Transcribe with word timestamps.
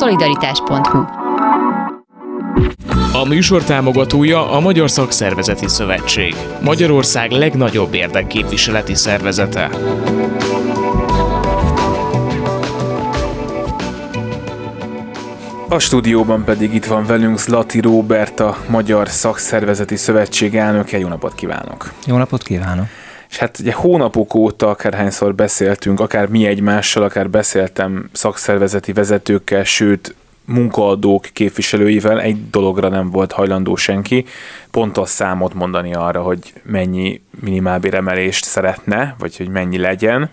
szolidaritás.hu 0.00 0.98
A 3.12 3.24
műsor 3.28 3.64
támogatója 3.64 4.50
a 4.50 4.60
Magyar 4.60 4.90
Szakszervezeti 4.90 5.68
Szövetség, 5.68 6.34
Magyarország 6.62 7.30
legnagyobb 7.30 7.94
érdekképviseleti 7.94 8.94
szervezete. 8.94 9.70
A 15.68 15.78
stúdióban 15.78 16.44
pedig 16.44 16.74
itt 16.74 16.84
van 16.84 17.06
velünk 17.06 17.38
Zlati 17.38 17.80
Róbert, 17.80 18.40
a 18.40 18.56
Magyar 18.68 19.08
Szakszervezeti 19.08 19.96
Szövetség 19.96 20.56
elnöke. 20.56 20.98
Jó 20.98 21.08
napot 21.08 21.34
kívánok! 21.34 21.92
Jó 22.06 22.16
napot 22.16 22.42
kívánok! 22.42 22.86
És 23.30 23.36
hát 23.36 23.58
ugye 23.58 23.72
hónapok 23.72 24.34
óta 24.34 24.68
akárhányszor 24.68 25.34
beszéltünk, 25.34 26.00
akár 26.00 26.28
mi 26.28 26.46
egymással, 26.46 27.02
akár 27.02 27.30
beszéltem 27.30 28.08
szakszervezeti 28.12 28.92
vezetőkkel, 28.92 29.64
sőt 29.64 30.14
munkaadók 30.44 31.26
képviselőivel, 31.32 32.20
egy 32.20 32.50
dologra 32.50 32.88
nem 32.88 33.10
volt 33.10 33.32
hajlandó 33.32 33.76
senki, 33.76 34.24
pontos 34.70 35.08
számot 35.08 35.54
mondani 35.54 35.94
arra, 35.94 36.22
hogy 36.22 36.52
mennyi 36.62 37.22
minimálbéremelést 37.40 38.44
szeretne, 38.44 39.14
vagy 39.18 39.36
hogy 39.36 39.48
mennyi 39.48 39.78
legyen. 39.78 40.30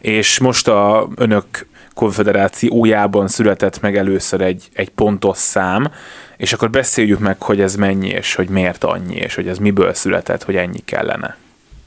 És 0.00 0.38
most 0.38 0.68
a 0.68 1.08
önök 1.14 1.66
konfederációjában 1.94 3.28
született 3.28 3.80
meg 3.80 3.96
először 3.96 4.40
egy, 4.40 4.68
egy 4.72 4.88
pontos 4.88 5.38
szám, 5.38 5.90
és 6.36 6.52
akkor 6.52 6.70
beszéljük 6.70 7.18
meg, 7.18 7.42
hogy 7.42 7.60
ez 7.60 7.74
mennyi, 7.74 8.08
és 8.08 8.34
hogy 8.34 8.48
miért 8.48 8.84
annyi, 8.84 9.14
és 9.14 9.34
hogy 9.34 9.48
ez 9.48 9.58
miből 9.58 9.94
született, 9.94 10.42
hogy 10.42 10.56
ennyi 10.56 10.80
kellene. 10.84 11.36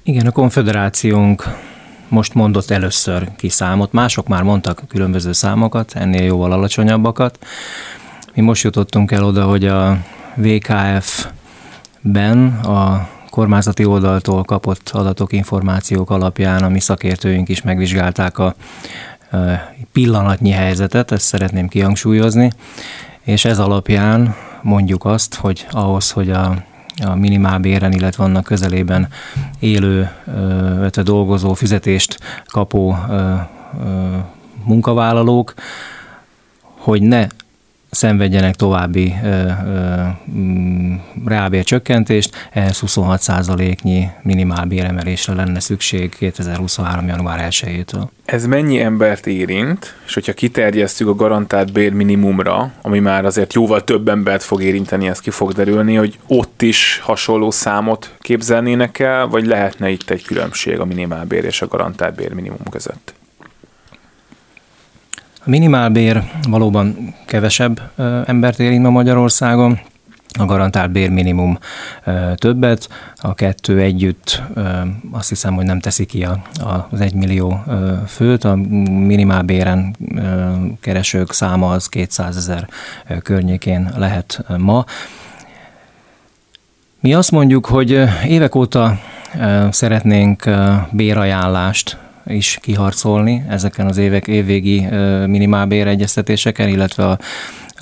Igen, 0.09 0.27
a 0.27 0.31
konfederációnk 0.31 1.43
most 2.07 2.33
mondott 2.33 2.69
először 2.69 3.27
ki 3.35 3.49
számot, 3.49 3.91
mások 3.91 4.27
már 4.27 4.43
mondtak 4.43 4.83
különböző 4.87 5.31
számokat, 5.31 5.93
ennél 5.95 6.23
jóval 6.23 6.51
alacsonyabbakat. 6.51 7.45
Mi 8.33 8.41
most 8.41 8.63
jutottunk 8.63 9.11
el 9.11 9.23
oda, 9.23 9.45
hogy 9.45 9.65
a 9.65 9.97
VKF-ben 10.35 11.27
a 12.47 13.09
kormányzati 13.29 13.85
oldaltól 13.85 14.43
kapott 14.43 14.89
adatok, 14.89 15.33
információk 15.33 16.09
alapján 16.09 16.63
a 16.63 16.69
mi 16.69 16.79
szakértőink 16.79 17.49
is 17.49 17.61
megvizsgálták 17.61 18.37
a 18.37 18.55
pillanatnyi 19.91 20.51
helyzetet, 20.51 21.11
ezt 21.11 21.25
szeretném 21.25 21.67
kihangsúlyozni, 21.67 22.51
és 23.21 23.45
ez 23.45 23.59
alapján 23.59 24.35
mondjuk 24.61 25.05
azt, 25.05 25.35
hogy 25.35 25.67
ahhoz, 25.71 26.11
hogy 26.11 26.31
a 26.31 26.67
a 27.05 27.15
minimálbéren, 27.15 27.91
illetve 27.91 28.23
annak 28.23 28.43
közelében 28.43 29.07
élő, 29.59 30.09
illetve 30.77 31.01
dolgozó, 31.01 31.53
fizetést 31.53 32.19
kapó 32.45 32.95
munkavállalók, 34.63 35.53
hogy 36.61 37.01
ne 37.01 37.27
szenvedjenek 37.91 38.55
további 38.55 39.13
mm, 40.31 40.95
reálbér 41.25 41.63
csökkentést, 41.63 42.49
ehhez 42.51 42.83
26%-nyi 42.85 44.09
minimálbéremelésre 44.21 45.33
lenne 45.33 45.59
szükség 45.59 46.15
2023. 46.15 47.07
január 47.07 47.47
1-től. 47.49 48.03
Ez 48.25 48.45
mennyi 48.45 48.79
embert 48.79 49.27
érint, 49.27 49.95
és 50.05 50.13
hogyha 50.13 50.33
kiterjesztjük 50.33 51.09
a 51.09 51.15
garantált 51.15 51.71
bér 51.71 51.93
minimumra, 51.93 52.71
ami 52.81 52.99
már 52.99 53.25
azért 53.25 53.53
jóval 53.53 53.83
több 53.83 54.07
embert 54.07 54.43
fog 54.43 54.63
érinteni, 54.63 55.07
ez 55.07 55.19
ki 55.19 55.29
fog 55.29 55.51
derülni, 55.51 55.95
hogy 55.95 56.19
ott 56.27 56.61
is 56.61 56.99
hasonló 57.03 57.51
számot 57.51 58.15
képzelnének 58.19 58.99
el, 58.99 59.27
vagy 59.27 59.45
lehetne 59.45 59.89
itt 59.89 60.09
egy 60.09 60.23
különbség 60.23 60.79
a 60.79 60.85
minimálbér 60.85 61.43
és 61.43 61.61
a 61.61 61.67
garantált 61.67 62.15
bér 62.15 62.33
minimum 62.33 62.63
között? 62.69 63.13
A 65.45 65.49
minimálbér 65.49 66.23
valóban 66.49 67.15
kevesebb 67.25 67.81
embert 68.25 68.59
érint 68.59 68.83
ma 68.83 68.89
Magyarországon, 68.89 69.79
a 70.39 70.45
garantált 70.45 70.91
bérminimum 70.91 71.57
többet, 72.35 72.89
a 73.15 73.33
kettő 73.33 73.79
együtt 73.79 74.41
azt 75.11 75.29
hiszem, 75.29 75.53
hogy 75.53 75.65
nem 75.65 75.79
teszi 75.79 76.05
ki 76.05 76.27
az 76.91 77.01
egymillió 77.01 77.63
főt, 78.07 78.43
a 78.43 78.55
minimálbéren 78.89 79.95
keresők 80.81 81.33
száma 81.33 81.71
az 81.71 81.87
200 81.87 82.37
ezer 82.37 82.67
környékén 83.23 83.91
lehet 83.97 84.43
ma. 84.57 84.85
Mi 86.99 87.13
azt 87.13 87.31
mondjuk, 87.31 87.65
hogy 87.65 88.03
évek 88.27 88.55
óta 88.55 88.99
szeretnénk 89.69 90.49
bérajánlást 90.91 91.97
is 92.29 92.57
kiharcolni 92.61 93.43
ezeken 93.49 93.85
az 93.85 93.97
évek 93.97 94.27
évvégi 94.27 94.87
minimálbér 95.25 95.87
egyeztetéseken, 95.87 96.67
illetve 96.67 97.05
a, 97.05 97.17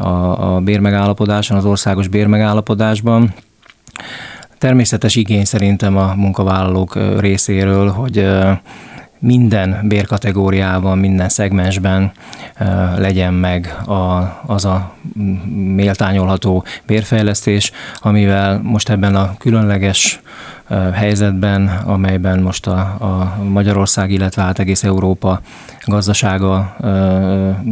a, 0.04 0.56
a 0.56 0.60
bérmegállapodáson, 0.60 1.58
az 1.58 1.66
országos 1.66 2.08
bérmegállapodásban. 2.08 3.34
Természetes 4.58 5.16
igény 5.16 5.46
szerintem 5.46 5.98
a 5.98 6.14
munkavállalók 6.16 7.20
részéről, 7.20 7.90
hogy 7.90 8.28
minden 9.20 9.80
bérkategóriában, 9.88 10.98
minden 10.98 11.30
szegmensben 11.30 12.12
legyen 12.98 13.34
meg 13.34 13.78
a, 13.86 14.40
az 14.46 14.66
a 14.66 14.94
méltányolható 15.76 16.64
bérfejlesztés, 16.86 17.72
amivel 18.00 18.60
most 18.64 18.90
ebben 18.90 19.16
a 19.16 19.34
különleges 19.38 20.20
helyzetben, 20.94 21.68
amelyben 21.86 22.40
most 22.40 22.68
a, 22.68 22.80
a 22.80 23.44
Magyarország, 23.44 24.12
illetve 24.12 24.42
hát 24.42 24.60
egész 24.60 24.84
Európa 24.84 25.42
gazdasága 25.86 26.76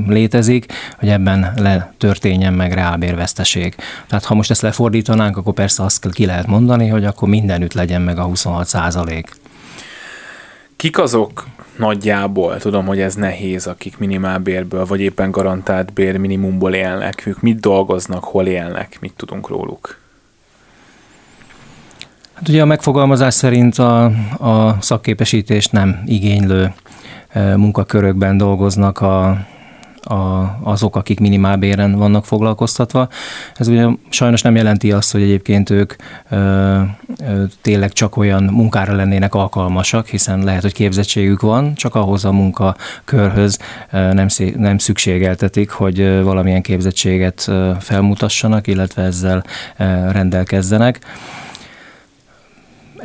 létezik, 0.08 0.66
hogy 1.00 1.10
ebben 1.10 1.54
letörténjen 1.58 2.54
meg 2.54 2.74
reálbérveszteség. 2.74 3.76
Tehát 4.08 4.26
ha 4.26 4.36
most 4.36 4.52
ezt 4.52 4.62
lefordítanánk, 4.62 5.38
akkor 5.38 5.54
persze 5.54 5.84
azt 5.84 6.10
ki 6.12 6.26
lehet 6.26 6.48
mondani, 6.48 6.88
hogy 6.88 7.06
akkor 7.06 7.30
mindenütt 7.30 7.74
legyen 7.74 8.02
meg 8.02 8.18
a 8.18 8.24
26 8.24 8.68
százalék. 8.68 9.36
Kik 10.76 11.00
azok 11.00 11.48
nagyjából, 11.78 12.58
tudom, 12.58 12.86
hogy 12.86 13.00
ez 13.00 13.16
nehéz, 13.16 13.68
akik 13.68 13.98
minimálbérből, 13.98 14.86
vagy 14.86 15.02
éppen 15.02 15.32
garantált 15.32 15.94
bér 15.94 16.18
minimumból 16.18 16.74
élnek, 16.74 17.26
ők 17.26 17.42
mit 17.42 17.60
dolgoznak, 17.60 18.24
hol 18.24 18.46
élnek, 18.46 18.98
mit 19.02 19.14
tudunk 19.16 19.48
róluk? 19.48 20.04
Hát 22.36 22.48
ugye 22.48 22.62
a 22.62 22.66
megfogalmazás 22.66 23.34
szerint 23.34 23.78
a, 23.78 24.04
a 24.38 24.78
szakképesítést 24.80 25.72
nem 25.72 26.02
igénylő 26.06 26.74
e, 27.30 27.58
munkakörökben 27.58 28.38
dolgoznak 28.38 29.02
a, 29.02 29.28
a, 30.02 30.58
azok, 30.64 30.96
akik 30.96 31.20
minimálbéren 31.20 31.96
vannak 31.96 32.26
foglalkoztatva. 32.26 33.08
Ez 33.56 33.68
ugye 33.68 33.88
sajnos 34.10 34.42
nem 34.42 34.56
jelenti 34.56 34.92
azt, 34.92 35.12
hogy 35.12 35.22
egyébként 35.22 35.70
ők 35.70 35.94
ö, 36.30 36.36
ö, 36.36 37.44
tényleg 37.62 37.92
csak 37.92 38.18
olyan 38.18 38.44
munkára 38.44 38.96
lennének 38.96 39.36
alkalmasak, 39.36 40.08
hiszen 40.08 40.44
lehet, 40.44 40.62
hogy 40.62 40.74
képzettségük 40.74 41.42
van, 41.42 41.76
csak 41.76 41.96
ahhoz 41.96 42.26
a 42.26 42.32
munkakörhöz 42.32 43.60
ö, 43.92 44.14
nem, 44.14 44.28
nem 44.58 44.78
szükségeltetik, 44.78 45.70
hogy 45.70 46.22
valamilyen 46.24 46.62
képzettséget 46.62 47.52
felmutassanak, 47.80 48.68
illetve 48.68 49.02
ezzel 49.02 49.44
rendelkezzenek 50.12 51.00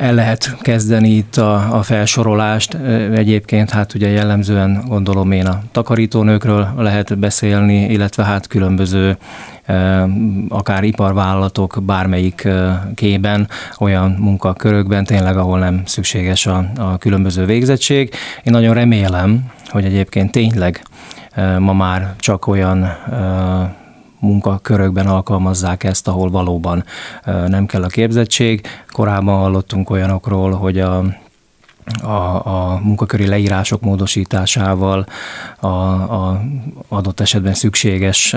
el 0.01 0.13
lehet 0.13 0.57
kezdeni 0.61 1.09
itt 1.09 1.35
a, 1.35 1.77
a 1.77 1.81
felsorolást. 1.83 2.73
Egyébként 3.13 3.69
hát 3.69 3.93
ugye 3.93 4.09
jellemzően 4.09 4.83
gondolom 4.87 5.31
én 5.31 5.45
a 5.45 5.61
takarítónőkről 5.71 6.67
lehet 6.77 7.19
beszélni, 7.19 7.83
illetve 7.83 8.23
hát 8.23 8.47
különböző 8.47 9.17
akár 10.49 10.83
iparvállalatok 10.83 11.77
bármelyik 11.81 12.47
kében, 12.95 13.47
olyan 13.79 14.11
munkakörökben 14.19 15.03
tényleg, 15.03 15.37
ahol 15.37 15.59
nem 15.59 15.81
szükséges 15.85 16.45
a, 16.45 16.65
a 16.77 16.97
különböző 16.97 17.45
végzettség. 17.45 18.13
Én 18.43 18.53
nagyon 18.53 18.73
remélem, 18.73 19.43
hogy 19.67 19.85
egyébként 19.85 20.31
tényleg 20.31 20.83
ma 21.59 21.73
már 21.73 22.13
csak 22.19 22.47
olyan 22.47 22.89
munkakörökben 24.21 25.07
alkalmazzák 25.07 25.83
ezt, 25.83 26.07
ahol 26.07 26.29
valóban 26.29 26.83
nem 27.47 27.65
kell 27.65 27.83
a 27.83 27.87
képzettség. 27.87 28.67
Korábban 28.91 29.39
hallottunk 29.39 29.89
olyanokról, 29.89 30.51
hogy 30.51 30.79
a 30.79 31.03
a, 32.01 32.45
a 32.45 32.79
munkaköri 32.83 33.27
leírások 33.27 33.81
módosításával 33.81 35.05
a, 35.59 35.67
a 35.67 36.41
adott 36.87 37.19
esetben 37.19 37.53
szükséges 37.53 38.35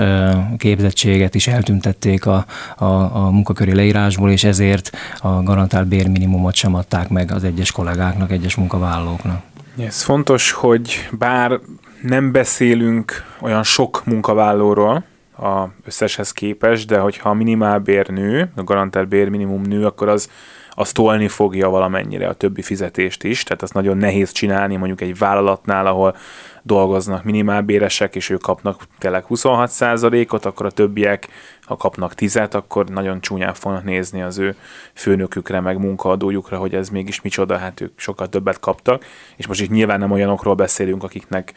képzettséget 0.57 1.35
is 1.35 1.47
eltüntették 1.47 2.25
a, 2.25 2.45
a, 2.77 2.85
a 2.85 3.29
munkaköri 3.29 3.75
leírásból, 3.75 4.31
és 4.31 4.43
ezért 4.43 4.97
a 5.19 5.43
garantált 5.43 5.87
bérminimumot 5.87 6.55
sem 6.55 6.75
adták 6.75 7.09
meg 7.09 7.31
az 7.31 7.43
egyes 7.43 7.71
kollégáknak, 7.71 8.31
egyes 8.31 8.55
munkavállalóknak. 8.55 9.41
Ez 9.77 10.01
fontos, 10.01 10.51
hogy 10.51 11.09
bár 11.11 11.59
nem 12.01 12.31
beszélünk 12.31 13.23
olyan 13.41 13.63
sok 13.63 14.01
munkavállalóról, 14.05 15.03
a 15.37 15.69
összeshez 15.85 16.31
képest, 16.31 16.87
de 16.87 16.99
hogyha 16.99 17.29
a 17.29 17.33
minimálbér 17.33 18.07
nő, 18.07 18.51
a 18.55 18.63
garantált 18.63 19.07
bér 19.07 19.29
minimum 19.29 19.61
nő, 19.61 19.85
akkor 19.85 20.09
az 20.09 20.29
az 20.77 20.91
tolni 20.91 21.27
fogja 21.27 21.69
valamennyire 21.69 22.27
a 22.27 22.33
többi 22.33 22.61
fizetést 22.61 23.23
is, 23.23 23.43
tehát 23.43 23.61
az 23.61 23.71
nagyon 23.71 23.97
nehéz 23.97 24.31
csinálni 24.31 24.75
mondjuk 24.75 25.01
egy 25.01 25.17
vállalatnál, 25.17 25.85
ahol 25.85 26.15
dolgoznak 26.61 27.23
minimálbéresek, 27.23 28.15
és 28.15 28.29
ők 28.29 28.41
kapnak 28.41 28.83
tényleg 28.97 29.25
26%-ot, 29.29 30.45
akkor 30.45 30.65
a 30.65 30.71
többiek, 30.71 31.27
ha 31.61 31.77
kapnak 31.77 32.13
10-et, 32.17 32.51
akkor 32.51 32.85
nagyon 32.85 33.21
csúnyán 33.21 33.53
fognak 33.53 33.83
nézni 33.83 34.21
az 34.21 34.37
ő 34.37 34.55
főnökükre, 34.93 35.59
meg 35.59 35.77
munkaadójukra, 35.77 36.57
hogy 36.57 36.73
ez 36.75 36.89
mégis 36.89 37.21
micsoda, 37.21 37.57
hát 37.57 37.81
ők 37.81 37.99
sokkal 37.99 38.29
többet 38.29 38.59
kaptak, 38.59 39.05
és 39.35 39.47
most 39.47 39.61
itt 39.61 39.69
nyilván 39.69 39.99
nem 39.99 40.11
olyanokról 40.11 40.55
beszélünk, 40.55 41.03
akiknek 41.03 41.53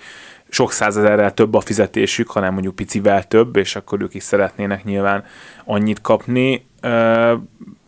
sok 0.49 0.73
százezerrel 0.73 1.35
több 1.35 1.55
a 1.55 1.61
fizetésük, 1.61 2.31
hanem 2.31 2.53
mondjuk 2.53 2.75
picivel 2.75 3.29
több, 3.29 3.57
és 3.57 3.77
akkor 3.77 4.03
ők 4.03 4.15
is 4.15 4.23
szeretnének 4.23 4.85
nyilván 4.85 5.25
annyit 5.65 6.01
kapni. 6.01 6.67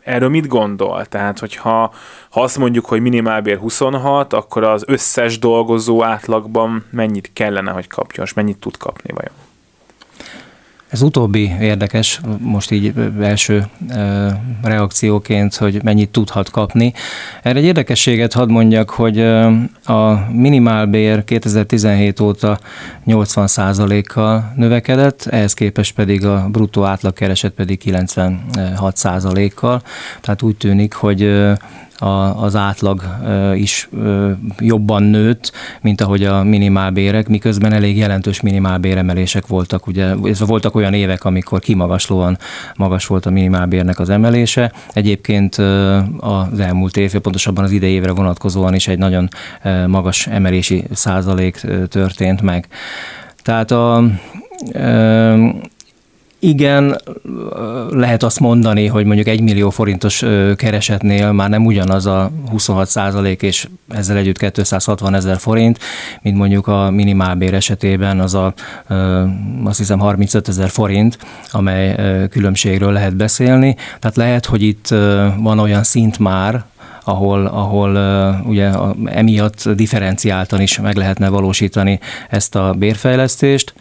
Erről 0.03 0.29
mit 0.29 0.47
gondol? 0.47 1.07
Tehát, 1.07 1.39
hogyha 1.39 1.93
ha 2.31 2.43
azt 2.43 2.59
mondjuk, 2.59 2.85
hogy 2.87 3.01
minimálbér 3.01 3.59
26, 3.59 4.33
akkor 4.33 4.65
az 4.65 4.85
összes 4.87 5.39
dolgozó 5.39 6.05
átlagban 6.05 6.85
mennyit 6.91 7.31
kellene, 7.33 7.71
hogy 7.71 7.87
kapjon, 7.87 8.27
és 8.27 8.33
mennyit 8.33 8.59
tud 8.59 8.77
kapni 8.77 9.13
vajon? 9.15 9.50
Ez 10.91 11.03
utóbbi 11.03 11.57
érdekes, 11.61 12.21
most 12.39 12.71
így 12.71 12.93
első 13.21 13.67
reakcióként, 14.63 15.55
hogy 15.55 15.83
mennyit 15.83 16.11
tudhat 16.11 16.51
kapni. 16.51 16.93
Erre 17.43 17.59
egy 17.59 17.65
érdekességet 17.65 18.33
hadd 18.33 18.51
mondjak, 18.51 18.91
hogy 18.91 19.21
a 19.85 20.27
minimálbér 20.33 21.25
2017 21.25 22.21
óta 22.21 22.59
80%-kal 23.07 24.53
növekedett, 24.57 25.27
ehhez 25.31 25.55
képest 25.55 25.95
pedig 25.95 26.25
a 26.25 26.49
bruttó 26.49 26.85
átlagkereset 26.85 27.53
pedig 27.53 27.81
96%-kal. 27.85 29.83
Tehát 30.21 30.43
úgy 30.43 30.57
tűnik, 30.57 30.93
hogy 30.93 31.51
a, 32.01 32.43
az 32.45 32.57
átlag 32.57 33.03
is 33.55 33.89
jobban 34.59 35.03
nőtt, 35.03 35.53
mint 35.81 36.01
ahogy 36.01 36.25
a 36.25 36.43
minimálbérek, 36.43 37.29
miközben 37.29 37.73
elég 37.73 37.97
jelentős 37.97 38.41
minimálbéremelések 38.41 39.47
voltak. 39.47 39.87
Ugye 39.87 40.15
voltak 40.47 40.75
olyan 40.75 40.95
évek, 40.95 41.25
amikor 41.25 41.61
kimagaslóan 41.61 42.39
magas 42.77 43.07
volt 43.07 43.27
a 43.27 43.31
minimálbérnek 43.31 43.99
az 43.99 44.11
emelése. 44.11 44.73
Egyébként 44.93 45.55
az 46.19 46.61
elmúlt 46.61 46.97
év, 46.97 47.19
pontosabban 47.19 47.65
az 47.65 47.71
idei 47.71 47.93
évre 47.93 48.13
vonatkozóan 48.13 48.75
is 48.75 48.89
egy 48.89 48.99
nagyon 48.99 49.29
magas 49.87 50.27
emelési 50.27 50.85
százalék 50.93 51.67
történt 51.89 52.41
meg. 52.43 52.69
Tehát 53.43 53.71
a 53.71 54.05
igen, 56.41 57.01
lehet 57.91 58.23
azt 58.23 58.41
mondani, 58.41 58.87
hogy 58.87 59.05
mondjuk 59.05 59.27
egy 59.27 59.41
millió 59.41 59.71
forintos 59.71 60.25
keresetnél 60.57 61.33
már 61.33 61.49
nem 61.49 61.67
ugyanaz 61.67 62.07
a 62.07 62.31
26 62.51 62.89
százalék, 62.89 63.43
és 63.43 63.69
ezzel 63.89 64.17
együtt 64.17 64.39
260 64.39 65.15
ezer 65.15 65.39
forint, 65.39 65.79
mint 66.23 66.37
mondjuk 66.37 66.67
a 66.67 66.91
minimálbér 66.91 67.55
esetében 67.55 68.21
az 68.21 68.35
a 68.35 68.55
azt 69.65 69.79
hiszem 69.79 69.99
35 69.99 70.49
ezer 70.49 70.69
forint, 70.69 71.19
amely 71.51 71.97
különbségről 72.29 72.93
lehet 72.93 73.17
beszélni. 73.17 73.77
Tehát 73.99 74.17
lehet, 74.17 74.47
hogy 74.47 74.63
itt 74.63 74.89
van 75.39 75.59
olyan 75.59 75.83
szint 75.83 76.19
már, 76.19 76.65
ahol, 77.05 77.47
ahol 77.47 77.91
ugye 78.47 78.71
emiatt 79.05 79.69
differenciáltan 79.69 80.61
is 80.61 80.81
meg 80.81 80.97
lehetne 80.97 81.29
valósítani 81.29 82.01
ezt 82.29 82.55
a 82.55 82.75
bérfejlesztést. 82.79 83.75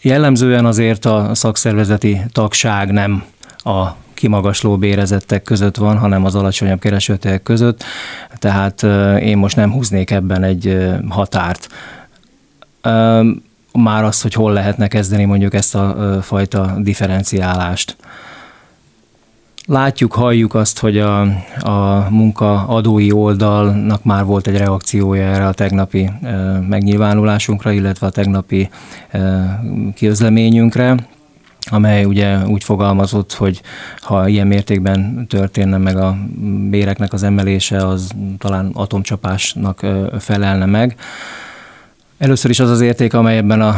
Jellemzően 0.00 0.66
azért 0.66 1.04
a 1.04 1.30
szakszervezeti 1.34 2.20
tagság 2.32 2.92
nem 2.92 3.24
a 3.56 3.86
kimagasló 4.14 4.76
bérezettek 4.76 5.42
között 5.42 5.76
van, 5.76 5.98
hanem 5.98 6.24
az 6.24 6.34
alacsonyabb 6.34 6.80
keresőtek 6.80 7.42
között, 7.42 7.84
tehát 8.34 8.82
én 9.22 9.38
most 9.38 9.56
nem 9.56 9.72
húznék 9.72 10.10
ebben 10.10 10.42
egy 10.42 10.88
határt. 11.08 11.68
Már 13.72 14.04
az, 14.04 14.22
hogy 14.22 14.32
hol 14.32 14.52
lehetne 14.52 14.88
kezdeni 14.88 15.24
mondjuk 15.24 15.54
ezt 15.54 15.74
a 15.74 16.18
fajta 16.22 16.74
differenciálást. 16.78 17.96
Látjuk, 19.70 20.12
halljuk 20.12 20.54
azt, 20.54 20.78
hogy 20.78 20.98
a, 20.98 21.20
a 21.60 22.06
munkaadói 22.10 23.12
oldalnak 23.12 24.04
már 24.04 24.24
volt 24.24 24.46
egy 24.46 24.56
reakciója 24.56 25.22
erre 25.22 25.46
a 25.46 25.52
tegnapi 25.52 26.10
e, 26.22 26.36
megnyilvánulásunkra, 26.68 27.72
illetve 27.72 28.06
a 28.06 28.10
tegnapi 28.10 28.68
e, 29.10 29.20
kiözleményünkre, 29.94 30.94
amely 31.70 32.04
ugye 32.04 32.46
úgy 32.46 32.64
fogalmazott, 32.64 33.32
hogy 33.32 33.62
ha 34.00 34.28
ilyen 34.28 34.46
mértékben 34.46 35.26
történne 35.26 35.76
meg 35.76 35.96
a 35.96 36.16
béreknek 36.70 37.12
az 37.12 37.22
emelése, 37.22 37.86
az 37.86 38.10
talán 38.38 38.70
atomcsapásnak 38.74 39.86
felelne 40.18 40.66
meg. 40.66 40.96
Először 42.18 42.50
is 42.50 42.60
az 42.60 42.70
az 42.70 42.80
érték, 42.80 43.14
amely 43.14 43.36
ebben 43.36 43.60
a 43.60 43.74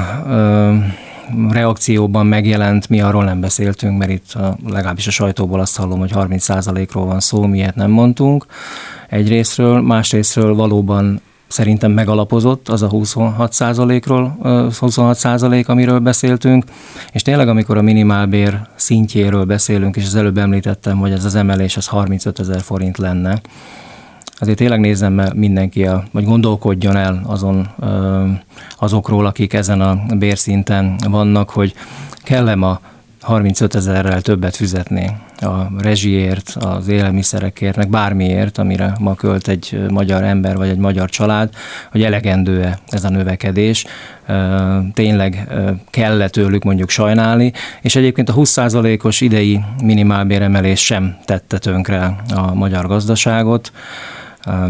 reakcióban 1.50 2.26
megjelent, 2.26 2.88
mi 2.88 3.00
arról 3.00 3.24
nem 3.24 3.40
beszéltünk, 3.40 3.98
mert 3.98 4.10
itt 4.10 4.32
a, 4.32 4.56
legalábbis 4.66 5.06
a 5.06 5.10
sajtóból 5.10 5.60
azt 5.60 5.76
hallom, 5.76 5.98
hogy 5.98 6.12
30%-ról 6.14 7.06
van 7.06 7.20
szó, 7.20 7.46
miért 7.46 7.74
nem 7.74 7.90
mondtunk 7.90 8.46
egyrésztről, 9.08 9.80
másrésztről 9.80 10.54
valóban 10.54 11.20
szerintem 11.50 11.92
megalapozott 11.92 12.68
az 12.68 12.82
a 12.82 12.88
26% 12.88 14.02
ról 14.06 14.38
26 14.78 15.16
százalék, 15.16 15.68
amiről 15.68 15.98
beszéltünk, 15.98 16.64
és 17.12 17.22
tényleg 17.22 17.48
amikor 17.48 17.76
a 17.76 17.82
minimálbér 17.82 18.60
szintjéről 18.74 19.44
beszélünk, 19.44 19.96
és 19.96 20.04
az 20.04 20.14
előbb 20.14 20.38
említettem, 20.38 20.98
hogy 20.98 21.12
ez 21.12 21.24
az 21.24 21.34
emelés 21.34 21.76
az 21.76 21.86
35 21.86 22.38
ezer 22.38 22.60
forint 22.60 22.98
lenne, 22.98 23.40
azért 24.40 24.56
tényleg 24.56 24.80
nézzem 24.80 25.12
meg 25.12 25.34
mindenki, 25.34 25.86
a, 25.86 26.04
vagy 26.10 26.24
gondolkodjon 26.24 26.96
el 26.96 27.22
azon 27.26 27.68
azokról, 28.78 29.26
akik 29.26 29.52
ezen 29.52 29.80
a 29.80 29.98
bérszinten 30.18 30.96
vannak, 31.08 31.50
hogy 31.50 31.74
kell-e 32.22 32.54
ma 32.54 32.80
35 33.20 33.74
ezerrel 33.74 34.20
többet 34.20 34.56
fizetni 34.56 35.10
a 35.36 35.70
rezsiért, 35.78 36.56
az 36.60 36.88
élelmiszerekért, 36.88 37.76
meg 37.76 37.88
bármiért, 37.88 38.58
amire 38.58 38.92
ma 39.00 39.14
költ 39.14 39.48
egy 39.48 39.80
magyar 39.88 40.22
ember 40.22 40.56
vagy 40.56 40.68
egy 40.68 40.78
magyar 40.78 41.08
család, 41.08 41.54
hogy 41.90 42.02
elegendő-e 42.02 42.78
ez 42.88 43.04
a 43.04 43.10
növekedés, 43.10 43.84
tényleg 44.94 45.48
kell-e 45.90 46.28
tőlük 46.28 46.62
mondjuk 46.62 46.88
sajnálni, 46.88 47.52
és 47.80 47.96
egyébként 47.96 48.28
a 48.28 48.34
20%-os 48.34 49.20
idei 49.20 49.60
minimálbéremelés 49.82 50.84
sem 50.84 51.16
tette 51.24 51.58
tönkre 51.58 52.16
a 52.34 52.54
magyar 52.54 52.86
gazdaságot, 52.86 53.72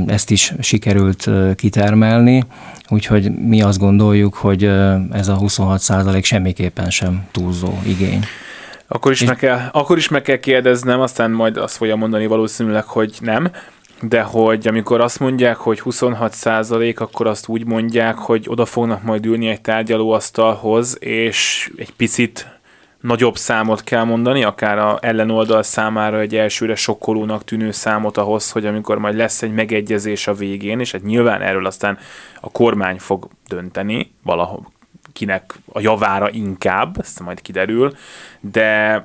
ezt 0.06 0.30
is 0.30 0.52
sikerült 0.60 1.28
kitermelni, 1.54 2.44
úgyhogy 2.88 3.34
mi 3.38 3.62
azt 3.62 3.78
gondoljuk, 3.78 4.34
hogy 4.34 4.64
ez 5.12 5.28
a 5.28 5.34
26 5.34 5.80
százalék 5.80 6.24
semmiképpen 6.24 6.90
sem 6.90 7.26
túlzó 7.30 7.72
igény. 7.86 8.24
Akkor 8.88 9.12
is, 9.12 9.24
meg 9.24 9.36
kell, 9.36 9.58
akkor 9.72 9.96
is 9.96 10.08
meg 10.08 10.22
kell 10.22 10.36
kérdeznem, 10.36 11.00
aztán 11.00 11.30
majd 11.30 11.56
azt 11.56 11.76
fogja 11.76 11.96
mondani 11.96 12.26
valószínűleg, 12.26 12.84
hogy 12.84 13.16
nem, 13.20 13.50
de 14.02 14.22
hogy 14.22 14.68
amikor 14.68 15.00
azt 15.00 15.20
mondják, 15.20 15.56
hogy 15.56 15.80
26 15.80 16.32
százalék, 16.34 17.00
akkor 17.00 17.26
azt 17.26 17.48
úgy 17.48 17.66
mondják, 17.66 18.16
hogy 18.16 18.44
oda 18.48 18.64
fognak 18.64 19.02
majd 19.02 19.26
ülni 19.26 19.48
egy 19.48 19.60
tárgyalóasztalhoz, 19.60 20.96
és 21.00 21.70
egy 21.76 21.92
picit 21.96 22.59
nagyobb 23.00 23.36
számot 23.36 23.84
kell 23.84 24.04
mondani, 24.04 24.44
akár 24.44 24.78
a 24.78 24.98
ellenoldal 25.02 25.62
számára 25.62 26.20
egy 26.20 26.36
elsőre 26.36 26.74
sokkolónak 26.74 27.44
tűnő 27.44 27.70
számot 27.70 28.16
ahhoz, 28.16 28.50
hogy 28.50 28.66
amikor 28.66 28.98
majd 28.98 29.16
lesz 29.16 29.42
egy 29.42 29.52
megegyezés 29.52 30.26
a 30.26 30.34
végén, 30.34 30.80
és 30.80 30.92
hát 30.92 31.02
nyilván 31.02 31.42
erről 31.42 31.66
aztán 31.66 31.98
a 32.40 32.50
kormány 32.50 32.98
fog 32.98 33.28
dönteni, 33.48 34.12
valahol 34.22 34.72
kinek 35.12 35.54
a 35.72 35.80
javára 35.80 36.30
inkább, 36.30 36.96
ezt 37.00 37.20
majd 37.20 37.40
kiderül, 37.40 37.96
de 38.40 39.04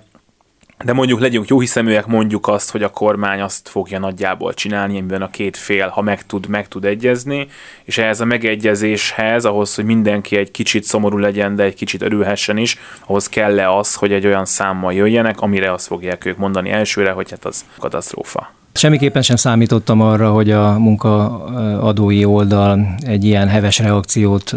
de 0.84 0.94
mondjuk 0.94 1.20
legyünk 1.20 1.48
jó 1.48 1.60
hiszeműek, 1.60 2.06
mondjuk 2.06 2.48
azt, 2.48 2.72
hogy 2.72 2.84
a 2.84 2.90
kormány 2.90 3.42
azt 3.42 3.70
fogja 3.70 4.00
nagyjából 4.00 4.54
csinálni, 4.54 4.98
amiben 4.98 5.22
a 5.22 5.30
két 5.30 5.58
fél, 5.58 5.88
ha 5.88 6.02
meg 6.02 6.26
tud, 6.26 6.48
meg 6.48 6.68
tud 6.68 6.86
egyezni, 6.86 7.48
és 7.84 7.98
ehhez 7.98 8.22
a 8.22 8.26
megegyezéshez, 8.26 9.46
ahhoz, 9.46 9.76
hogy 9.76 9.86
mindenki 9.86 10.38
egy 10.38 10.52
kicsit 10.52 10.84
szomorú 10.84 11.18
legyen, 11.18 11.56
de 11.56 11.64
egy 11.64 11.76
kicsit 11.76 12.02
örülhessen 12.02 12.58
is, 12.58 12.78
ahhoz 13.06 13.30
kell-e 13.30 13.78
az, 13.78 13.96
hogy 13.96 14.12
egy 14.12 14.26
olyan 14.26 14.46
számmal 14.46 14.94
jöjjenek, 14.94 15.42
amire 15.42 15.72
azt 15.72 15.88
fogják 15.88 16.26
ők 16.26 16.38
mondani 16.38 16.70
elsőre, 16.70 17.12
hogy 17.12 17.30
hát 17.30 17.46
az 17.46 17.66
katasztrófa. 17.80 18.52
Semmiképpen 18.74 19.22
sem 19.22 19.36
számítottam 19.36 20.02
arra, 20.02 20.32
hogy 20.32 20.52
a 20.52 20.80
munkaadói 20.80 22.26
oldal 22.26 22.96
egy 23.06 23.24
ilyen 23.24 23.48
heves 23.48 23.80
reakciót 23.80 24.54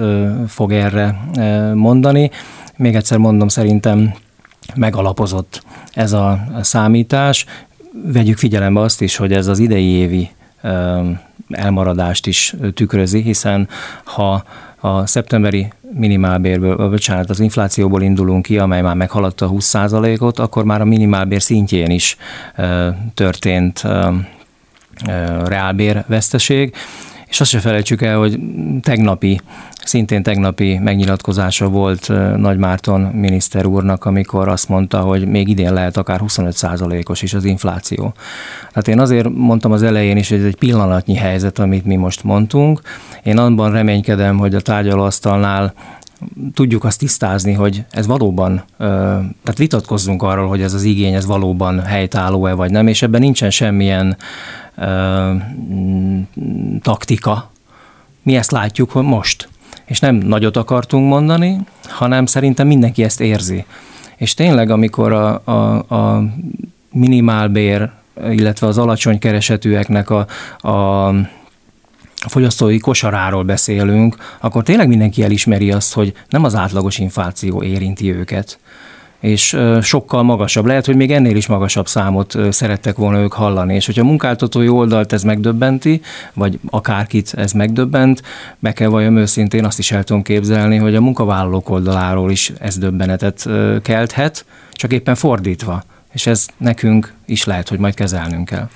fog 0.49 0.73
erre 0.73 1.21
mondani. 1.75 2.31
Még 2.77 2.95
egyszer 2.95 3.19
mondom, 3.19 3.49
szerintem 3.49 4.15
megalapozott 4.75 5.63
ez 5.93 6.13
a 6.13 6.41
számítás. 6.61 7.45
Vegyük 8.05 8.39
figyelembe 8.39 8.81
azt 8.81 9.01
is, 9.01 9.17
hogy 9.17 9.33
ez 9.33 9.47
az 9.47 9.59
idei 9.59 9.87
évi 9.87 10.31
elmaradást 11.51 12.27
is 12.27 12.55
tükrözi, 12.75 13.23
hiszen 13.23 13.69
ha 14.05 14.45
a 14.81 15.07
szeptemberi 15.07 15.73
minimálbérből, 15.93 16.89
bocsánat, 16.89 17.31
az 17.31 17.41
inflációból 17.41 18.03
indulunk 18.03 18.43
ki, 18.43 18.59
amely 18.59 18.83
már 18.83 18.97
meghaladta 18.97 19.47
a 19.47 19.51
20%-ot, 19.51 20.39
akkor 20.39 20.65
már 20.65 20.81
a 20.81 20.85
minimálbér 20.85 21.43
szintjén 21.43 21.91
is 21.91 22.17
történt 23.15 23.83
reálbér 25.45 26.05
veszteség, 26.07 26.75
és 27.29 27.41
azt 27.41 27.51
se 27.51 27.59
felejtsük 27.59 28.03
el, 28.03 28.19
hogy 28.19 28.41
tegnapi, 28.83 29.41
szintén 29.85 30.23
tegnapi 30.23 30.79
megnyilatkozása 30.79 31.69
volt 31.69 32.09
Nagy 32.37 32.59
Márton 32.59 33.01
miniszter 33.01 33.67
úrnak, 33.67 34.05
amikor 34.05 34.49
azt 34.49 34.69
mondta, 34.69 35.01
hogy 35.01 35.27
még 35.27 35.49
idén 35.49 35.73
lehet 35.73 35.97
akár 35.97 36.21
25%-os 36.27 37.23
is 37.23 37.35
az 37.35 37.45
infláció. 37.45 38.15
Hát 38.73 38.89
én 38.89 39.01
azért 39.01 39.29
mondtam 39.35 39.73
az 39.73 39.83
elején 39.83 40.17
is, 40.17 40.29
hogy 40.29 40.39
ez 40.39 40.45
egy 40.45 40.57
pillanatnyi 40.57 41.15
helyzet, 41.15 41.59
amit 41.59 41.85
mi 41.85 41.97
most 41.97 42.25
mondtunk. 42.25 42.81
Én 43.23 43.39
abban 43.39 43.73
reménykedem, 43.73 44.39
hogy 44.39 44.55
a 44.55 44.61
tárgyalóasztalnál 44.61 45.73
tudjuk 46.55 46.85
azt 46.85 46.99
tisztázni, 46.99 47.53
hogy 47.53 47.85
ez 47.91 48.07
valóban, 48.07 48.65
tehát 48.79 49.57
vitatkozzunk 49.57 50.23
arról, 50.23 50.49
hogy 50.49 50.63
ez 50.63 50.75
az 50.75 50.83
igény, 50.83 51.15
ez 51.15 51.27
valóban 51.27 51.81
helytálló-e 51.81 52.53
vagy 52.53 52.71
nem, 52.71 52.87
és 52.87 53.03
ebben 53.03 53.21
nincsen 53.21 53.51
semmilyen 53.51 54.17
taktika. 56.83 57.51
Mi 58.23 58.37
ezt 58.37 58.51
látjuk 58.51 58.91
hogy 58.91 59.05
most. 59.05 59.49
És 59.85 60.01
nem 60.01 60.15
nagyot 60.15 60.57
akartunk 60.57 61.09
mondani, 61.09 61.59
hanem 61.89 62.27
szerintem 62.27 62.67
mindenki 62.67 63.03
ezt 63.03 63.21
érzi. 63.21 63.65
És 64.17 64.35
tényleg, 64.35 64.71
amikor 64.71 65.13
a, 65.13 65.43
a, 65.45 65.95
a 65.95 66.25
minimálbér, 66.93 67.91
illetve 68.31 68.67
az 68.67 68.79
alacsony 68.79 69.19
keresetűeknek 69.19 70.11
a, 70.11 70.27
a 70.69 71.15
a 72.25 72.29
fogyasztói 72.29 72.79
kosaráról 72.79 73.43
beszélünk, 73.43 74.17
akkor 74.41 74.63
tényleg 74.63 74.89
mindenki 74.89 75.23
elismeri 75.23 75.73
azt, 75.73 75.93
hogy 75.93 76.13
nem 76.29 76.45
az 76.45 76.55
átlagos 76.55 76.99
infláció 76.99 77.63
érinti 77.63 78.13
őket, 78.13 78.59
és 79.21 79.59
sokkal 79.83 80.23
magasabb. 80.23 80.67
Lehet, 80.67 80.87
hogy 80.87 80.97
még 80.97 81.13
ennél 81.13 81.37
is 81.37 81.47
magasabb 81.47 81.89
számot 81.89 82.37
szerettek 82.51 82.97
volna 82.97 83.19
ők 83.19 83.33
hallani, 83.33 83.75
és 83.75 83.87
hogyha 83.87 84.03
a 84.03 84.07
munkáltatói 84.07 84.69
oldalt 84.69 85.13
ez 85.13 85.23
megdöbbenti, 85.23 86.01
vagy 86.35 86.59
akárkit 86.71 87.33
ez 87.37 87.53
megdöbbent, 87.53 88.23
be 88.59 88.73
kell 88.73 88.89
valljam 88.89 89.17
őszintén 89.17 89.65
azt 89.65 89.79
is 89.79 89.93
el 89.93 90.05
tudom 90.05 90.23
képzelni, 90.23 90.77
hogy 90.77 90.95
a 90.95 91.01
munkavállalók 91.01 91.71
oldaláról 91.71 92.31
is 92.31 92.53
ez 92.59 92.79
döbbenetet 92.79 93.49
kelthet, 93.83 94.45
csak 94.73 94.93
éppen 94.93 95.15
fordítva. 95.15 95.83
És 96.13 96.27
ez 96.27 96.47
nekünk 96.57 97.15
is 97.27 97.45
lehet, 97.45 97.69
hogy 97.69 97.79
majd 97.79 97.95
kezelnünk 97.95 98.45
kell. 98.45 98.69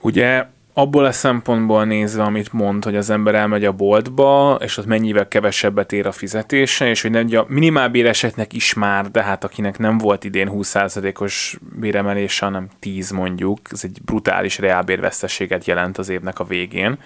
Ugye 0.00 0.44
abból 0.78 1.04
a 1.04 1.12
szempontból 1.12 1.84
nézve, 1.84 2.22
amit 2.22 2.52
mond, 2.52 2.84
hogy 2.84 2.96
az 2.96 3.10
ember 3.10 3.34
elmegy 3.34 3.64
a 3.64 3.72
boltba, 3.72 4.58
és 4.60 4.76
ott 4.76 4.86
mennyivel 4.86 5.28
kevesebbet 5.28 5.92
ér 5.92 6.06
a 6.06 6.12
fizetése, 6.12 6.88
és 6.88 7.02
hogy 7.02 7.10
nem, 7.10 7.28
a 7.32 7.44
minimálbéresetnek 7.48 8.52
is 8.52 8.74
már, 8.74 9.10
de 9.10 9.22
hát 9.22 9.44
akinek 9.44 9.78
nem 9.78 9.98
volt 9.98 10.24
idén 10.24 10.50
20%-os 10.52 11.58
béremelése, 11.80 12.44
hanem 12.44 12.68
10 12.78 13.10
mondjuk, 13.10 13.58
ez 13.70 13.80
egy 13.84 13.98
brutális 14.04 14.58
reálbérveszteséget 14.58 15.64
jelent 15.64 15.98
az 15.98 16.08
évnek 16.08 16.38
a 16.38 16.44
végén. 16.44 16.98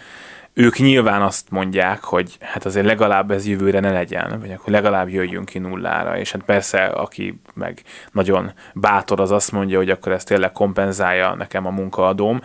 Ők 0.53 0.79
nyilván 0.79 1.23
azt 1.23 1.51
mondják, 1.51 2.05
hogy 2.05 2.37
hát 2.41 2.65
azért 2.65 2.87
legalább 2.87 3.31
ez 3.31 3.47
jövőre 3.47 3.81
ne 3.81 3.93
legyen, 3.93 4.41
vagy 4.41 4.53
akkor 4.53 4.73
legalább 4.73 5.09
jöjjünk 5.09 5.49
ki 5.49 5.59
nullára, 5.59 6.19
és 6.19 6.33
hát 6.33 6.43
persze, 6.43 6.85
aki 6.85 7.41
meg 7.55 7.83
nagyon 8.13 8.53
bátor, 8.75 9.21
az 9.21 9.31
azt 9.31 9.53
mondja, 9.53 9.79
hogy 9.79 9.91
akkor 9.91 10.13
ezt 10.13 10.27
tényleg 10.27 10.53
kompenzálja 10.53 11.35
nekem 11.35 11.67
a 11.67 11.71
munkaadóm, 11.71 12.41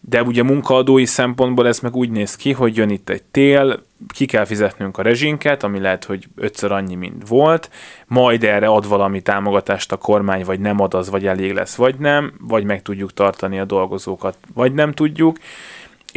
de 0.00 0.22
ugye 0.22 0.42
munkaadói 0.42 1.04
szempontból 1.04 1.66
ez 1.66 1.78
meg 1.78 1.96
úgy 1.96 2.10
néz 2.10 2.36
ki, 2.36 2.52
hogy 2.52 2.76
jön 2.76 2.90
itt 2.90 3.08
egy 3.08 3.22
tél, 3.22 3.82
ki 4.08 4.26
kell 4.26 4.44
fizetnünk 4.44 4.98
a 4.98 5.02
rezsinket, 5.02 5.62
ami 5.62 5.78
lehet, 5.78 6.04
hogy 6.04 6.28
ötször 6.36 6.72
annyi, 6.72 6.94
mint 6.94 7.28
volt, 7.28 7.70
majd 8.06 8.44
erre 8.44 8.66
ad 8.66 8.88
valami 8.88 9.20
támogatást 9.20 9.92
a 9.92 9.96
kormány, 9.96 10.44
vagy 10.44 10.60
nem 10.60 10.80
ad 10.80 10.94
az, 10.94 11.10
vagy 11.10 11.26
elég 11.26 11.52
lesz, 11.52 11.74
vagy 11.74 11.94
nem, 11.98 12.32
vagy 12.40 12.64
meg 12.64 12.82
tudjuk 12.82 13.12
tartani 13.12 13.58
a 13.58 13.64
dolgozókat, 13.64 14.36
vagy 14.54 14.72
nem 14.72 14.92
tudjuk, 14.92 15.38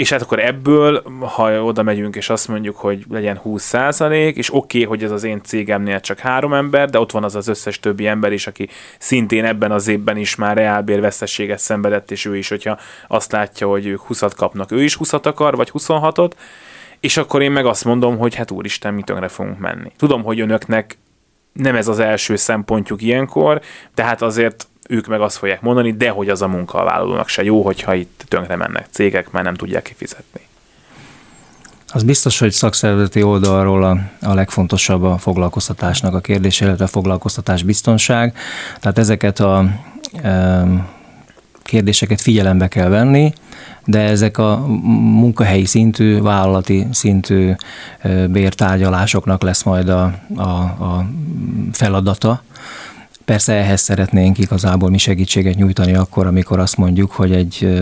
és 0.01 0.09
hát 0.09 0.21
akkor 0.21 0.39
ebből, 0.39 1.03
ha 1.19 1.63
oda 1.63 1.83
megyünk, 1.83 2.15
és 2.15 2.29
azt 2.29 2.47
mondjuk, 2.47 2.75
hogy 2.75 3.05
legyen 3.09 3.37
20 3.37 3.63
százalék, 3.63 4.37
és 4.37 4.53
oké, 4.53 4.83
okay, 4.83 4.83
hogy 4.89 5.03
ez 5.03 5.11
az 5.11 5.23
én 5.23 5.41
cégemnél 5.43 5.99
csak 5.99 6.19
három 6.19 6.53
ember, 6.53 6.89
de 6.89 6.99
ott 6.99 7.11
van 7.11 7.23
az 7.23 7.35
az 7.35 7.47
összes 7.47 7.79
többi 7.79 8.07
ember 8.07 8.31
is, 8.31 8.47
aki 8.47 8.69
szintén 8.99 9.45
ebben 9.45 9.71
az 9.71 9.87
évben 9.87 10.17
is 10.17 10.35
már 10.35 10.55
reálbérvesztességet 10.55 11.59
szenvedett, 11.59 12.11
és 12.11 12.25
ő 12.25 12.37
is, 12.37 12.49
hogyha 12.49 12.79
azt 13.07 13.31
látja, 13.31 13.67
hogy 13.67 13.85
ők 13.85 13.99
20 13.99 14.21
kapnak, 14.35 14.71
ő 14.71 14.83
is 14.83 14.95
20 14.95 15.13
akar, 15.13 15.55
vagy 15.55 15.71
26-ot, 15.73 16.31
és 16.99 17.17
akkor 17.17 17.41
én 17.41 17.51
meg 17.51 17.65
azt 17.65 17.85
mondom, 17.85 18.17
hogy 18.17 18.35
hát 18.35 18.51
úristen, 18.51 18.93
mi 18.93 19.01
tönkre 19.01 19.27
fogunk 19.27 19.59
menni. 19.59 19.91
Tudom, 19.97 20.23
hogy 20.23 20.39
önöknek 20.39 20.97
nem 21.53 21.75
ez 21.75 21.87
az 21.87 21.99
első 21.99 22.35
szempontjuk 22.35 23.01
ilyenkor, 23.01 23.61
tehát 23.93 24.21
azért 24.21 24.67
ők 24.89 25.07
meg 25.07 25.21
azt 25.21 25.37
fogják 25.37 25.61
mondani, 25.61 25.91
de 25.91 26.09
hogy 26.09 26.29
az 26.29 26.41
a 26.41 26.47
munkavállalónak 26.47 27.27
se 27.27 27.43
jó, 27.43 27.61
hogyha 27.61 27.93
itt 27.93 28.23
tönkre 28.27 28.55
mennek 28.55 28.87
cégek, 28.89 29.31
mert 29.31 29.45
nem 29.45 29.55
tudják 29.55 29.83
kifizetni. 29.83 30.41
Az 31.93 32.03
biztos, 32.03 32.39
hogy 32.39 32.51
szakszervezeti 32.51 33.23
oldalról 33.23 33.83
a, 33.83 33.97
a 34.21 34.33
legfontosabb 34.33 35.03
a 35.03 35.17
foglalkoztatásnak 35.17 36.13
a 36.13 36.19
kérdése, 36.19 36.65
illetve 36.65 36.83
a 36.83 36.87
foglalkoztatás 36.87 37.63
biztonság. 37.63 38.37
Tehát 38.79 38.97
ezeket 38.97 39.39
a 39.39 39.65
e, 40.23 40.63
kérdéseket 41.63 42.21
figyelembe 42.21 42.67
kell 42.67 42.89
venni, 42.89 43.33
de 43.85 43.99
ezek 43.99 44.37
a 44.37 44.65
munkahelyi 44.97 45.65
szintű, 45.65 46.21
vállalati 46.21 46.87
szintű 46.91 47.51
e, 47.99 48.27
bértárgyalásoknak 48.27 49.41
lesz 49.41 49.63
majd 49.63 49.89
a, 49.89 50.13
a, 50.35 50.49
a 50.49 51.05
feladata 51.71 52.43
Persze 53.31 53.53
ehhez 53.53 53.81
szeretnénk 53.81 54.37
igazából 54.37 54.89
mi 54.89 54.97
segítséget 54.97 55.55
nyújtani 55.55 55.93
akkor, 55.95 56.27
amikor 56.27 56.59
azt 56.59 56.77
mondjuk, 56.77 57.11
hogy 57.11 57.31
egy 57.31 57.81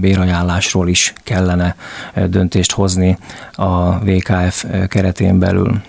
bérajánlásról 0.00 0.88
is 0.88 1.12
kellene 1.22 1.76
döntést 2.26 2.72
hozni 2.72 3.18
a 3.52 3.98
VKF 3.98 4.64
keretén 4.88 5.38
belül. 5.38 5.80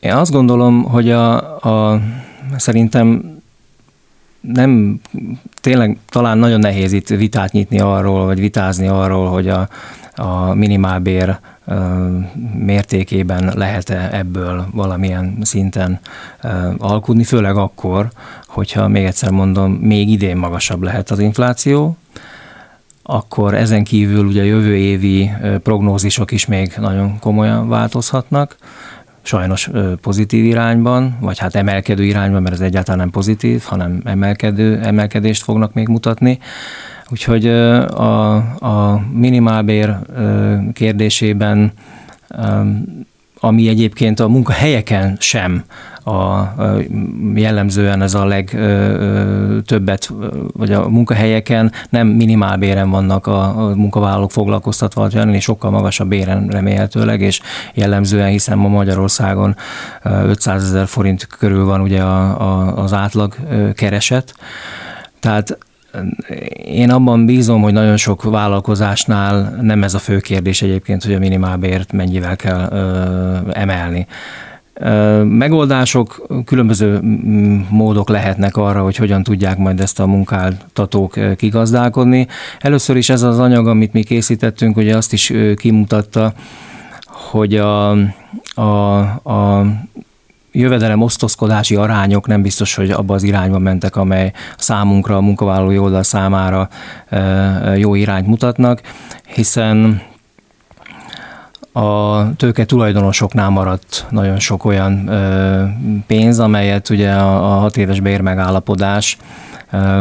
Én 0.00 0.12
azt 0.12 0.32
gondolom, 0.32 0.82
hogy 0.82 1.10
a, 1.10 1.56
a 1.92 2.00
szerintem 2.56 3.38
nem, 4.40 5.00
tényleg 5.60 5.98
talán 6.08 6.38
nagyon 6.38 6.60
nehéz 6.60 6.92
itt 6.92 7.08
vitát 7.08 7.52
nyitni 7.52 7.80
arról, 7.80 8.24
vagy 8.24 8.40
vitázni 8.40 8.86
arról, 8.86 9.28
hogy 9.28 9.48
a, 9.48 9.68
a 10.14 10.54
minimálbér 10.54 11.38
mértékében 12.54 13.52
lehet-e 13.56 14.08
ebből 14.12 14.66
valamilyen 14.72 15.38
szinten 15.42 16.00
alkudni, 16.78 17.24
főleg 17.24 17.56
akkor, 17.56 18.08
hogyha 18.46 18.88
még 18.88 19.04
egyszer 19.04 19.30
mondom, 19.30 19.72
még 19.72 20.08
idén 20.08 20.36
magasabb 20.36 20.82
lehet 20.82 21.10
az 21.10 21.18
infláció, 21.18 21.96
akkor 23.02 23.54
ezen 23.54 23.84
kívül 23.84 24.26
ugye 24.26 24.44
jövő 24.44 24.76
évi 24.76 25.30
prognózisok 25.62 26.30
is 26.30 26.46
még 26.46 26.72
nagyon 26.78 27.18
komolyan 27.18 27.68
változhatnak, 27.68 28.56
sajnos 29.22 29.70
pozitív 30.00 30.44
irányban, 30.44 31.16
vagy 31.20 31.38
hát 31.38 31.54
emelkedő 31.54 32.04
irányban, 32.04 32.42
mert 32.42 32.54
ez 32.54 32.60
egyáltalán 32.60 32.98
nem 32.98 33.10
pozitív, 33.10 33.62
hanem 33.62 34.00
emelkedő, 34.04 34.80
emelkedést 34.82 35.42
fognak 35.42 35.72
még 35.72 35.88
mutatni. 35.88 36.38
Úgyhogy 37.10 37.46
a, 37.46 38.34
a 38.58 39.02
minimálbér 39.12 39.96
kérdésében, 40.72 41.72
ami 43.40 43.68
egyébként 43.68 44.20
a 44.20 44.28
munkahelyeken 44.28 45.16
sem 45.20 45.64
a, 46.04 46.54
jellemzően 47.34 48.02
ez 48.02 48.14
a 48.14 48.24
legtöbbet, 48.24 50.12
vagy 50.52 50.72
a 50.72 50.88
munkahelyeken 50.88 51.72
nem 51.90 52.06
minimálbéren 52.06 52.90
vannak 52.90 53.26
a, 53.26 53.66
a 53.66 53.74
munkavállalók 53.74 54.30
foglalkoztatva, 54.30 55.00
hanem 55.00 55.38
sokkal 55.38 55.70
magasabb 55.70 56.08
béren 56.08 56.46
remélhetőleg, 56.48 57.20
és 57.20 57.40
jellemzően, 57.74 58.28
hiszen 58.28 58.58
ma 58.58 58.68
Magyarországon 58.68 59.56
500 60.02 60.62
ezer 60.62 60.86
forint 60.86 61.26
körül 61.26 61.64
van 61.64 61.80
ugye 61.80 62.02
a, 62.02 62.40
a, 62.40 62.76
az 62.82 62.92
átlag 62.92 63.36
kereset. 63.74 64.34
Tehát 65.20 65.58
én 66.64 66.90
abban 66.90 67.26
bízom, 67.26 67.62
hogy 67.62 67.72
nagyon 67.72 67.96
sok 67.96 68.22
vállalkozásnál 68.22 69.58
nem 69.60 69.82
ez 69.82 69.94
a 69.94 69.98
fő 69.98 70.18
kérdés 70.18 70.62
egyébként, 70.62 71.04
hogy 71.04 71.14
a 71.14 71.18
minimálbért 71.18 71.92
mennyivel 71.92 72.36
kell 72.36 72.68
ö, 72.70 73.50
emelni. 73.52 74.06
Megoldások, 75.24 76.26
különböző 76.44 77.00
módok 77.70 78.08
lehetnek 78.08 78.56
arra, 78.56 78.82
hogy 78.82 78.96
hogyan 78.96 79.22
tudják 79.22 79.58
majd 79.58 79.80
ezt 79.80 80.00
a 80.00 80.06
munkáltatók 80.06 81.36
kigazdálkodni. 81.36 82.26
Először 82.58 82.96
is 82.96 83.08
ez 83.08 83.22
az 83.22 83.38
anyag, 83.38 83.66
amit 83.66 83.92
mi 83.92 84.02
készítettünk, 84.02 84.76
ugye 84.76 84.96
azt 84.96 85.12
is 85.12 85.32
kimutatta, 85.56 86.32
hogy 87.04 87.56
a, 87.56 87.90
a, 88.54 88.98
a 89.22 89.66
jövedelem 90.58 91.02
osztozkodási 91.02 91.74
arányok 91.74 92.26
nem 92.26 92.42
biztos, 92.42 92.74
hogy 92.74 92.90
abba 92.90 93.14
az 93.14 93.22
irányba 93.22 93.58
mentek, 93.58 93.96
amely 93.96 94.32
számunkra, 94.56 95.16
a 95.16 95.20
munkavállalói 95.20 95.78
oldal 95.78 96.02
számára 96.02 96.68
jó 97.76 97.94
irányt 97.94 98.26
mutatnak, 98.26 98.80
hiszen 99.34 100.02
a 101.72 102.22
tőke 102.36 102.64
tulajdonosoknál 102.64 103.48
maradt 103.48 104.06
nagyon 104.10 104.38
sok 104.38 104.64
olyan 104.64 105.10
pénz, 106.06 106.38
amelyet 106.38 106.90
ugye 106.90 107.12
a, 107.12 107.38
hat 107.38 107.76
éves 107.76 108.00
bérmegállapodás 108.00 109.16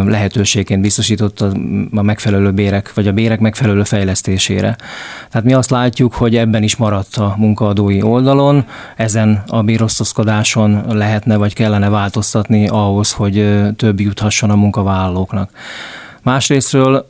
lehetőségként 0.05 0.81
biztosított 0.81 1.41
a 1.91 2.01
megfelelő 2.01 2.51
bérek, 2.51 2.93
vagy 2.93 3.07
a 3.07 3.11
bérek 3.11 3.39
megfelelő 3.39 3.83
fejlesztésére. 3.83 4.75
Tehát 5.29 5.45
mi 5.47 5.53
azt 5.53 5.69
látjuk, 5.69 6.13
hogy 6.13 6.35
ebben 6.35 6.63
is 6.63 6.75
maradt 6.75 7.15
a 7.15 7.35
munkaadói 7.37 8.01
oldalon, 8.01 8.65
ezen 8.95 9.43
a 9.47 9.61
bérosztozkodáson 9.61 10.83
lehetne 10.87 11.35
vagy 11.35 11.53
kellene 11.53 11.89
változtatni 11.89 12.67
ahhoz, 12.67 13.11
hogy 13.11 13.61
több 13.75 13.99
juthasson 13.99 14.49
a 14.49 14.55
munkavállalóknak. 14.55 15.49
Másrésztről 16.27 17.09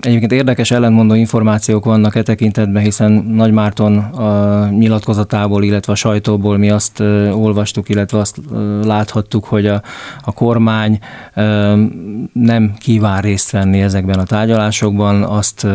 egyébként 0.00 0.32
érdekes 0.32 0.70
ellentmondó 0.70 1.14
információk 1.14 1.84
vannak 1.84 2.14
e 2.14 2.22
tekintetben, 2.22 2.82
hiszen 2.82 3.12
Nagy 3.12 3.52
Márton 3.52 3.98
a 3.98 4.68
nyilatkozatából, 4.68 5.62
illetve 5.62 5.92
a 5.92 5.96
sajtóból 5.96 6.56
mi 6.56 6.70
azt 6.70 7.00
olvastuk, 7.30 7.88
illetve 7.88 8.18
azt 8.18 8.40
láthattuk, 8.82 9.44
hogy 9.44 9.66
a, 9.66 9.82
a 10.24 10.32
kormány 10.32 10.98
nem 12.32 12.74
kíván 12.78 13.20
részt 13.20 13.50
venni 13.50 13.82
ezekben 13.82 14.18
a 14.18 14.24
tárgyalásokban, 14.24 15.22
azt 15.22 15.66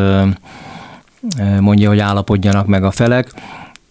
mondja, 1.59 1.89
hogy 1.89 1.99
állapodjanak 1.99 2.67
meg 2.67 2.83
a 2.83 2.91
felek. 2.91 3.33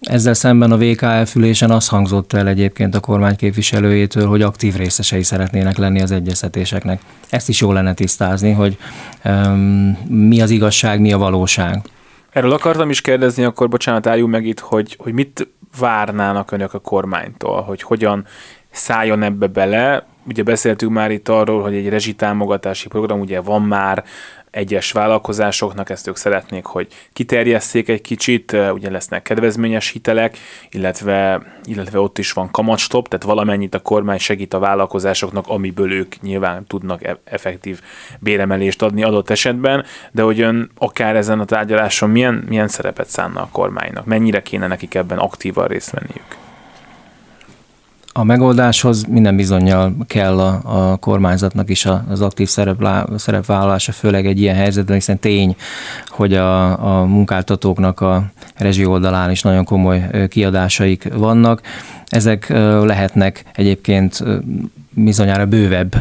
Ezzel 0.09 0.35
szemben 0.35 0.73
a 0.73 0.77
VKF 0.77 1.35
ülésen 1.35 1.71
az 1.71 1.89
hangzott 1.89 2.33
el 2.33 2.49
egyébként 2.49 2.95
a 2.95 3.01
kormány 3.01 3.37
képviselőjétől, 3.37 4.27
hogy 4.27 4.43
aktív 4.43 4.77
részesei 4.77 5.23
szeretnének 5.23 5.77
lenni 5.77 6.03
az 6.03 6.11
egyeztetéseknek. 6.11 7.01
Ezt 7.31 7.49
is 7.49 7.61
jól 7.61 7.75
lenne 7.75 7.95
tisztázni, 7.95 8.53
hogy 8.53 8.77
um, 9.25 9.99
mi 10.09 10.41
az 10.41 10.51
igazság, 10.51 11.01
mi 11.01 11.13
a 11.13 11.19
valóság. 11.19 11.83
Erről 12.31 12.53
akartam 12.53 12.91
is 12.91 13.01
kérdezni, 13.01 13.45
akkor 13.45 13.69
bocsánat, 13.69 14.07
álljunk 14.07 14.31
meg 14.31 14.47
itt, 14.47 14.61
hogy, 14.61 14.97
hogy 14.99 15.13
mit 15.13 15.49
várnának 15.79 16.53
önök 16.53 16.75
a 16.75 16.79
kormánytól, 16.79 17.63
hogy 17.63 17.83
hogyan 17.83 18.25
szálljon 18.71 19.23
ebbe 19.23 19.47
bele. 19.47 20.07
Ugye 20.27 20.43
beszéltünk 20.43 20.93
már 20.93 21.11
itt 21.11 21.29
arról, 21.29 21.63
hogy 21.63 21.75
egy 21.75 21.89
rezsitámogatási 21.89 22.89
program 22.89 23.21
ugye 23.21 23.41
van 23.41 23.63
már, 23.63 24.05
egyes 24.51 24.93
vállalkozásoknak, 24.93 25.91
ezt 25.91 26.07
ők 26.07 26.17
szeretnék, 26.17 26.65
hogy 26.65 26.87
kiterjesszék 27.13 27.89
egy 27.89 28.01
kicsit, 28.01 28.57
ugye 28.73 28.91
lesznek 28.91 29.23
kedvezményes 29.23 29.91
hitelek, 29.91 30.39
illetve, 30.71 31.43
illetve 31.65 32.01
ott 32.01 32.19
is 32.19 32.33
van 32.33 32.51
kamatstop, 32.51 33.09
tehát 33.09 33.25
valamennyit 33.25 33.75
a 33.75 33.81
kormány 33.81 34.19
segít 34.19 34.55
a 34.55 34.59
vállalkozásoknak, 34.59 35.49
amiből 35.49 35.93
ők 35.93 36.21
nyilván 36.21 36.67
tudnak 36.67 37.05
e- 37.05 37.21
effektív 37.25 37.81
béremelést 38.19 38.83
adni 38.83 39.03
adott 39.03 39.31
esetben, 39.31 39.85
de 40.13 40.23
hogy 40.23 40.41
ön 40.41 40.71
akár 40.79 41.17
ezen 41.17 41.41
a 41.41 41.45
tárgyaláson 41.45 42.11
milyen, 42.11 42.45
milyen 42.49 42.69
szerepet 42.69 43.09
szánna 43.09 43.41
a 43.41 43.49
kormánynak, 43.53 44.05
mennyire 44.05 44.43
kéne 44.43 44.67
nekik 44.67 44.95
ebben 44.95 45.19
aktívan 45.19 45.67
részt 45.67 45.91
venniük? 45.91 46.48
A 48.19 48.25
megoldáshoz 48.25 49.05
minden 49.05 49.37
bizonyal 49.37 49.95
kell 50.07 50.39
a, 50.41 50.61
a 50.91 50.97
kormányzatnak 50.97 51.71
is 51.71 51.87
az 52.09 52.21
aktív 52.21 52.49
szereplá, 52.49 53.07
szerepvállalása, 53.17 53.93
főleg 53.93 54.27
egy 54.27 54.41
ilyen 54.41 54.55
helyzetben, 54.55 54.95
hiszen 54.95 55.19
tény, 55.19 55.57
hogy 56.07 56.35
a, 56.35 57.01
a 57.01 57.05
munkáltatóknak 57.05 58.01
a 58.01 58.25
rezsi 58.57 58.85
oldalán 58.85 59.31
is 59.31 59.43
nagyon 59.43 59.65
komoly 59.65 60.29
kiadásaik 60.29 61.09
vannak. 61.15 61.61
Ezek 62.07 62.49
lehetnek 62.83 63.45
egyébként 63.55 64.25
bizonyára 65.05 65.47
bővebb 65.47 65.95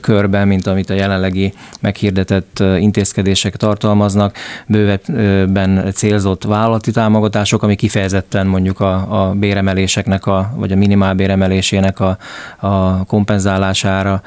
körben, 0.00 0.48
mint 0.48 0.66
amit 0.66 0.90
a 0.90 0.94
jelenlegi 0.94 1.52
meghirdetett 1.80 2.62
intézkedések 2.78 3.56
tartalmaznak, 3.56 4.36
bővebben 4.66 5.92
célzott 5.94 6.44
vállalati 6.44 6.90
támogatások, 6.90 7.62
ami 7.62 7.74
kifejezetten 7.74 8.46
mondjuk 8.46 8.80
a, 8.80 9.24
a 9.24 9.32
béremeléseknek, 9.32 10.26
a, 10.26 10.52
vagy 10.56 10.72
a 10.72 10.76
minimál 10.76 11.14
béremelésének 11.14 12.00
a, 12.00 12.18
a 12.56 13.04
kompenzálására 13.04 14.22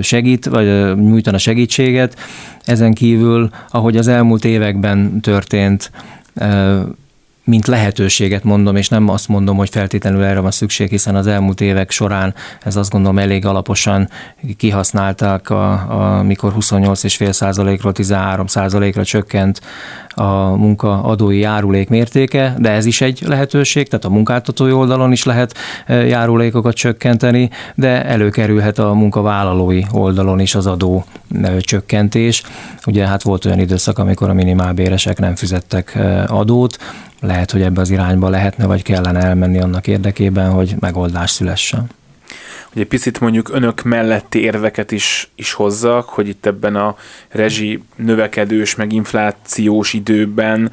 segít, 0.00 0.44
vagy 0.44 0.94
nyújtana 0.96 1.38
segítséget. 1.38 2.16
Ezen 2.64 2.94
kívül, 2.94 3.50
ahogy 3.70 3.96
az 3.96 4.08
elmúlt 4.08 4.44
években 4.44 5.20
történt, 5.20 5.90
mint 7.44 7.66
lehetőséget 7.66 8.44
mondom, 8.44 8.76
és 8.76 8.88
nem 8.88 9.08
azt 9.08 9.28
mondom, 9.28 9.56
hogy 9.56 9.68
feltétlenül 9.68 10.24
erre 10.24 10.40
van 10.40 10.50
szükség, 10.50 10.88
hiszen 10.88 11.16
az 11.16 11.26
elmúlt 11.26 11.60
évek 11.60 11.90
során 11.90 12.34
ez 12.62 12.76
azt 12.76 12.90
gondolom 12.90 13.18
elég 13.18 13.46
alaposan 13.46 14.08
kihasználták, 14.56 15.50
a, 15.50 15.72
a, 15.72 16.22
mikor 16.22 16.52
28,5%-ról 16.54 17.92
13%-ra 17.96 19.04
csökkent 19.04 19.60
a 20.14 20.56
munkaadói 20.56 21.38
járulék 21.38 21.88
mértéke, 21.88 22.54
de 22.58 22.70
ez 22.70 22.86
is 22.86 23.00
egy 23.00 23.22
lehetőség, 23.26 23.88
tehát 23.88 24.04
a 24.04 24.10
munkáltatói 24.10 24.72
oldalon 24.72 25.12
is 25.12 25.24
lehet 25.24 25.54
e, 25.86 25.94
járulékokat 25.94 26.74
csökkenteni, 26.74 27.50
de 27.74 28.04
előkerülhet 28.04 28.78
a 28.78 28.92
munkavállalói 28.92 29.82
oldalon 29.92 30.40
is 30.40 30.54
az 30.54 30.66
adó 30.66 31.04
e, 31.42 31.58
csökkentés. 31.58 32.42
Ugye 32.86 33.06
hát 33.06 33.22
volt 33.22 33.44
olyan 33.44 33.58
időszak, 33.58 33.98
amikor 33.98 34.28
a 34.28 34.34
minimálbéresek 34.34 35.18
nem 35.18 35.34
fizettek 35.34 35.94
e, 35.94 36.24
adót, 36.28 36.78
lehet, 37.20 37.50
hogy 37.50 37.62
ebbe 37.62 37.80
az 37.80 37.90
irányba 37.90 38.28
lehetne, 38.28 38.66
vagy 38.66 38.82
kellene 38.82 39.20
elmenni 39.20 39.60
annak 39.60 39.86
érdekében, 39.86 40.50
hogy 40.50 40.74
megoldás 40.80 41.30
szülessen. 41.30 41.86
Ugye 42.74 42.86
picit 42.86 43.20
mondjuk 43.20 43.48
önök 43.48 43.82
melletti 43.82 44.40
érveket 44.40 44.92
is, 44.92 45.30
is 45.34 45.52
hozzak, 45.52 46.08
hogy 46.08 46.28
itt 46.28 46.46
ebben 46.46 46.76
a 46.76 46.96
rezsi 47.28 47.82
növekedős, 47.96 48.74
meg 48.74 48.92
inflációs 48.92 49.92
időben 49.92 50.72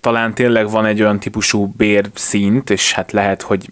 talán 0.00 0.34
tényleg 0.34 0.70
van 0.70 0.86
egy 0.86 1.00
olyan 1.00 1.20
típusú 1.20 1.72
bérszint, 1.76 2.70
és 2.70 2.92
hát 2.92 3.12
lehet, 3.12 3.42
hogy 3.42 3.68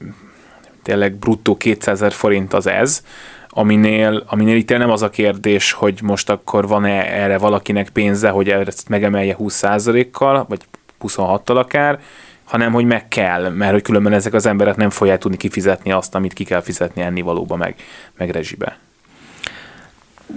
tényleg 0.82 1.14
bruttó 1.14 1.56
200 1.56 1.94
ezer 1.94 2.12
forint 2.12 2.54
az 2.54 2.66
ez, 2.66 3.02
aminél, 3.48 4.22
aminél 4.26 4.56
itt 4.56 4.68
nem 4.68 4.90
az 4.90 5.02
a 5.02 5.10
kérdés, 5.10 5.72
hogy 5.72 6.00
most 6.02 6.30
akkor 6.30 6.68
van-e 6.68 7.04
erre 7.04 7.38
valakinek 7.38 7.88
pénze, 7.88 8.28
hogy 8.28 8.48
ezt 8.48 8.88
megemelje 8.88 9.36
20%-kal, 9.38 10.46
vagy 10.48 10.60
26-tal 11.00 11.56
akár, 11.56 12.00
hanem 12.48 12.72
hogy 12.72 12.84
meg 12.84 13.08
kell, 13.08 13.50
mert 13.50 13.72
hogy 13.72 13.82
különben 13.82 14.12
ezek 14.12 14.32
az 14.32 14.46
emberek 14.46 14.76
nem 14.76 14.90
fogják 14.90 15.18
tudni 15.18 15.36
kifizetni 15.36 15.92
azt, 15.92 16.14
amit 16.14 16.32
ki 16.32 16.44
kell 16.44 16.60
fizetni 16.60 17.02
ennivalóba, 17.02 17.56
meg, 17.56 17.74
meg 18.16 18.30
rezsibe. 18.30 18.78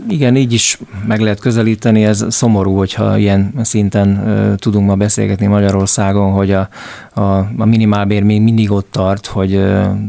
Igen, 0.09 0.35
így 0.35 0.53
is 0.53 0.79
meg 1.07 1.19
lehet 1.19 1.39
közelíteni, 1.39 2.05
ez 2.05 2.25
szomorú, 2.29 2.75
hogyha 2.75 3.17
ilyen 3.17 3.53
szinten 3.61 4.23
tudunk 4.57 4.87
ma 4.87 4.95
beszélgetni 4.95 5.45
Magyarországon, 5.45 6.31
hogy 6.31 6.51
a, 6.51 6.69
a, 7.13 7.21
a 7.57 7.65
minimálbér 7.65 8.23
még 8.23 8.41
mindig 8.41 8.71
ott 8.71 8.91
tart, 8.91 9.25
hogy 9.25 9.63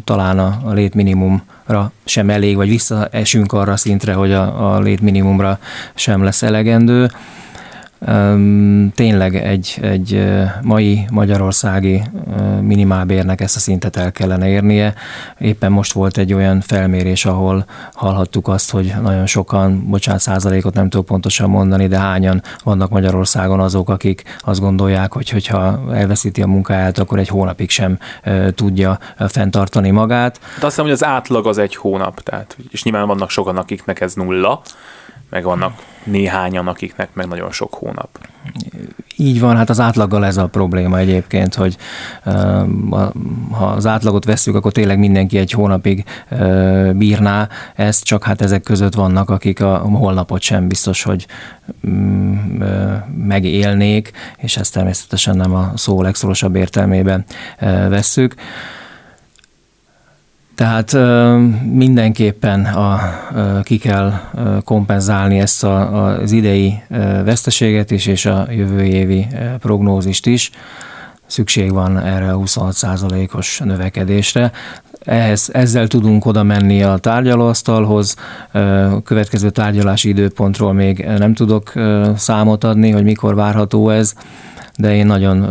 talán 0.04 0.38
a, 0.38 0.60
a 0.64 0.72
létminimumra 0.72 1.92
sem 2.04 2.30
elég, 2.30 2.56
vagy 2.56 2.68
visszaesünk 2.68 3.52
arra 3.52 3.76
szintre, 3.76 4.12
hogy 4.12 4.32
a, 4.32 4.74
a 4.74 4.80
létminimumra 4.80 5.58
sem 5.94 6.22
lesz 6.22 6.42
elegendő 6.42 7.10
tényleg 8.94 9.36
egy, 9.36 9.78
egy 9.82 10.24
mai 10.62 11.04
magyarországi 11.10 12.02
minimálbérnek 12.60 13.40
ezt 13.40 13.56
a 13.56 13.58
szintet 13.58 13.96
el 13.96 14.12
kellene 14.12 14.48
érnie. 14.48 14.94
Éppen 15.38 15.72
most 15.72 15.92
volt 15.92 16.18
egy 16.18 16.32
olyan 16.32 16.60
felmérés, 16.60 17.24
ahol 17.24 17.64
hallhattuk 17.92 18.48
azt, 18.48 18.70
hogy 18.70 18.94
nagyon 19.02 19.26
sokan, 19.26 19.88
bocsánat, 19.88 20.20
százalékot 20.20 20.74
nem 20.74 20.88
tudok 20.88 21.06
pontosan 21.06 21.50
mondani, 21.50 21.86
de 21.86 21.98
hányan 21.98 22.42
vannak 22.64 22.90
Magyarországon 22.90 23.60
azok, 23.60 23.88
akik 23.88 24.22
azt 24.40 24.60
gondolják, 24.60 25.12
hogy 25.12 25.30
hogyha 25.30 25.80
elveszíti 25.92 26.42
a 26.42 26.46
munkáját, 26.46 26.98
akkor 26.98 27.18
egy 27.18 27.28
hónapig 27.28 27.70
sem 27.70 27.98
tudja 28.54 28.98
fenntartani 29.28 29.90
magát. 29.90 30.38
De 30.40 30.46
azt 30.54 30.62
hiszem, 30.64 30.84
hogy 30.84 30.92
az 30.92 31.04
átlag 31.04 31.46
az 31.46 31.58
egy 31.58 31.76
hónap, 31.76 32.20
tehát, 32.20 32.56
és 32.70 32.82
nyilván 32.82 33.06
vannak 33.06 33.30
sokan, 33.30 33.56
akiknek 33.56 34.00
ez 34.00 34.14
nulla, 34.14 34.62
meg 35.32 35.44
vannak 35.44 35.82
néhányan, 36.04 36.68
akiknek 36.68 37.08
meg 37.12 37.26
nagyon 37.26 37.52
sok 37.52 37.74
hónap. 37.74 38.08
Így 39.16 39.40
van, 39.40 39.56
hát 39.56 39.70
az 39.70 39.80
átlaggal 39.80 40.24
ez 40.26 40.36
a 40.36 40.46
probléma 40.46 40.98
egyébként, 40.98 41.54
hogy 41.54 41.76
ha 43.50 43.66
az 43.66 43.86
átlagot 43.86 44.24
veszük, 44.24 44.54
akkor 44.54 44.72
tényleg 44.72 44.98
mindenki 44.98 45.38
egy 45.38 45.50
hónapig 45.50 46.04
bírná 46.92 47.48
ezt, 47.74 48.04
csak 48.04 48.24
hát 48.24 48.40
ezek 48.40 48.62
között 48.62 48.94
vannak, 48.94 49.30
akik 49.30 49.60
a 49.60 49.76
holnapot 49.78 50.40
sem 50.40 50.68
biztos, 50.68 51.02
hogy 51.02 51.26
mm, 51.86 52.62
megélnék, 53.16 54.10
és 54.36 54.56
ezt 54.56 54.72
természetesen 54.72 55.36
nem 55.36 55.54
a 55.54 55.72
szó 55.74 56.02
legszorosabb 56.02 56.54
értelmében 56.54 57.24
vesszük. 57.88 58.34
Tehát 60.62 60.96
mindenképpen 61.72 62.64
a, 62.64 63.00
ki 63.62 63.78
kell 63.78 64.12
kompenzálni 64.64 65.38
ezt 65.38 65.64
a, 65.64 66.04
az 66.20 66.32
idei 66.32 66.82
veszteséget 67.24 67.90
is, 67.90 68.06
és 68.06 68.26
a 68.26 68.46
jövő 68.50 68.82
évi 68.82 69.26
prognózist 69.58 70.26
is. 70.26 70.50
szükség 71.26 71.72
van 71.72 71.98
erre 71.98 72.32
a 72.32 72.38
26%-os 72.38 73.58
növekedésre. 73.58 74.52
Ehhez, 75.04 75.50
ezzel 75.52 75.86
tudunk 75.86 76.26
oda 76.26 76.42
menni 76.42 76.82
a 76.82 76.96
tárgyalóasztalhoz. 76.96 78.16
Következő 79.04 79.50
tárgyalási 79.50 80.08
időpontról 80.08 80.72
még 80.72 81.06
nem 81.18 81.34
tudok 81.34 81.72
számot 82.16 82.64
adni, 82.64 82.90
hogy 82.90 83.04
mikor 83.04 83.34
várható 83.34 83.90
ez, 83.90 84.14
de 84.76 84.94
én 84.94 85.06
nagyon 85.06 85.46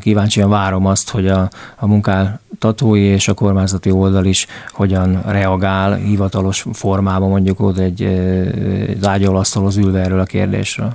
kíváncsian 0.00 0.50
várom 0.50 0.86
azt, 0.86 1.10
hogy 1.10 1.28
a, 1.28 1.48
a 1.76 1.86
munkáltatói 1.86 3.02
és 3.02 3.28
a 3.28 3.34
kormányzati 3.34 3.90
oldal 3.90 4.24
is 4.24 4.46
hogyan 4.68 5.22
reagál 5.26 5.94
hivatalos 5.94 6.66
formában 6.72 7.28
mondjuk 7.28 7.60
ott 7.60 7.78
egy, 7.78 8.02
egy 8.02 9.04
ágyalasztalhoz 9.06 9.76
ülve 9.76 10.00
erről 10.00 10.20
a 10.20 10.24
kérdésről. 10.24 10.92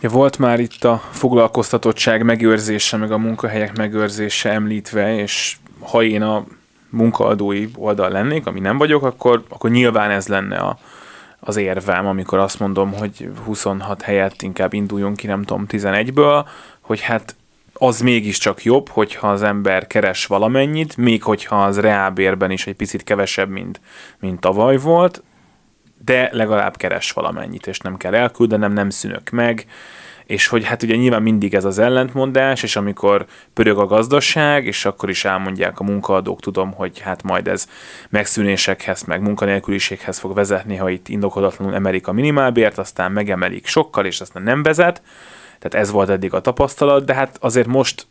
Ja, 0.00 0.08
volt 0.08 0.38
már 0.38 0.60
itt 0.60 0.84
a 0.84 1.02
foglalkoztatottság 1.10 2.22
megőrzése, 2.22 2.96
meg 2.96 3.12
a 3.12 3.18
munkahelyek 3.18 3.76
megőrzése 3.76 4.50
említve, 4.50 5.20
és 5.20 5.56
ha 5.80 6.02
én 6.02 6.22
a 6.22 6.44
munkaadói 6.90 7.68
oldal 7.76 8.10
lennék, 8.10 8.46
ami 8.46 8.60
nem 8.60 8.78
vagyok, 8.78 9.02
akkor, 9.02 9.44
akkor 9.48 9.70
nyilván 9.70 10.10
ez 10.10 10.26
lenne 10.26 10.56
a, 10.56 10.78
az 11.46 11.56
érvem, 11.56 12.06
amikor 12.06 12.38
azt 12.38 12.58
mondom, 12.58 12.92
hogy 12.92 13.30
26 13.44 14.02
helyett 14.02 14.42
inkább 14.42 14.72
induljunk 14.72 15.16
ki, 15.16 15.26
nem 15.26 15.42
tudom, 15.42 15.66
11-ből, 15.68 16.46
hogy 16.80 17.00
hát 17.00 17.36
az 17.72 18.00
mégiscsak 18.00 18.64
jobb, 18.64 18.88
hogyha 18.88 19.30
az 19.30 19.42
ember 19.42 19.86
keres 19.86 20.26
valamennyit, 20.26 20.96
még 20.96 21.22
hogyha 21.22 21.64
az 21.64 21.80
reálbérben 21.80 22.50
is 22.50 22.66
egy 22.66 22.74
picit 22.74 23.04
kevesebb, 23.04 23.48
mint, 23.48 23.80
mint 24.18 24.40
tavaly 24.40 24.76
volt, 24.76 25.22
de 26.04 26.28
legalább 26.32 26.76
keres 26.76 27.10
valamennyit, 27.10 27.66
és 27.66 27.78
nem 27.78 27.96
kell 27.96 28.14
elküldenem, 28.14 28.72
nem 28.72 28.90
szűnök 28.90 29.30
meg, 29.30 29.66
és 30.26 30.46
hogy 30.46 30.64
hát 30.64 30.82
ugye 30.82 30.96
nyilván 30.96 31.22
mindig 31.22 31.54
ez 31.54 31.64
az 31.64 31.78
ellentmondás, 31.78 32.62
és 32.62 32.76
amikor 32.76 33.26
pörög 33.52 33.78
a 33.78 33.86
gazdaság, 33.86 34.66
és 34.66 34.84
akkor 34.84 35.10
is 35.10 35.24
elmondják 35.24 35.80
a 35.80 35.84
munkaadók, 35.84 36.40
tudom, 36.40 36.72
hogy 36.72 36.98
hát 36.98 37.22
majd 37.22 37.48
ez 37.48 37.68
megszűnésekhez, 38.08 39.02
meg 39.02 39.20
munkanélküliséghez 39.20 40.18
fog 40.18 40.34
vezetni, 40.34 40.76
ha 40.76 40.88
itt 40.88 41.08
indokolatlanul 41.08 41.74
emelik 41.74 42.06
a 42.06 42.12
minimálbért, 42.12 42.78
aztán 42.78 43.12
megemelik 43.12 43.66
sokkal, 43.66 44.04
és 44.04 44.20
aztán 44.20 44.42
nem 44.42 44.62
vezet. 44.62 45.02
Tehát 45.58 45.86
ez 45.86 45.90
volt 45.90 46.08
eddig 46.08 46.34
a 46.34 46.40
tapasztalat, 46.40 47.04
de 47.04 47.14
hát 47.14 47.36
azért 47.40 47.66
most, 47.66 48.06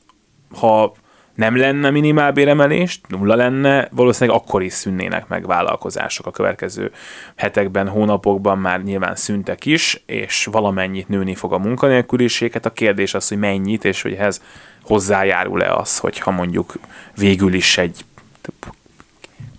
ha 0.60 0.94
nem 1.36 1.58
lenne 1.58 1.90
minimálbéremelés, 1.90 3.02
nulla 3.08 3.36
lenne, 3.36 3.88
valószínűleg 3.92 4.40
akkor 4.40 4.64
is 4.64 4.74
szűnnének 4.74 5.28
meg 5.28 5.46
vállalkozások 5.46 6.26
a 6.26 6.32
következő 6.32 6.92
hetekben, 7.36 7.88
hónapokban 7.88 8.58
már 8.58 8.84
nyilván 8.84 9.16
szüntek 9.16 9.66
is, 9.66 10.04
és 10.06 10.48
valamennyit 10.52 11.08
nőni 11.08 11.36
fog 11.36 11.54
a 11.54 11.58
munkanélküliséget. 11.58 12.66
A 12.66 12.74
kérdés 12.74 13.14
az, 13.14 13.28
hogy 13.28 13.38
mennyit, 13.38 13.86
és 13.86 14.02
hogy 14.02 14.14
ehhez 14.14 14.42
hozzájárul-e 14.82 15.74
az, 15.74 15.98
hogyha 15.98 16.32
mondjuk 16.32 16.74
végül 17.16 17.54
is 17.54 17.78
egy 17.78 18.06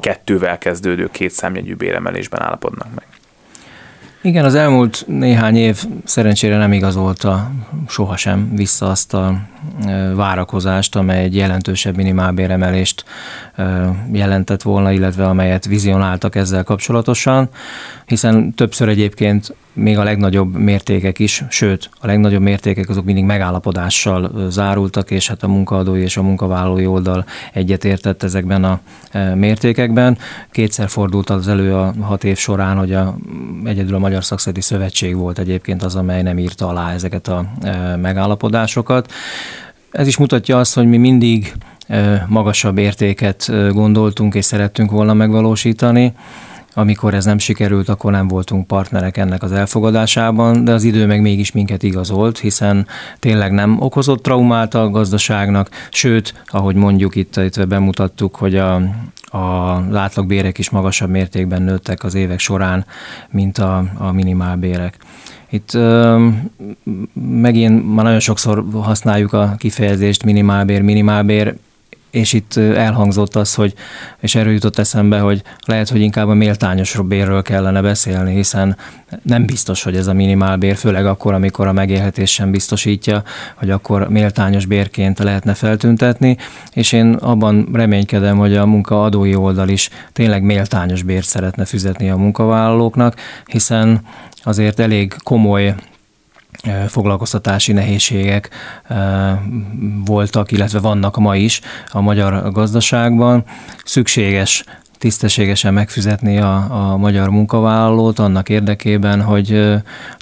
kettővel 0.01 0.59
kezdődő 0.59 1.09
két 1.11 1.31
számjegyű 1.31 1.75
béremelésben 1.75 2.43
állapodnak 2.43 2.89
meg. 2.95 3.16
Igen, 4.27 4.45
az 4.45 4.55
elmúlt 4.55 5.05
néhány 5.07 5.57
év 5.57 5.85
szerencsére 6.05 6.57
nem 6.57 6.73
igazolta 6.73 7.51
sohasem 7.89 8.55
vissza 8.55 8.87
azt 8.87 9.15
a 9.15 9.39
várakozást, 10.15 10.97
amely 10.97 11.23
egy 11.23 11.37
jelentősebb 11.37 11.97
minimálbéremelést 11.97 13.05
jelentett 14.13 14.63
volna, 14.63 14.93
illetve 14.93 15.27
amelyet 15.27 15.67
vizionáltak 15.67 16.35
ezzel 16.35 16.65
kapcsolatosan, 16.65 17.49
hiszen 18.07 18.55
többször 18.55 18.89
egyébként 18.89 19.55
még 19.73 19.99
a 19.99 20.05
legnagyobb 20.05 20.55
mértékek 20.55 21.19
is, 21.19 21.45
sőt, 21.49 21.91
a 22.01 22.07
legnagyobb 22.07 22.43
mértékek 22.43 22.89
azok 22.89 23.05
mindig 23.05 23.25
megállapodással 23.25 24.47
zárultak, 24.49 25.11
és 25.11 25.29
hát 25.29 25.43
a 25.43 25.49
munkaadói 25.49 26.01
és 26.01 26.17
a 26.17 26.23
munkavállalói 26.23 26.87
oldal 26.87 27.25
egyetértett 27.53 28.23
ezekben 28.23 28.65
a 28.65 28.81
mértékekben. 29.35 30.19
Kétszer 30.51 30.89
fordult 30.89 31.31
az 31.31 31.49
elő 31.49 31.75
a 31.75 31.95
hat 32.01 32.25
év 32.25 32.37
során, 32.37 32.77
hogy 32.77 32.93
a, 32.93 33.17
egyedül 33.65 33.95
a 33.95 33.99
Magyar 33.99 34.25
Szakszeti 34.25 34.61
Szövetség 34.61 35.17
volt 35.17 35.39
egyébként 35.39 35.83
az, 35.83 35.95
amely 35.95 36.23
nem 36.23 36.39
írta 36.39 36.69
alá 36.69 36.93
ezeket 36.93 37.29
a 37.29 37.53
megállapodásokat. 38.01 39.13
Ez 39.91 40.07
is 40.07 40.17
mutatja 40.17 40.59
azt, 40.59 40.75
hogy 40.75 40.87
mi 40.87 40.97
mindig 40.97 41.53
magasabb 42.27 42.79
értéket 42.79 43.51
gondoltunk 43.73 44.35
és 44.35 44.45
szerettünk 44.45 44.91
volna 44.91 45.15
megvalósítani. 45.15 46.13
Amikor 46.79 47.15
ez 47.15 47.25
nem 47.25 47.39
sikerült, 47.39 47.89
akkor 47.89 48.13
nem 48.13 48.29
voltunk 48.29 48.67
partnerek 48.67 49.17
ennek 49.17 49.43
az 49.43 49.53
elfogadásában, 49.53 50.65
de 50.65 50.73
az 50.73 50.83
idő 50.83 51.07
meg 51.07 51.21
mégis 51.21 51.53
minket 51.53 51.83
igazolt, 51.83 52.39
hiszen 52.39 52.87
tényleg 53.19 53.53
nem 53.53 53.81
okozott 53.81 54.23
traumát 54.23 54.75
a 54.75 54.91
gazdaságnak, 54.91 55.69
sőt, 55.91 56.35
ahogy 56.47 56.75
mondjuk 56.75 57.15
itt, 57.15 57.37
itt 57.37 57.67
bemutattuk, 57.69 58.37
hogy 58.37 58.57
a, 58.57 58.75
a 59.23 59.83
átlagbérek 59.95 60.59
is 60.59 60.71
magasabb 60.71 61.11
mértékben 61.11 61.63
nőttek 61.63 62.05
az 62.05 62.15
évek 62.15 62.39
során, 62.39 62.87
mint 63.31 63.59
a, 63.59 63.85
a 63.99 64.13
minimálbérek. 64.13 64.97
Itt 65.51 65.75
ö, 65.75 66.29
megint 67.15 67.95
már 67.95 68.05
nagyon 68.05 68.21
sokszor 68.21 68.65
használjuk 68.73 69.33
a 69.33 69.55
kifejezést 69.59 70.25
minimálbér, 70.25 70.83
minimálbér, 70.83 71.57
és 72.11 72.33
itt 72.33 72.57
elhangzott 72.57 73.37
az, 73.37 73.55
hogy, 73.55 73.75
és 74.21 74.35
erről 74.35 74.53
jutott 74.53 74.79
eszembe, 74.79 75.19
hogy 75.19 75.43
lehet, 75.67 75.89
hogy 75.89 76.01
inkább 76.01 76.29
a 76.29 76.35
méltányos 76.35 76.99
bérről 77.05 77.43
kellene 77.43 77.83
beszélni, 77.83 78.35
hiszen 78.35 78.77
nem 79.23 79.47
biztos, 79.47 79.83
hogy 79.83 79.97
ez 79.97 80.07
a 80.07 80.13
minimálbér, 80.13 80.77
főleg 80.77 81.07
akkor, 81.07 81.35
amikor 81.35 81.67
a 81.67 81.73
megélhetés 81.73 82.33
sem 82.33 82.51
biztosítja, 82.51 83.23
hogy 83.55 83.71
akkor 83.71 84.09
méltányos 84.09 84.67
bérként 84.67 85.19
lehetne 85.19 85.55
feltüntetni, 85.55 86.37
és 86.73 86.93
én 86.93 87.13
abban 87.15 87.69
reménykedem, 87.73 88.39
hogy 88.39 88.57
a 88.57 88.67
munkaadói 88.67 89.35
oldal 89.35 89.69
is 89.69 89.91
tényleg 90.13 90.43
méltányos 90.43 91.03
bért 91.03 91.27
szeretne 91.27 91.65
fizetni 91.65 92.11
a 92.11 92.17
munkavállalóknak, 92.17 93.15
hiszen 93.47 94.01
azért 94.43 94.81
elég 94.81 95.15
komoly 95.23 95.75
foglalkoztatási 96.89 97.73
nehézségek 97.73 98.51
voltak, 100.05 100.53
illetve 100.53 100.81
vannak 100.81 101.17
ma 101.17 101.37
is 101.37 101.61
a 101.93 102.01
magyar 102.01 102.53
gazdaságban. 102.53 103.45
Szükséges 103.85 104.65
tisztességesen 104.99 105.75
megfizetni 105.75 106.39
a, 106.39 106.91
a 106.91 106.97
magyar 106.97 107.29
munkavállalót 107.29 108.19
annak 108.19 108.49
érdekében, 108.49 109.23
hogy 109.23 109.49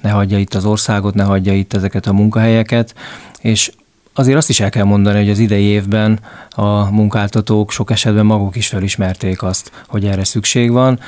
ne 0.03 0.11
hagyja 0.11 0.39
itt 0.39 0.55
az 0.55 0.65
országot, 0.65 1.15
ne 1.15 1.23
hagyja 1.23 1.53
itt 1.53 1.75
ezeket 1.75 2.07
a 2.07 2.13
munkahelyeket, 2.13 2.95
és 3.41 3.71
Azért 4.17 4.37
azt 4.37 4.49
is 4.49 4.61
el 4.61 4.71
kell 4.71 4.85
mondani, 4.85 5.19
hogy 5.19 5.31
az 5.31 5.39
idei 5.39 5.65
évben 5.65 6.19
a 6.51 6.91
munkáltatók 6.91 7.71
sok 7.71 7.91
esetben 7.91 8.27
maguk 8.27 8.57
is 8.57 8.69
felismerték 8.69 9.43
azt, 9.43 9.71
hogy 9.87 10.05
erre 10.05 10.25
szükség 10.25 10.71
van. 10.71 10.99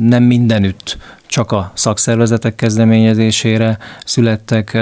Nem 0.00 0.22
mindenütt 0.22 0.98
csak 1.30 1.52
a 1.52 1.70
szakszervezetek 1.74 2.54
kezdeményezésére 2.54 3.78
születtek 4.04 4.78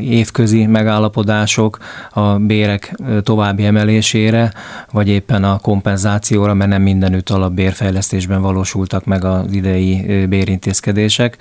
évközi 0.00 0.66
megállapodások 0.66 1.78
a 2.10 2.38
bérek 2.38 2.94
további 3.22 3.64
emelésére, 3.64 4.52
vagy 4.92 5.08
éppen 5.08 5.44
a 5.44 5.58
kompenzációra, 5.58 6.54
mert 6.54 6.70
nem 6.70 6.82
mindenütt 6.82 7.30
alapbérfejlesztésben 7.30 8.42
valósultak 8.42 9.04
meg 9.04 9.24
az 9.24 9.52
idei 9.52 10.26
bérintézkedések. 10.26 11.36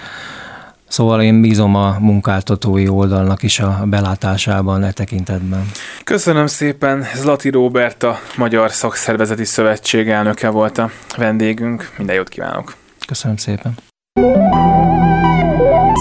Szóval 0.88 1.22
én 1.22 1.42
bízom 1.42 1.76
a 1.76 1.96
munkáltatói 2.00 2.88
oldalnak 2.88 3.44
is 3.44 3.60
a 3.60 3.84
belátásában 3.86 4.84
e 4.84 4.92
tekintetben. 4.92 5.72
Köszönöm 6.04 6.48
szépen. 6.48 7.06
Zlati 7.16 7.50
Róbert, 7.50 8.04
a 8.04 8.20
Magyar 8.38 8.72
Szakszervezeti 8.72 9.46
Szövetség 9.46 10.10
elnöke 10.10 10.50
volt 10.50 10.78
a 10.78 10.90
vendégünk. 11.18 11.92
Minden 11.98 12.16
jót 12.16 12.30
kívánok. 12.30 12.76
Köszönöm 13.08 13.38
szépen. 13.38 13.87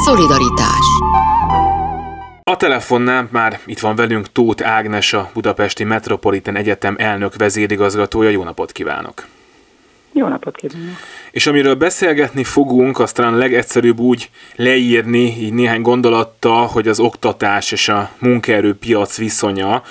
Szolidaritás 0.05 0.87
a 2.51 2.57
telefonnál 2.57 3.29
már 3.33 3.59
itt 3.67 3.79
van 3.79 3.97
velünk 3.97 4.33
Tóth 4.33 4.69
Ágnes, 4.69 5.13
a 5.13 5.31
Budapesti 5.35 5.85
Metropolitan 5.85 6.57
Egyetem 6.57 6.95
elnök 6.99 7.37
vezérigazgatója. 7.37 8.29
Jó 8.29 8.43
napot 8.43 8.73
kívánok! 8.73 9.27
Jó 10.13 10.29
napot 10.29 10.57
kívánok! 10.57 10.97
És 11.31 11.47
amiről 11.47 11.75
beszélgetni 11.75 12.45
fogunk, 12.45 12.99
azt 12.99 13.15
talán 13.15 13.37
legegyszerűbb 13.37 13.99
úgy 13.99 14.31
leírni, 14.55 15.37
így 15.39 15.53
néhány 15.53 15.83
gondolattal, 15.83 16.67
hogy 16.67 16.89
az 16.89 17.01
oktatás 17.01 17.73
és 17.73 17.89
a 17.89 18.11
munkaerőpiac 18.19 19.17
viszonya, 19.17 19.83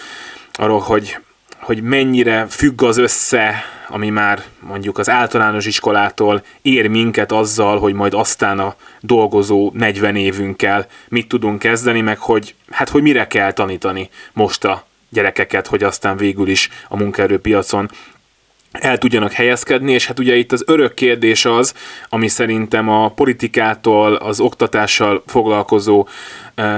arról, 0.51 0.79
hogy, 0.79 1.17
hogy 1.65 1.82
mennyire 1.82 2.45
függ 2.49 2.84
az 2.84 2.97
össze, 2.97 3.63
ami 3.88 4.10
már 4.10 4.43
mondjuk 4.60 4.97
az 4.97 5.10
általános 5.10 5.65
iskolától 5.65 6.43
ér 6.62 6.88
minket 6.88 7.32
azzal, 7.32 7.80
hogy 7.80 7.93
majd 7.93 8.13
aztán 8.13 8.60
a 8.60 8.75
dolgozó 8.99 9.71
40 9.73 10.15
évünkkel 10.15 10.88
mit 11.08 11.28
tudunk 11.28 11.60
kezdeni, 11.60 12.01
meg 12.01 12.17
hogy, 12.17 12.56
hát, 12.71 12.89
hogy 12.89 13.01
mire 13.01 13.28
kell 13.28 13.51
tanítani 13.51 14.10
most 14.34 14.65
a 14.65 14.86
gyerekeket, 15.10 15.67
hogy 15.67 15.84
aztán 15.84 16.17
végül 16.17 16.47
is 16.47 16.69
a 16.88 16.97
munkaerőpiacon 16.97 17.89
el 18.79 18.97
tudjanak 18.97 19.31
helyezkedni, 19.31 19.91
és 19.91 20.07
hát 20.07 20.19
ugye 20.19 20.35
itt 20.35 20.51
az 20.51 20.63
örök 20.67 20.93
kérdés 20.93 21.45
az, 21.45 21.73
ami 22.09 22.27
szerintem 22.27 22.89
a 22.89 23.09
politikától, 23.09 24.15
az 24.15 24.39
oktatással 24.39 25.23
foglalkozó 25.27 26.07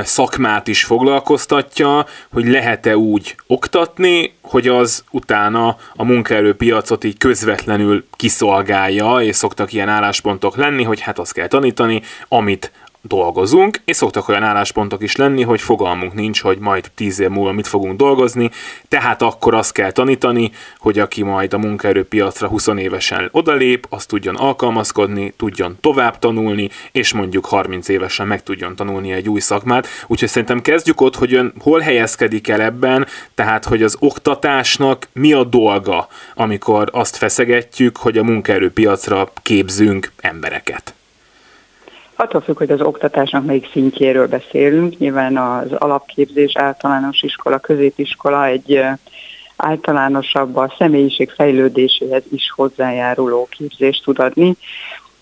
szakmát 0.03 0.67
is 0.67 0.83
foglalkoztatja, 0.83 2.05
hogy 2.33 2.47
lehet-e 2.47 2.97
úgy 2.97 3.35
oktatni, 3.47 4.33
hogy 4.41 4.67
az 4.67 5.03
utána 5.11 5.77
a 5.95 6.03
munkaerőpiacot 6.03 7.03
így 7.03 7.17
közvetlenül 7.17 8.05
kiszolgálja, 8.11 9.17
és 9.21 9.35
szoktak 9.35 9.73
ilyen 9.73 9.89
álláspontok 9.89 10.55
lenni, 10.55 10.83
hogy 10.83 10.99
hát 10.99 11.19
azt 11.19 11.33
kell 11.33 11.47
tanítani, 11.47 12.01
amit 12.27 12.71
dolgozunk, 13.01 13.81
és 13.85 13.95
szoktak 13.95 14.27
olyan 14.27 14.43
álláspontok 14.43 15.03
is 15.03 15.15
lenni, 15.15 15.43
hogy 15.43 15.61
fogalmunk 15.61 16.13
nincs, 16.13 16.41
hogy 16.41 16.57
majd 16.57 16.91
tíz 16.95 17.19
év 17.19 17.29
múlva 17.29 17.51
mit 17.51 17.67
fogunk 17.67 17.97
dolgozni, 17.97 18.49
tehát 18.87 19.21
akkor 19.21 19.53
azt 19.53 19.71
kell 19.71 19.91
tanítani, 19.91 20.51
hogy 20.77 20.99
aki 20.99 21.23
majd 21.23 21.53
a 21.53 21.57
munkaerőpiacra 21.57 22.47
20 22.47 22.67
évesen 22.67 23.29
odalép, 23.31 23.85
az 23.89 24.05
tudjon 24.05 24.35
alkalmazkodni, 24.35 25.33
tudjon 25.37 25.77
tovább 25.81 26.19
tanulni, 26.19 26.69
és 26.91 27.13
mondjuk 27.13 27.45
30 27.45 27.87
évesen 27.87 28.27
meg 28.27 28.43
tudjon 28.43 28.75
tanulni 28.75 29.11
egy 29.11 29.29
új 29.29 29.39
szakmát. 29.39 29.87
Úgyhogy 30.07 30.29
szerintem 30.29 30.61
kezdjük 30.61 31.01
ott, 31.01 31.15
hogy 31.15 31.33
ön 31.33 31.53
hol 31.59 31.79
helyezkedik 31.79 32.47
el 32.47 32.61
ebben, 32.61 33.07
tehát 33.35 33.65
hogy 33.65 33.83
az 33.83 33.95
oktatásnak 33.99 35.07
mi 35.13 35.33
a 35.33 35.43
dolga, 35.43 36.07
amikor 36.35 36.89
azt 36.91 37.15
feszegetjük, 37.15 37.97
hogy 37.97 38.17
a 38.17 38.23
munkaerőpiacra 38.23 39.31
képzünk 39.41 40.11
embereket. 40.21 40.96
Attól 42.19 42.41
függ, 42.41 42.57
hogy 42.57 42.71
az 42.71 42.81
oktatásnak 42.81 43.45
melyik 43.45 43.69
szintjéről 43.71 44.27
beszélünk. 44.27 44.97
Nyilván 44.97 45.37
az 45.37 45.71
alapképzés, 45.71 46.55
általános 46.55 47.21
iskola, 47.21 47.59
középiskola 47.59 48.45
egy 48.45 48.81
általánosabb 49.55 50.55
a 50.55 50.73
személyiség 50.77 51.29
fejlődéséhez 51.29 52.23
is 52.31 52.51
hozzájáruló 52.55 53.47
képzést 53.49 54.03
tud 54.03 54.19
adni, 54.19 54.55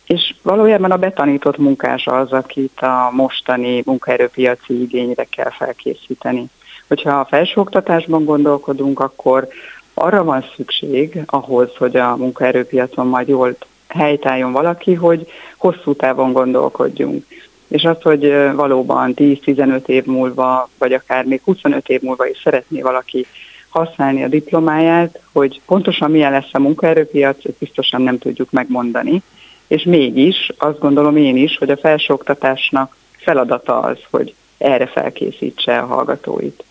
és 0.05 0.35
valójában 0.41 0.91
a 0.91 0.97
betanított 0.97 1.57
munkás 1.57 2.07
az, 2.07 2.31
akit 2.31 2.79
a 2.79 3.09
mostani 3.11 3.81
munkaerőpiaci 3.85 4.81
igényre 4.81 5.23
kell 5.23 5.51
felkészíteni. 5.51 6.45
Hogyha 6.87 7.19
a 7.19 7.25
felsőoktatásban 7.25 8.25
gondolkodunk, 8.25 8.99
akkor 8.99 9.47
arra 9.93 10.23
van 10.23 10.45
szükség 10.55 11.21
ahhoz, 11.25 11.75
hogy 11.77 11.95
a 11.97 12.15
munkaerőpiacon 12.15 13.07
majd 13.07 13.27
jól 13.27 13.55
helytálljon 13.95 14.51
valaki, 14.51 14.93
hogy 14.93 15.27
hosszú 15.57 15.93
távon 15.93 16.33
gondolkodjunk. 16.33 17.25
És 17.67 17.83
az, 17.83 18.01
hogy 18.01 18.33
valóban 18.55 19.13
10-15 19.15 19.87
év 19.87 20.05
múlva, 20.05 20.69
vagy 20.77 20.93
akár 20.93 21.25
még 21.25 21.41
25 21.43 21.89
év 21.89 22.01
múlva 22.01 22.27
is 22.27 22.41
szeretné 22.43 22.81
valaki 22.81 23.25
használni 23.69 24.23
a 24.23 24.27
diplomáját, 24.27 25.19
hogy 25.31 25.61
pontosan 25.65 26.11
milyen 26.11 26.31
lesz 26.31 26.49
a 26.51 26.59
munkaerőpiac, 26.59 27.45
ezt 27.45 27.57
biztosan 27.57 28.01
nem 28.01 28.17
tudjuk 28.17 28.51
megmondani. 28.51 29.21
És 29.67 29.83
mégis 29.83 30.51
azt 30.57 30.79
gondolom 30.79 31.17
én 31.17 31.37
is, 31.37 31.57
hogy 31.57 31.69
a 31.69 31.77
felsőoktatásnak 31.77 32.95
feladata 33.17 33.79
az, 33.79 33.97
hogy 34.09 34.33
erre 34.57 34.87
felkészítse 34.87 35.77
a 35.77 35.85
hallgatóit. 35.85 36.63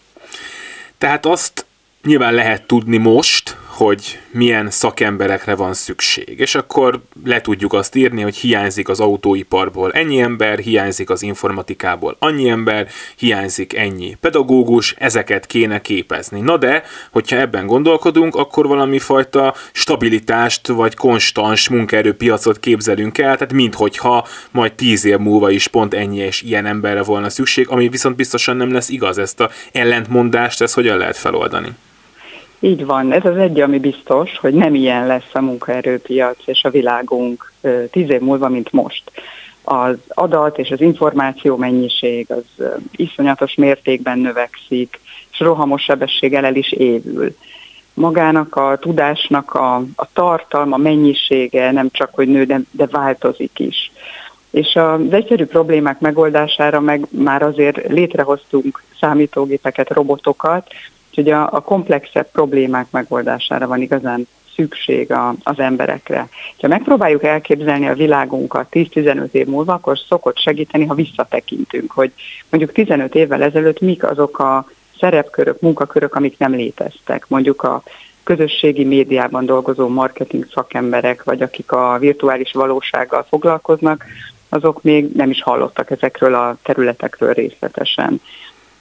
Tehát 0.99 1.27
azt 1.27 1.67
nyilván 2.05 2.35
lehet 2.35 2.67
tudni 2.67 2.97
most, 2.97 3.57
hogy 3.75 4.19
milyen 4.31 4.71
szakemberekre 4.71 5.55
van 5.55 5.75
szükség. 5.75 6.39
És 6.39 6.55
akkor 6.55 7.01
le 7.25 7.41
tudjuk 7.41 7.73
azt 7.73 7.95
írni, 7.95 8.23
hogy 8.23 8.37
hiányzik 8.37 8.89
az 8.89 9.01
autóiparból 9.01 9.93
ennyi 9.93 10.21
ember, 10.21 10.59
hiányzik 10.59 11.11
az 11.11 11.23
informatikából 11.23 12.17
annyi 12.19 12.49
ember, 12.49 12.89
hiányzik 13.17 13.77
ennyi 13.77 14.17
pedagógus, 14.21 14.95
ezeket 14.99 15.47
kéne 15.47 15.81
képezni. 15.81 16.41
Na 16.41 16.57
de, 16.57 16.83
hogyha 17.11 17.37
ebben 17.37 17.67
gondolkodunk, 17.67 18.37
akkor 18.37 18.67
valami 18.67 18.99
fajta 18.99 19.55
stabilitást 19.73 20.67
vagy 20.67 20.95
konstans 20.95 21.69
munkaerőpiacot 21.69 22.61
képzelünk 22.61 23.19
el, 23.19 23.37
tehát 23.37 23.53
minthogyha 23.53 24.27
majd 24.51 24.73
tíz 24.73 25.05
év 25.05 25.19
múlva 25.19 25.51
is 25.51 25.69
pont 25.69 25.95
ennyi 25.95 26.19
és 26.19 26.43
ilyen 26.43 26.67
emberre 26.67 27.03
volna 27.03 27.29
szükség, 27.31 27.69
ami 27.69 27.89
viszont 27.89 28.17
biztosan 28.17 28.57
nem 28.57 28.73
lesz 28.73 28.89
igaz. 28.89 29.19
Ezt 29.19 29.41
a 29.41 29.51
ellentmondást, 29.73 30.61
ezt 30.61 30.75
hogyan 30.75 30.99
lehet 30.99 31.17
feloldani? 31.17 31.69
Így 32.65 32.87
van, 32.87 33.13
ez 33.13 33.25
az 33.25 33.37
egy, 33.37 33.61
ami 33.61 33.79
biztos, 33.79 34.39
hogy 34.39 34.55
nem 34.55 34.75
ilyen 34.75 35.07
lesz 35.07 35.31
a 35.33 35.41
munkaerőpiac 35.41 36.37
és 36.45 36.65
a 36.65 36.71
világunk 36.71 37.53
tíz 37.91 38.11
év 38.11 38.21
múlva, 38.21 38.49
mint 38.49 38.73
most. 38.73 39.03
Az 39.63 39.97
adat 40.09 40.59
és 40.59 40.71
az 40.71 40.81
információ 40.81 41.57
mennyiség 41.57 42.27
az 42.31 42.65
iszonyatos 42.97 43.55
mértékben 43.55 44.19
növekszik, 44.19 45.01
és 45.33 45.41
rohamos 45.41 45.83
sebességgel 45.83 46.45
el 46.45 46.55
is 46.55 46.73
évül. 46.73 47.37
Magának 47.95 48.57
a 48.57 48.79
tudásnak 48.81 49.55
a, 49.55 49.75
a 49.77 50.13
tartalma, 50.13 50.77
mennyisége 50.77 51.73
nem 51.73 51.89
csak, 51.91 52.11
hogy 52.15 52.29
nő, 52.29 52.45
de, 52.45 52.61
de 52.71 52.87
változik 52.87 53.59
is. 53.59 53.93
És 54.51 54.77
az 54.77 55.13
egyszerű 55.13 55.45
problémák 55.45 56.01
megoldására 56.01 56.81
meg 56.81 57.07
már 57.11 57.43
azért 57.43 57.89
létrehoztunk 57.89 58.83
számítógépeket, 59.01 59.91
robotokat, 59.91 60.67
Úgyhogy 61.17 61.33
a, 61.33 61.49
a 61.53 61.61
komplexebb 61.61 62.31
problémák 62.31 62.87
megoldására 62.91 63.67
van 63.67 63.81
igazán 63.81 64.27
szükség 64.55 65.13
a, 65.13 65.35
az 65.43 65.59
emberekre. 65.59 66.29
Ha 66.61 66.69
megpróbáljuk 66.69 67.25
elképzelni 67.25 67.89
a 67.89 67.95
világunkat 67.95 68.67
10-15 68.71 69.33
év 69.33 69.47
múlva, 69.47 69.73
akkor 69.73 69.99
szokott 69.99 70.39
segíteni, 70.39 70.87
ha 70.87 70.95
visszatekintünk, 70.95 71.93
hogy 71.93 72.13
mondjuk 72.51 72.73
15 72.73 73.15
évvel 73.15 73.43
ezelőtt 73.43 73.81
mik 73.81 74.05
azok 74.05 74.39
a 74.39 74.67
szerepkörök, 74.99 75.61
munkakörök, 75.61 76.15
amik 76.15 76.39
nem 76.39 76.53
léteztek. 76.53 77.25
Mondjuk 77.29 77.63
a 77.63 77.83
közösségi 78.23 78.85
médiában 78.85 79.47
dolgozó 79.47 79.89
marketing 79.89 80.47
szakemberek, 80.53 81.25
vagy 81.25 81.43
akik 81.43 81.73
a 81.73 81.97
virtuális 81.99 82.53
valósággal 82.53 83.27
foglalkoznak, 83.29 84.05
azok 84.49 84.83
még 84.83 85.13
nem 85.13 85.31
is 85.31 85.43
hallottak 85.43 85.91
ezekről 85.91 86.35
a 86.35 86.57
területekről 86.63 87.33
részletesen 87.33 88.21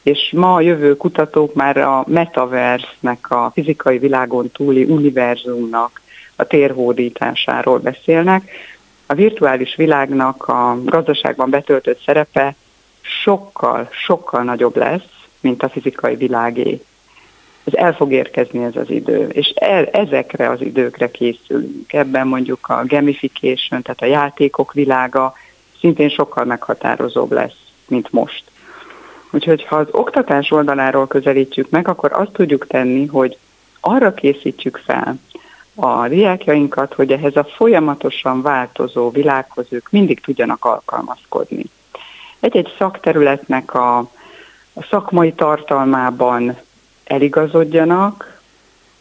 és 0.03 0.31
ma 0.35 0.53
a 0.53 0.61
jövő 0.61 0.97
kutatók 0.97 1.53
már 1.53 1.77
a 1.77 2.03
metaverse-nek, 2.07 3.31
a 3.31 3.51
fizikai 3.53 3.97
világon 3.97 4.51
túli 4.51 4.83
univerzumnak 4.83 6.01
a 6.35 6.43
térhódításáról 6.43 7.79
beszélnek. 7.79 8.51
A 9.05 9.13
virtuális 9.13 9.75
világnak 9.75 10.47
a 10.47 10.77
gazdaságban 10.83 11.49
betöltött 11.49 12.01
szerepe 12.05 12.55
sokkal, 13.01 13.89
sokkal 13.91 14.43
nagyobb 14.43 14.75
lesz, 14.75 15.09
mint 15.39 15.63
a 15.63 15.69
fizikai 15.69 16.15
világé. 16.15 16.81
Ez 17.63 17.73
el 17.73 17.93
fog 17.93 18.11
érkezni 18.11 18.63
ez 18.63 18.75
az 18.75 18.89
idő, 18.89 19.27
és 19.27 19.47
el, 19.47 19.85
ezekre 19.85 20.49
az 20.49 20.61
időkre 20.61 21.11
készülünk. 21.11 21.93
Ebben 21.93 22.27
mondjuk 22.27 22.69
a 22.69 22.83
gamification, 22.85 23.81
tehát 23.81 24.01
a 24.01 24.05
játékok 24.05 24.73
világa 24.73 25.33
szintén 25.79 26.09
sokkal 26.09 26.45
meghatározóbb 26.45 27.31
lesz, 27.31 27.57
mint 27.87 28.11
most. 28.11 28.43
Úgyhogy 29.33 29.65
ha 29.65 29.75
az 29.75 29.87
oktatás 29.91 30.51
oldaláról 30.51 31.07
közelítjük 31.07 31.69
meg, 31.69 31.87
akkor 31.87 32.11
azt 32.13 32.31
tudjuk 32.31 32.67
tenni, 32.67 33.05
hogy 33.05 33.37
arra 33.79 34.13
készítjük 34.13 34.81
fel 34.85 35.19
a 35.75 36.07
diákjainkat, 36.07 36.93
hogy 36.93 37.11
ehhez 37.11 37.35
a 37.35 37.43
folyamatosan 37.43 38.41
változó 38.41 39.09
világhoz 39.09 39.65
ők 39.69 39.89
mindig 39.89 40.19
tudjanak 40.19 40.65
alkalmazkodni. 40.65 41.63
Egy-egy 42.39 42.73
szakterületnek 42.77 43.73
a, 43.73 43.97
a 44.73 44.83
szakmai 44.89 45.33
tartalmában 45.33 46.57
eligazodjanak, 47.03 48.41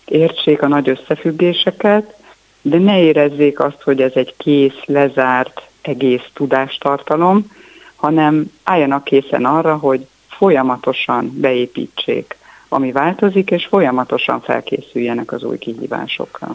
értsék 0.04 0.62
a 0.62 0.68
nagy 0.68 0.88
összefüggéseket, 0.88 2.14
de 2.62 2.78
ne 2.78 3.00
érezzék 3.00 3.60
azt, 3.60 3.82
hogy 3.82 4.02
ez 4.02 4.12
egy 4.14 4.34
kész, 4.36 4.84
lezárt, 4.84 5.62
egész 5.82 6.28
tudástartalom, 6.32 7.50
hanem 7.96 8.52
álljanak 8.64 9.04
készen 9.04 9.44
arra, 9.44 9.76
hogy 9.76 10.06
folyamatosan 10.36 11.32
beépítsék, 11.34 12.36
ami 12.68 12.92
változik, 12.92 13.50
és 13.50 13.66
folyamatosan 13.66 14.40
felkészüljenek 14.40 15.32
az 15.32 15.42
új 15.42 15.58
kihívásokra. 15.58 16.52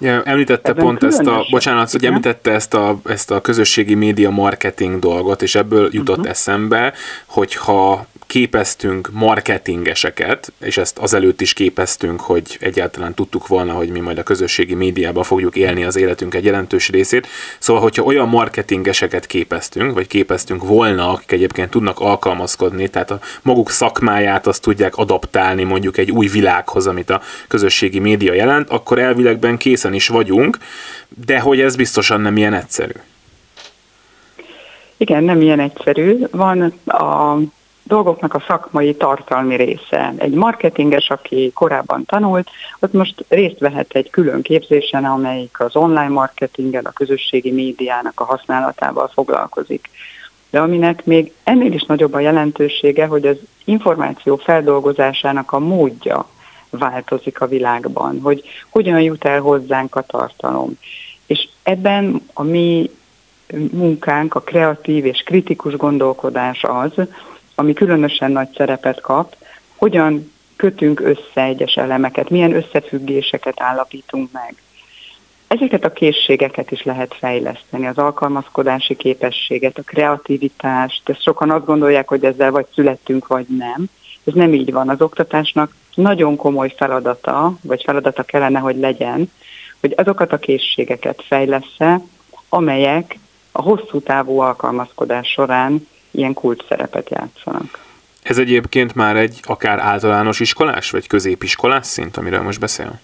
Ja, 0.00 0.22
említette 0.22 0.70
Ebben 0.70 0.84
pont 0.84 1.02
ezt 1.02 1.26
a, 1.26 1.46
bocsánat, 1.50 1.90
hogy 1.90 2.04
említette 2.04 2.52
ezt 2.52 2.74
a, 2.74 2.98
ezt 3.04 3.30
a 3.30 3.40
közösségi 3.40 3.94
média 3.94 4.30
marketing 4.30 4.98
dolgot, 4.98 5.42
és 5.42 5.54
ebből 5.54 5.88
jutott 5.92 6.16
uh-huh. 6.16 6.30
eszembe, 6.30 6.92
hogyha 7.26 8.06
képeztünk 8.28 9.08
marketingeseket, 9.12 10.52
és 10.60 10.76
ezt 10.76 10.98
azelőtt 10.98 11.40
is 11.40 11.52
képeztünk, 11.52 12.20
hogy 12.20 12.56
egyáltalán 12.60 13.14
tudtuk 13.14 13.46
volna, 13.46 13.72
hogy 13.72 13.88
mi 13.88 14.00
majd 14.00 14.18
a 14.18 14.22
közösségi 14.22 14.74
médiában 14.74 15.22
fogjuk 15.22 15.56
élni 15.56 15.84
az 15.84 15.96
életünk 15.96 16.34
egy 16.34 16.44
jelentős 16.44 16.88
részét. 16.88 17.26
Szóval, 17.58 17.82
hogyha 17.82 18.02
olyan 18.02 18.28
marketingeseket 18.28 19.26
képeztünk, 19.26 19.94
vagy 19.94 20.06
képeztünk 20.06 20.64
volna, 20.64 21.12
akik 21.12 21.32
egyébként 21.32 21.70
tudnak 21.70 22.00
alkalmazkodni, 22.00 22.88
tehát 22.88 23.10
a 23.10 23.20
maguk 23.42 23.70
szakmáját 23.70 24.46
azt 24.46 24.62
tudják 24.62 24.96
adaptálni 24.96 25.62
mondjuk 25.62 25.96
egy 25.96 26.10
új 26.10 26.26
világhoz, 26.26 26.86
amit 26.86 27.10
a 27.10 27.20
közösségi 27.48 27.98
média 27.98 28.32
jelent, 28.32 28.70
akkor 28.70 28.98
elvilegben 28.98 29.56
készen 29.56 29.94
is 29.94 30.08
vagyunk, 30.08 30.58
de 31.26 31.40
hogy 31.40 31.60
ez 31.60 31.76
biztosan 31.76 32.20
nem 32.20 32.36
ilyen 32.36 32.54
egyszerű. 32.54 32.92
Igen, 34.96 35.24
nem 35.24 35.40
ilyen 35.40 35.60
egyszerű. 35.60 36.18
Van 36.30 36.60
a 36.86 37.38
dolgoknak 37.88 38.34
a 38.34 38.44
szakmai 38.46 38.94
tartalmi 38.94 39.56
része. 39.56 40.14
Egy 40.16 40.34
marketinges, 40.34 41.10
aki 41.10 41.52
korábban 41.54 42.04
tanult, 42.04 42.50
az 42.78 42.90
most 42.92 43.24
részt 43.28 43.58
vehet 43.58 43.92
egy 43.92 44.10
külön 44.10 44.42
képzésen, 44.42 45.04
amelyik 45.04 45.60
az 45.60 45.76
online 45.76 46.08
marketingen, 46.08 46.84
a 46.84 46.92
közösségi 46.92 47.50
médiának 47.50 48.20
a 48.20 48.24
használatával 48.24 49.08
foglalkozik. 49.08 49.90
De 50.50 50.60
aminek 50.60 51.04
még 51.04 51.32
ennél 51.44 51.72
is 51.72 51.84
nagyobb 51.84 52.14
a 52.14 52.20
jelentősége, 52.20 53.06
hogy 53.06 53.26
az 53.26 53.36
információ 53.64 54.36
feldolgozásának 54.36 55.52
a 55.52 55.58
módja 55.58 56.26
változik 56.70 57.40
a 57.40 57.46
világban, 57.46 58.20
hogy 58.20 58.42
hogyan 58.70 59.00
jut 59.00 59.24
el 59.24 59.40
hozzánk 59.40 59.96
a 59.96 60.02
tartalom. 60.02 60.78
És 61.26 61.48
ebben 61.62 62.22
a 62.32 62.42
mi 62.42 62.90
munkánk, 63.72 64.34
a 64.34 64.40
kreatív 64.40 65.04
és 65.04 65.22
kritikus 65.22 65.76
gondolkodás 65.76 66.64
az, 66.64 66.92
ami 67.58 67.72
különösen 67.72 68.30
nagy 68.30 68.48
szerepet 68.56 69.00
kap, 69.00 69.36
hogyan 69.76 70.32
kötünk 70.56 71.00
össze 71.00 71.42
egyes 71.42 71.74
elemeket, 71.74 72.30
milyen 72.30 72.54
összefüggéseket 72.54 73.60
állapítunk 73.60 74.32
meg. 74.32 74.54
Ezeket 75.46 75.84
a 75.84 75.92
készségeket 75.92 76.70
is 76.70 76.82
lehet 76.82 77.14
fejleszteni, 77.14 77.86
az 77.86 77.98
alkalmazkodási 77.98 78.96
képességet, 78.96 79.78
a 79.78 79.82
kreativitást. 79.82 81.08
Ezt 81.08 81.22
sokan 81.22 81.50
azt 81.50 81.64
gondolják, 81.64 82.08
hogy 82.08 82.24
ezzel 82.24 82.50
vagy 82.50 82.66
születtünk, 82.74 83.26
vagy 83.26 83.46
nem. 83.58 83.84
Ez 84.24 84.34
nem 84.34 84.54
így 84.54 84.72
van. 84.72 84.88
Az 84.88 85.00
oktatásnak 85.00 85.74
nagyon 85.94 86.36
komoly 86.36 86.74
feladata, 86.76 87.52
vagy 87.62 87.82
feladata 87.82 88.22
kellene, 88.22 88.58
hogy 88.58 88.76
legyen, 88.76 89.30
hogy 89.80 89.94
azokat 89.96 90.32
a 90.32 90.38
készségeket 90.38 91.22
fejlesz 91.26 91.76
amelyek 92.48 93.18
a 93.52 93.62
hosszú 93.62 94.00
távú 94.00 94.40
alkalmazkodás 94.40 95.28
során 95.28 95.86
ilyen 96.10 96.32
kult 96.32 96.64
szerepet 96.68 97.10
játszanak. 97.10 97.78
Ez 98.22 98.38
egyébként 98.38 98.94
már 98.94 99.16
egy 99.16 99.40
akár 99.42 99.78
általános 99.78 100.40
iskolás, 100.40 100.90
vagy 100.90 101.06
középiskolás 101.06 101.86
szint, 101.86 102.16
amiről 102.16 102.42
most 102.42 102.60
beszél? 102.60 103.00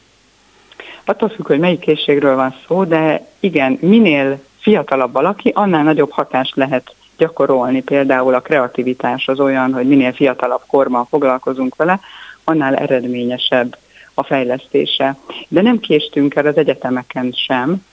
Attól 1.05 1.29
függ, 1.29 1.47
hogy 1.47 1.59
melyik 1.59 1.81
készségről 1.81 2.37
van 2.37 2.55
szó, 2.67 2.85
de 2.85 3.27
igen, 3.41 3.79
minél 3.81 4.43
fiatalabb 4.61 5.13
valaki, 5.13 5.53
annál 5.55 5.83
nagyobb 5.83 6.11
hatást 6.11 6.57
lehet 6.57 6.95
gyakorolni. 7.17 7.83
Például 7.83 8.35
a 8.35 8.41
kreativitás 8.41 9.29
az 9.29 9.41
olyan, 9.41 9.73
hogy 9.73 9.89
minél 9.89 10.13
fiatalabb 10.13 10.63
korban 10.67 11.07
foglalkozunk 11.07 11.77
vele, 11.77 12.01
annál 12.45 12.75
eredményesebb 12.75 13.77
a 14.15 14.25
fejlesztése. 14.25 15.17
De 15.49 15.63
nem 15.63 15.81
késtünk 15.81 16.35
el 16.35 16.47
az 16.47 16.57
egyetemeken 16.57 17.33
sem. 17.33 17.85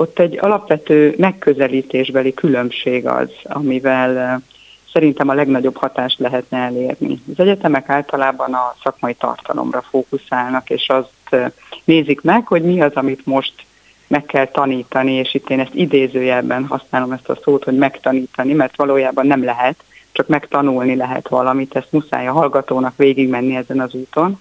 Ott 0.00 0.18
egy 0.18 0.38
alapvető 0.40 1.14
megközelítésbeli 1.16 2.34
különbség 2.34 3.06
az, 3.06 3.30
amivel 3.42 4.40
szerintem 4.92 5.28
a 5.28 5.34
legnagyobb 5.34 5.76
hatást 5.76 6.18
lehetne 6.18 6.58
elérni. 6.58 7.22
Az 7.32 7.40
egyetemek 7.40 7.88
általában 7.88 8.54
a 8.54 8.74
szakmai 8.82 9.14
tartalomra 9.14 9.82
fókuszálnak, 9.82 10.70
és 10.70 10.88
azt 10.88 11.52
nézik 11.84 12.20
meg, 12.20 12.46
hogy 12.46 12.62
mi 12.62 12.80
az, 12.80 12.92
amit 12.94 13.26
most 13.26 13.52
meg 14.06 14.24
kell 14.24 14.46
tanítani, 14.46 15.12
és 15.12 15.34
itt 15.34 15.50
én 15.50 15.60
ezt 15.60 15.74
idézőjelben 15.74 16.66
használom 16.66 17.12
ezt 17.12 17.28
a 17.28 17.38
szót, 17.42 17.64
hogy 17.64 17.76
megtanítani, 17.76 18.52
mert 18.52 18.76
valójában 18.76 19.26
nem 19.26 19.44
lehet, 19.44 19.84
csak 20.12 20.26
megtanulni 20.26 20.96
lehet 20.96 21.28
valamit, 21.28 21.76
ezt 21.76 21.92
muszáj 21.92 22.26
a 22.26 22.32
hallgatónak 22.32 22.96
végigmenni 22.96 23.56
ezen 23.56 23.80
az 23.80 23.94
úton. 23.94 24.40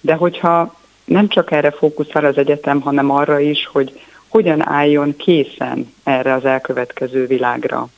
De 0.00 0.14
hogyha 0.14 0.74
nem 1.04 1.28
csak 1.28 1.50
erre 1.50 1.70
fókuszál 1.70 2.24
az 2.24 2.36
egyetem, 2.36 2.80
hanem 2.80 3.10
arra 3.10 3.38
is, 3.38 3.66
hogy 3.72 4.00
hogyan 4.32 4.68
álljon 4.68 5.16
készen 5.16 5.94
erre 6.04 6.32
az 6.32 6.44
elkövetkező 6.44 7.26
világra 7.26 7.88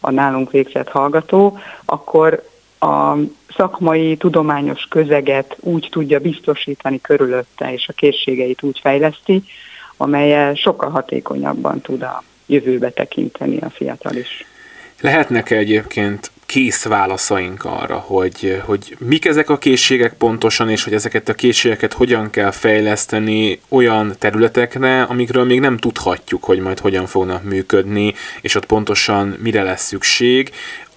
a 0.00 0.10
nálunk 0.10 0.50
végzett 0.50 0.88
hallgató, 0.88 1.58
akkor 1.84 2.48
a 2.80 3.14
szakmai, 3.56 4.16
tudományos 4.16 4.86
közeget 4.90 5.56
úgy 5.60 5.88
tudja 5.90 6.18
biztosítani 6.18 7.00
körülötte, 7.00 7.72
és 7.72 7.88
a 7.88 7.92
készségeit 7.92 8.62
úgy 8.62 8.78
fejleszti, 8.78 9.42
amelyel 9.96 10.54
sokkal 10.54 10.90
hatékonyabban 10.90 11.80
tud 11.80 12.02
a 12.02 12.22
jövőbe 12.46 12.90
tekinteni 12.90 13.58
a 13.58 13.70
fiatal 13.70 14.14
is. 14.14 14.46
Lehetnek-e 15.00 15.56
egyébként 15.56 16.30
kész 16.54 16.84
válaszaink 16.84 17.64
arra, 17.64 17.96
hogy, 17.96 18.62
hogy 18.64 18.96
mik 18.98 19.24
ezek 19.24 19.50
a 19.50 19.58
készségek 19.58 20.12
pontosan, 20.12 20.70
és 20.70 20.84
hogy 20.84 20.92
ezeket 20.94 21.28
a 21.28 21.34
készségeket 21.34 21.92
hogyan 21.92 22.30
kell 22.30 22.50
fejleszteni 22.50 23.60
olyan 23.68 24.14
területekre, 24.18 25.02
amikről 25.02 25.44
még 25.44 25.60
nem 25.60 25.76
tudhatjuk, 25.76 26.44
hogy 26.44 26.58
majd 26.58 26.78
hogyan 26.78 27.06
fognak 27.06 27.42
működni, 27.42 28.14
és 28.40 28.54
ott 28.54 28.66
pontosan 28.66 29.36
mire 29.42 29.62
lesz 29.62 29.86
szükség 29.86 30.50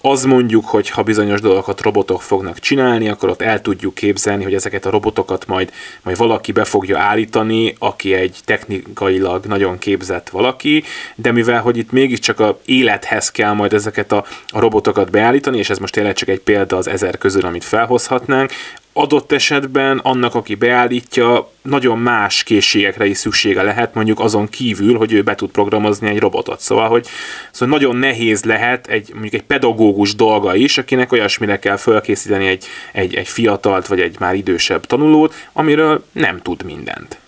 az 0.10 0.24
mondjuk, 0.24 0.66
hogy 0.66 0.90
ha 0.90 1.04
bizonyos 1.04 1.42
dolgokat 1.42 1.82
robotok 1.82 2.22
fognak 2.22 2.60
csinálni, 2.60 3.10
akkor 3.10 3.30
ott 3.30 3.42
el 3.42 3.62
tudjuk 3.62 3.94
képzelni, 3.94 4.44
hogy 4.44 4.54
ezeket 4.54 4.86
a 4.86 4.90
robotokat 4.90 5.48
majd, 5.48 5.72
majd 6.04 6.18
valaki 6.18 6.52
be 6.52 6.64
fogja 6.64 7.00
állítani, 7.00 7.76
aki 7.80 8.14
egy 8.14 8.38
technikailag 8.46 9.46
nagyon 9.46 9.78
képzett 9.78 10.30
valaki, 10.30 10.84
de 11.16 11.32
mivel, 11.32 11.62
hogy 11.62 11.78
itt 11.78 11.92
mégiscsak 11.92 12.40
a 12.40 12.60
élethez 12.66 13.32
kell 13.32 13.54
majd 13.54 13.74
ezeket 13.74 14.12
a, 14.12 14.26
a 14.48 14.60
robotokat 14.60 15.12
beállítani, 15.12 15.58
és 15.58 15.70
ez 15.70 15.78
most 15.78 15.94
tényleg 15.94 16.16
csak 16.16 16.30
egy 16.30 16.40
példa 16.40 16.78
az 16.78 16.88
ezer 16.88 17.18
közül, 17.18 17.46
amit 17.46 17.64
felhozhatnánk, 17.64 18.52
adott 18.98 19.32
esetben 19.32 19.98
annak, 19.98 20.36
aki 20.36 20.56
beállítja, 20.56 21.52
nagyon 21.62 21.98
más 21.98 22.44
készségekre 22.44 23.06
is 23.06 23.18
szüksége 23.18 23.62
lehet, 23.62 23.94
mondjuk 23.94 24.20
azon 24.20 24.48
kívül, 24.48 24.98
hogy 24.98 25.14
ő 25.14 25.22
be 25.22 25.36
tud 25.36 25.50
programozni 25.50 26.10
egy 26.10 26.20
robotot. 26.20 26.60
Szóval, 26.60 26.90
hogy 26.90 27.08
szóval 27.52 27.78
nagyon 27.78 27.96
nehéz 27.96 28.44
lehet 28.44 28.88
egy, 28.88 29.10
mondjuk 29.12 29.34
egy 29.34 29.44
pedagógus 29.44 30.16
dolga 30.16 30.56
is, 30.56 30.78
akinek 30.78 31.12
olyasmire 31.12 31.60
kell 31.60 31.78
fölkészíteni 31.78 32.48
egy, 32.48 32.66
egy, 32.92 33.16
egy 33.16 33.28
fiatalt 33.28 33.88
vagy 33.88 34.00
egy 34.00 34.16
már 34.20 34.36
idősebb 34.36 34.86
tanulót, 34.86 35.34
amiről 35.54 36.04
nem 36.12 36.42
tud 36.42 36.64
mindent. 36.64 37.20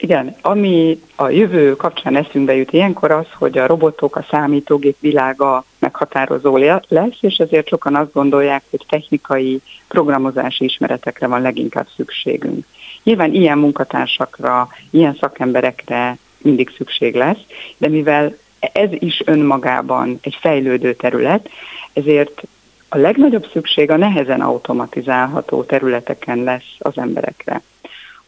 Igen, 0.00 0.36
ami 0.40 1.00
a 1.16 1.28
jövő 1.28 1.76
kapcsán 1.76 2.16
eszünkbe 2.16 2.54
jut 2.54 2.72
ilyenkor 2.72 3.10
az, 3.10 3.26
hogy 3.34 3.58
a 3.58 3.66
robotok, 3.66 4.16
a 4.16 4.26
számítógép 4.30 4.96
világa 5.00 5.64
meghatározó 5.88 6.56
lesz, 6.88 7.16
és 7.20 7.36
ezért 7.36 7.68
sokan 7.68 7.94
azt 7.94 8.12
gondolják, 8.12 8.62
hogy 8.70 8.84
technikai 8.88 9.60
programozási 9.88 10.64
ismeretekre 10.64 11.26
van 11.26 11.42
leginkább 11.42 11.86
szükségünk. 11.96 12.66
Nyilván 13.02 13.34
ilyen 13.34 13.58
munkatársakra, 13.58 14.68
ilyen 14.90 15.16
szakemberekre 15.20 16.18
mindig 16.38 16.70
szükség 16.76 17.14
lesz, 17.14 17.40
de 17.76 17.88
mivel 17.88 18.36
ez 18.58 18.90
is 18.90 19.22
önmagában 19.24 20.18
egy 20.22 20.36
fejlődő 20.40 20.94
terület, 20.94 21.48
ezért 21.92 22.42
a 22.88 22.96
legnagyobb 22.96 23.46
szükség 23.52 23.90
a 23.90 23.96
nehezen 23.96 24.40
automatizálható 24.40 25.62
területeken 25.62 26.42
lesz 26.42 26.76
az 26.78 26.98
emberekre, 26.98 27.62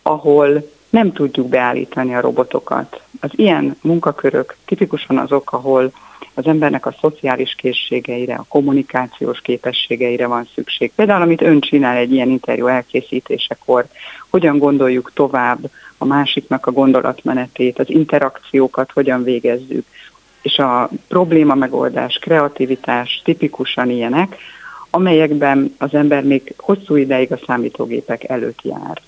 ahol 0.02 0.70
nem 0.90 1.12
tudjuk 1.12 1.48
beállítani 1.48 2.14
a 2.14 2.20
robotokat. 2.20 3.02
Az 3.20 3.30
ilyen 3.32 3.76
munkakörök 3.82 4.56
tipikusan 4.64 5.18
azok, 5.18 5.52
ahol 5.52 5.92
az 6.40 6.46
embernek 6.46 6.86
a 6.86 6.96
szociális 7.00 7.54
készségeire, 7.54 8.34
a 8.34 8.44
kommunikációs 8.48 9.40
képességeire 9.40 10.26
van 10.26 10.48
szükség. 10.54 10.92
Például, 10.94 11.22
amit 11.22 11.42
ön 11.42 11.60
csinál 11.60 11.96
egy 11.96 12.12
ilyen 12.12 12.30
interjú 12.30 12.66
elkészítésekor, 12.66 13.86
hogyan 14.30 14.58
gondoljuk 14.58 15.12
tovább 15.14 15.70
a 15.98 16.04
másiknak 16.04 16.66
a 16.66 16.72
gondolatmenetét, 16.72 17.78
az 17.78 17.90
interakciókat 17.90 18.90
hogyan 18.92 19.22
végezzük. 19.22 19.86
És 20.42 20.58
a 20.58 20.90
probléma 21.08 21.54
megoldás, 21.54 22.18
kreativitás 22.18 23.20
tipikusan 23.24 23.90
ilyenek, 23.90 24.36
amelyekben 24.90 25.74
az 25.78 25.94
ember 25.94 26.24
még 26.24 26.54
hosszú 26.56 26.96
ideig 26.96 27.32
a 27.32 27.40
számítógépek 27.46 28.28
előtt 28.28 28.62
jár 28.62 29.00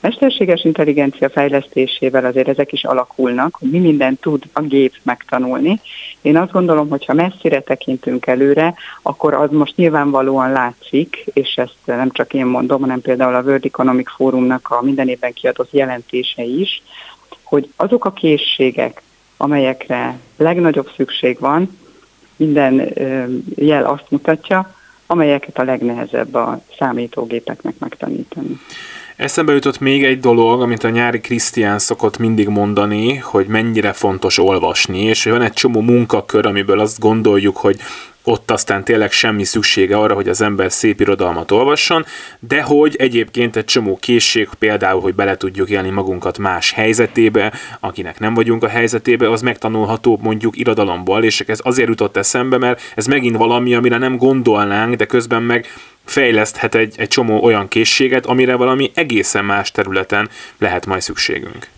mesterséges 0.00 0.64
intelligencia 0.64 1.30
fejlesztésével 1.30 2.24
azért 2.24 2.48
ezek 2.48 2.72
is 2.72 2.84
alakulnak, 2.84 3.56
hogy 3.58 3.70
mi 3.70 3.78
mindent 3.78 4.20
tud 4.20 4.42
a 4.52 4.60
gép 4.60 4.94
megtanulni. 5.02 5.80
Én 6.20 6.36
azt 6.36 6.52
gondolom, 6.52 6.88
hogy 6.88 7.04
ha 7.04 7.12
messzire 7.12 7.60
tekintünk 7.60 8.26
előre, 8.26 8.74
akkor 9.02 9.34
az 9.34 9.50
most 9.50 9.76
nyilvánvalóan 9.76 10.52
látszik, 10.52 11.24
és 11.32 11.54
ezt 11.56 11.76
nem 11.84 12.10
csak 12.10 12.34
én 12.34 12.46
mondom, 12.46 12.80
hanem 12.80 13.00
például 13.00 13.34
a 13.34 13.42
World 13.42 13.64
Economic 13.64 14.10
Forumnak 14.14 14.68
a 14.70 14.82
minden 14.82 15.08
évben 15.08 15.32
kiadott 15.32 15.72
jelentése 15.72 16.42
is, 16.42 16.82
hogy 17.42 17.72
azok 17.76 18.04
a 18.04 18.12
készségek, 18.12 19.02
amelyekre 19.36 20.18
legnagyobb 20.36 20.90
szükség 20.96 21.38
van, 21.38 21.78
minden 22.36 22.92
jel 23.54 23.84
azt 23.84 24.06
mutatja, 24.08 24.74
amelyeket 25.06 25.58
a 25.58 25.62
legnehezebb 25.62 26.34
a 26.34 26.62
számítógépeknek 26.78 27.74
megtanítani. 27.78 28.60
Eszembe 29.16 29.52
jutott 29.52 29.80
még 29.80 30.04
egy 30.04 30.20
dolog, 30.20 30.62
amit 30.62 30.84
a 30.84 30.88
nyári 30.88 31.20
Krisztián 31.20 31.78
szokott 31.78 32.18
mindig 32.18 32.48
mondani, 32.48 33.16
hogy 33.16 33.46
mennyire 33.46 33.92
fontos 33.92 34.38
olvasni, 34.38 35.02
és 35.02 35.24
van 35.24 35.42
egy 35.42 35.52
csomó 35.52 35.80
munkakör, 35.80 36.46
amiből 36.46 36.80
azt 36.80 36.98
gondoljuk, 36.98 37.56
hogy 37.56 37.80
ott 38.24 38.50
aztán 38.50 38.84
tényleg 38.84 39.12
semmi 39.12 39.44
szüksége 39.44 39.96
arra, 39.96 40.14
hogy 40.14 40.28
az 40.28 40.40
ember 40.40 40.72
szép 40.72 41.00
irodalmat 41.00 41.50
olvasson, 41.50 42.04
de 42.38 42.62
hogy 42.62 42.96
egyébként 42.98 43.56
egy 43.56 43.64
csomó 43.64 43.96
készség, 43.96 44.48
például, 44.58 45.00
hogy 45.00 45.14
bele 45.14 45.36
tudjuk 45.36 45.70
élni 45.70 45.90
magunkat 45.90 46.38
más 46.38 46.72
helyzetébe, 46.72 47.52
akinek 47.80 48.18
nem 48.18 48.34
vagyunk 48.34 48.62
a 48.64 48.68
helyzetébe, 48.68 49.30
az 49.30 49.42
megtanulható 49.42 50.18
mondjuk 50.22 50.58
irodalomból, 50.58 51.24
és 51.24 51.40
ez 51.40 51.60
azért 51.62 51.88
jutott 51.88 52.16
eszembe, 52.16 52.58
mert 52.58 52.80
ez 52.94 53.06
megint 53.06 53.36
valami, 53.36 53.74
amire 53.74 53.98
nem 53.98 54.16
gondolnánk, 54.16 54.94
de 54.94 55.04
közben 55.04 55.42
meg 55.42 55.66
fejleszthet 56.04 56.74
egy, 56.74 56.94
egy 56.96 57.08
csomó 57.08 57.42
olyan 57.42 57.68
készséget, 57.68 58.26
amire 58.26 58.56
valami 58.56 58.90
egészen 58.94 59.44
más 59.44 59.70
területen 59.70 60.28
lehet 60.58 60.86
majd 60.86 61.00
szükségünk. 61.00 61.68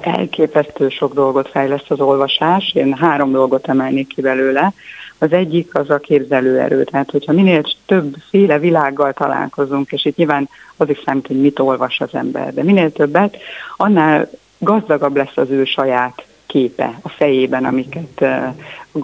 Elképesztő 0.00 0.88
sok 0.88 1.14
dolgot 1.14 1.48
fejleszt 1.48 1.90
az 1.90 2.00
olvasás. 2.00 2.72
Én 2.74 2.94
három 2.94 3.32
dolgot 3.32 3.68
emelnék 3.68 4.06
ki 4.14 4.20
belőle. 4.20 4.72
Az 5.18 5.32
egyik 5.32 5.74
az 5.74 5.90
a 5.90 5.98
képzelőerő, 5.98 6.84
tehát 6.84 7.10
hogyha 7.10 7.32
minél 7.32 7.62
többféle 7.86 8.58
világgal 8.58 9.12
találkozunk, 9.12 9.92
és 9.92 10.04
itt 10.04 10.16
nyilván 10.16 10.48
az 10.76 10.88
is 10.88 11.00
számít, 11.04 11.26
hogy 11.26 11.40
mit 11.40 11.58
olvas 11.58 12.00
az 12.00 12.14
ember, 12.14 12.54
de 12.54 12.62
minél 12.62 12.92
többet, 12.92 13.36
annál 13.76 14.30
gazdagabb 14.58 15.16
lesz 15.16 15.36
az 15.36 15.50
ő 15.50 15.64
saját 15.64 16.24
képe 16.46 16.98
a 17.02 17.08
fejében, 17.08 17.64
amiket 17.64 18.24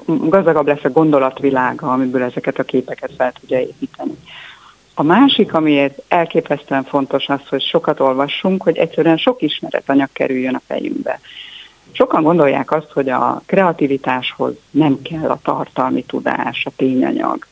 gazdagabb 0.06 0.66
lesz 0.66 0.84
a 0.84 0.90
gondolatvilága, 0.90 1.92
amiből 1.92 2.22
ezeket 2.22 2.58
a 2.58 2.62
képeket 2.62 3.10
fel 3.16 3.32
tudja 3.40 3.60
építeni. 3.60 4.16
A 4.94 5.02
másik, 5.02 5.54
amiért 5.54 6.02
elképesztően 6.08 6.84
fontos 6.84 7.28
az, 7.28 7.40
hogy 7.48 7.62
sokat 7.62 8.00
olvassunk, 8.00 8.62
hogy 8.62 8.76
egyszerűen 8.76 9.16
sok 9.16 9.42
ismeretanyag 9.42 10.08
kerüljön 10.12 10.54
a 10.54 10.62
fejünkbe. 10.66 11.20
Sokan 11.92 12.22
gondolják 12.22 12.72
azt, 12.72 12.90
hogy 12.92 13.08
a 13.08 13.42
kreativitáshoz 13.46 14.54
nem 14.70 15.02
kell 15.02 15.30
a 15.30 15.38
tartalmi 15.42 16.02
tudás, 16.02 16.66
a 16.66 16.70
tényanyag. 16.76 17.46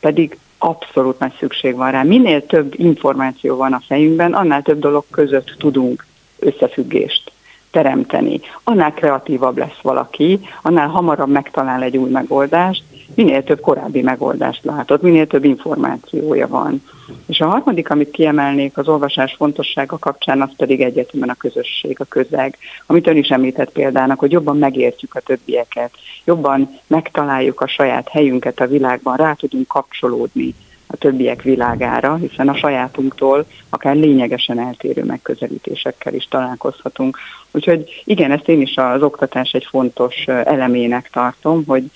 Pedig 0.00 0.38
abszolút 0.58 1.18
nagy 1.18 1.32
szükség 1.38 1.74
van 1.74 1.90
rá. 1.90 2.02
Minél 2.02 2.46
több 2.46 2.74
információ 2.76 3.56
van 3.56 3.72
a 3.72 3.82
fejünkben, 3.86 4.32
annál 4.32 4.62
több 4.62 4.78
dolog 4.78 5.04
között 5.10 5.54
tudunk 5.58 6.06
összefüggést 6.38 7.32
teremteni. 7.70 8.40
Annál 8.64 8.92
kreatívabb 8.92 9.58
lesz 9.58 9.80
valaki, 9.82 10.40
annál 10.62 10.88
hamarabb 10.88 11.28
megtalál 11.28 11.82
egy 11.82 11.96
új 11.96 12.10
megoldást, 12.10 12.82
minél 13.14 13.44
több 13.44 13.60
korábbi 13.60 14.02
megoldást 14.02 14.64
látott, 14.64 15.02
minél 15.02 15.26
több 15.26 15.44
információja 15.44 16.48
van. 16.48 16.82
És 17.26 17.40
a 17.40 17.46
harmadik, 17.46 17.90
amit 17.90 18.10
kiemelnék 18.10 18.78
az 18.78 18.88
olvasás 18.88 19.34
fontossága 19.34 19.98
kapcsán, 19.98 20.42
az 20.42 20.50
pedig 20.56 20.80
egyetemen 20.80 21.28
a 21.28 21.34
közösség, 21.34 22.00
a 22.00 22.04
közeg, 22.04 22.58
amit 22.86 23.06
ön 23.06 23.16
is 23.16 23.28
említett 23.28 23.72
példának, 23.72 24.18
hogy 24.18 24.32
jobban 24.32 24.58
megértjük 24.58 25.14
a 25.14 25.20
többieket, 25.20 25.90
jobban 26.24 26.78
megtaláljuk 26.86 27.60
a 27.60 27.66
saját 27.66 28.08
helyünket 28.08 28.60
a 28.60 28.66
világban, 28.66 29.16
rá 29.16 29.32
tudunk 29.32 29.68
kapcsolódni 29.68 30.54
a 30.86 30.96
többiek 30.96 31.42
világára, 31.42 32.14
hiszen 32.14 32.48
a 32.48 32.56
sajátunktól 32.56 33.46
akár 33.68 33.96
lényegesen 33.96 34.58
eltérő 34.58 35.04
megközelítésekkel 35.04 36.14
is 36.14 36.28
találkozhatunk. 36.30 37.18
Úgyhogy 37.50 38.02
igen, 38.04 38.30
ezt 38.30 38.48
én 38.48 38.60
is 38.60 38.76
az 38.76 39.02
oktatás 39.02 39.50
egy 39.50 39.66
fontos 39.70 40.24
elemének 40.26 41.10
tartom, 41.10 41.64
hogy 41.66 41.90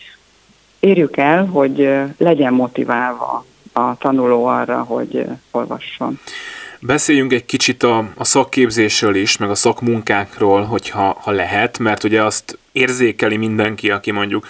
érjük 0.80 1.16
el, 1.16 1.46
hogy 1.46 1.88
legyen 2.18 2.52
motiválva 2.52 3.44
a 3.72 3.96
tanuló 3.98 4.44
arra, 4.44 4.82
hogy 4.82 5.24
olvasson. 5.50 6.18
Beszéljünk 6.80 7.32
egy 7.32 7.44
kicsit 7.44 7.82
a, 7.82 7.98
a 8.16 8.24
szakképzésről 8.24 9.14
is, 9.14 9.36
meg 9.36 9.50
a 9.50 9.54
szakmunkákról, 9.54 10.62
hogyha 10.62 11.16
ha 11.20 11.30
lehet, 11.30 11.78
mert 11.78 12.04
ugye 12.04 12.24
azt 12.24 12.58
érzékeli 12.72 13.36
mindenki, 13.36 13.90
aki 13.90 14.10
mondjuk 14.10 14.46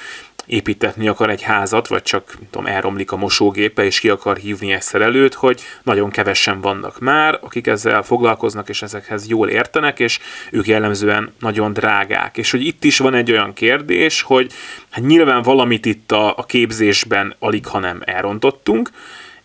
építetni 0.50 1.08
akar 1.08 1.30
egy 1.30 1.42
házat, 1.42 1.88
vagy 1.88 2.02
csak 2.02 2.34
tudom, 2.50 2.66
elromlik 2.66 3.12
a 3.12 3.16
mosógépe, 3.16 3.84
és 3.84 4.00
ki 4.00 4.08
akar 4.08 4.36
hívni 4.36 4.72
egy 4.72 4.82
szerelőt, 4.82 5.34
hogy 5.34 5.60
nagyon 5.82 6.10
kevesen 6.10 6.60
vannak 6.60 6.98
már, 6.98 7.38
akik 7.42 7.66
ezzel 7.66 8.02
foglalkoznak, 8.02 8.68
és 8.68 8.82
ezekhez 8.82 9.28
jól 9.28 9.48
értenek, 9.48 9.98
és 9.98 10.18
ők 10.50 10.66
jellemzően 10.66 11.34
nagyon 11.38 11.72
drágák. 11.72 12.36
És 12.36 12.50
hogy 12.50 12.66
itt 12.66 12.84
is 12.84 12.98
van 12.98 13.14
egy 13.14 13.30
olyan 13.30 13.52
kérdés, 13.52 14.22
hogy 14.22 14.52
hát 14.90 15.04
nyilván 15.04 15.42
valamit 15.42 15.86
itt 15.86 16.12
a, 16.12 16.36
a 16.36 16.44
képzésben 16.44 17.34
alig, 17.38 17.66
ha 17.66 17.78
nem 17.78 18.02
elrontottunk, 18.04 18.90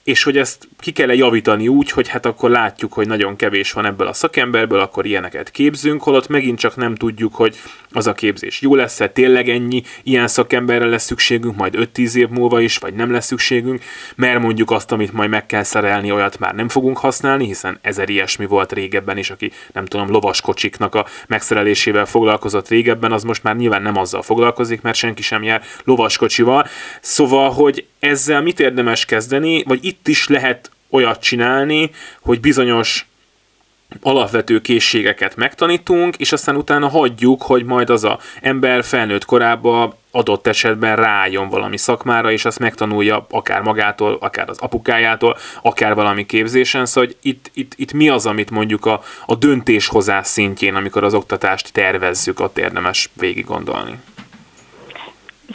és 0.06 0.24
hogy 0.24 0.38
ezt 0.38 0.68
ki 0.80 0.92
kell 0.92 1.14
javítani 1.14 1.68
úgy, 1.68 1.92
hogy 1.92 2.08
hát 2.08 2.26
akkor 2.26 2.50
látjuk, 2.50 2.94
hogy 2.94 3.08
nagyon 3.08 3.36
kevés 3.36 3.72
van 3.72 3.86
ebből 3.86 4.08
a 4.08 4.14
szakemberből, 4.14 4.80
akkor 4.80 5.06
ilyeneket 5.06 5.52
képzünk, 5.52 6.04
holott 6.04 6.28
megint 6.28 6.60
csak 6.60 6.76
nem 6.76 6.96
tudjuk, 6.96 7.36
hogy 7.36 7.56
az 7.96 8.08
a 8.08 8.14
képzés. 8.14 8.62
Jó 8.62 8.76
lesz-e, 8.76 9.08
tényleg 9.08 9.50
ennyi 9.50 9.84
ilyen 10.04 10.28
szakemberre 10.28 10.86
lesz 10.86 11.04
szükségünk, 11.04 11.56
majd 11.56 11.76
5-10 11.78 12.16
év 12.16 12.28
múlva 12.30 12.60
is, 12.60 12.78
vagy 12.78 12.94
nem 12.94 13.12
lesz 13.12 13.26
szükségünk, 13.26 13.84
mert 14.16 14.40
mondjuk 14.40 14.72
azt, 14.72 14.92
amit 14.92 15.14
majd 15.14 15.30
meg 15.30 15.46
kell 15.46 15.64
szerelni, 15.64 16.12
olyat 16.12 16.40
már 16.40 16.56
nem 16.56 16.70
fogunk 16.70 16.98
használni, 16.98 17.46
hiszen 17.46 17.80
ezer 17.82 18.10
ilyesmi 18.10 18.46
volt 18.46 18.72
régebben 18.72 19.18
is, 19.18 19.30
aki 19.30 19.52
nem 19.74 19.86
tudom, 19.86 20.10
lovaskocsiknak 20.10 20.96
a 20.96 21.06
megszerelésével 21.28 22.06
foglalkozott 22.06 22.68
régebben, 22.68 23.12
az 23.12 23.24
most 23.24 23.44
már 23.44 23.56
nyilván 23.56 23.82
nem 23.82 23.98
azzal 23.98 24.22
foglalkozik, 24.22 24.82
mert 24.82 24.98
senki 24.98 25.22
sem 25.22 25.44
jár 25.44 25.62
lovaskocsival. 25.84 26.68
Szóval, 27.02 27.52
hogy 27.52 27.86
ezzel 28.00 28.42
mit 28.42 28.60
érdemes 28.60 29.06
kezdeni, 29.06 29.64
vagy 29.64 29.86
itt 29.86 30.08
is 30.08 30.28
lehet 30.28 30.72
olyat 30.90 31.22
csinálni, 31.22 31.92
hogy 32.22 32.40
bizonyos 32.40 33.08
alapvető 34.02 34.62
készségeket 34.62 35.36
megtanítunk, 35.36 36.16
és 36.18 36.32
aztán 36.32 36.56
utána 36.56 36.88
hagyjuk, 36.88 37.42
hogy 37.42 37.64
majd 37.64 37.90
az 37.90 38.04
a 38.04 38.20
ember 38.42 38.84
felnőtt 38.84 39.26
korában 39.26 39.94
adott 40.12 40.48
esetben 40.48 40.96
rájön 40.96 41.50
valami 41.50 41.78
szakmára, 41.78 42.32
és 42.32 42.46
azt 42.46 42.60
megtanulja 42.60 43.26
akár 43.30 43.62
magától, 43.62 44.18
akár 44.20 44.50
az 44.50 44.60
apukájától, 44.60 45.38
akár 45.62 45.96
valami 45.96 46.26
képzésen, 46.26 46.86
szóval 46.86 47.10
hogy 47.10 47.18
itt, 47.22 47.52
itt, 47.54 47.74
itt 47.76 47.94
mi 47.94 48.10
az, 48.10 48.26
amit 48.26 48.52
mondjuk 48.52 48.86
a, 48.86 49.02
a 49.26 49.36
döntéshozás 49.36 50.28
szintjén, 50.28 50.76
amikor 50.76 51.04
az 51.04 51.14
oktatást 51.14 51.74
tervezzük, 51.74 52.40
ott 52.40 52.58
érdemes 52.58 53.10
végig 53.14 53.46
gondolni. 53.46 54.00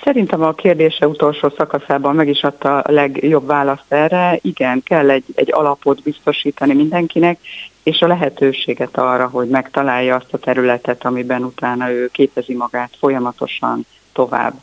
Szerintem 0.02 0.42
a 0.42 0.52
kérdése 0.52 1.08
utolsó 1.08 1.52
szakaszában 1.56 2.14
meg 2.14 2.28
is 2.28 2.42
adta 2.42 2.78
a 2.78 2.92
legjobb 2.92 3.46
választ 3.46 3.84
erre. 3.92 4.38
Igen, 4.42 4.82
kell 4.82 5.10
egy, 5.10 5.24
egy 5.34 5.52
alapot 5.52 6.02
biztosítani 6.02 6.74
mindenkinek, 6.74 7.38
és 7.82 8.00
a 8.00 8.06
lehetőséget 8.06 8.96
arra, 8.96 9.28
hogy 9.28 9.48
megtalálja 9.48 10.16
azt 10.16 10.32
a 10.32 10.38
területet, 10.38 11.04
amiben 11.04 11.44
utána 11.44 11.90
ő 11.90 12.08
képezi 12.08 12.54
magát 12.54 12.96
folyamatosan 12.98 13.86
tovább. 14.12 14.54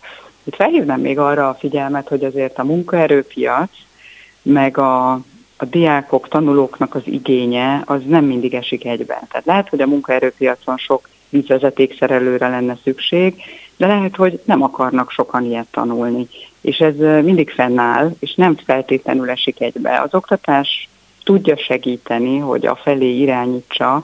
Itt 0.44 0.56
felhívnám 0.56 1.00
még 1.00 1.20
arra 1.20 1.50
a 1.50 1.54
figyelmet, 1.60 2.08
hogy 2.08 2.24
azért 2.24 2.58
a 2.60 2.64
munkaerőpiac, 2.64 3.70
meg 4.42 4.78
a, 4.78 5.12
a 5.58 5.66
diákok, 5.66 6.28
tanulóknak 6.28 6.96
az 6.96 7.02
igénye, 7.06 7.82
az 7.86 8.02
nem 8.06 8.26
mindig 8.26 8.54
esik 8.54 8.86
egyben. 8.86 9.20
Tehát 9.30 9.46
lehet, 9.46 9.70
hogy 9.70 9.82
a 9.82 9.88
munkaerőpiacon 9.88 10.78
sok 10.78 11.10
vízvezetékszerelőre 11.30 12.48
lenne 12.48 12.78
szükség, 12.84 13.36
de 13.78 13.88
lehet, 13.88 14.16
hogy 14.16 14.40
nem 14.46 14.62
akarnak 14.62 15.12
sokan 15.12 15.46
ilyet 15.46 15.68
tanulni. 15.72 16.28
És 16.62 16.78
ez 16.78 16.96
mindig 17.24 17.50
fennáll, 17.50 18.12
és 18.20 18.34
nem 18.36 18.56
feltétlenül 18.66 19.30
esik 19.30 19.62
egybe. 19.62 20.02
Az 20.02 20.14
oktatás 20.14 20.90
tudja 21.28 21.58
segíteni, 21.58 22.38
hogy 22.38 22.66
a 22.66 22.76
felé 22.76 23.18
irányítsa 23.18 24.04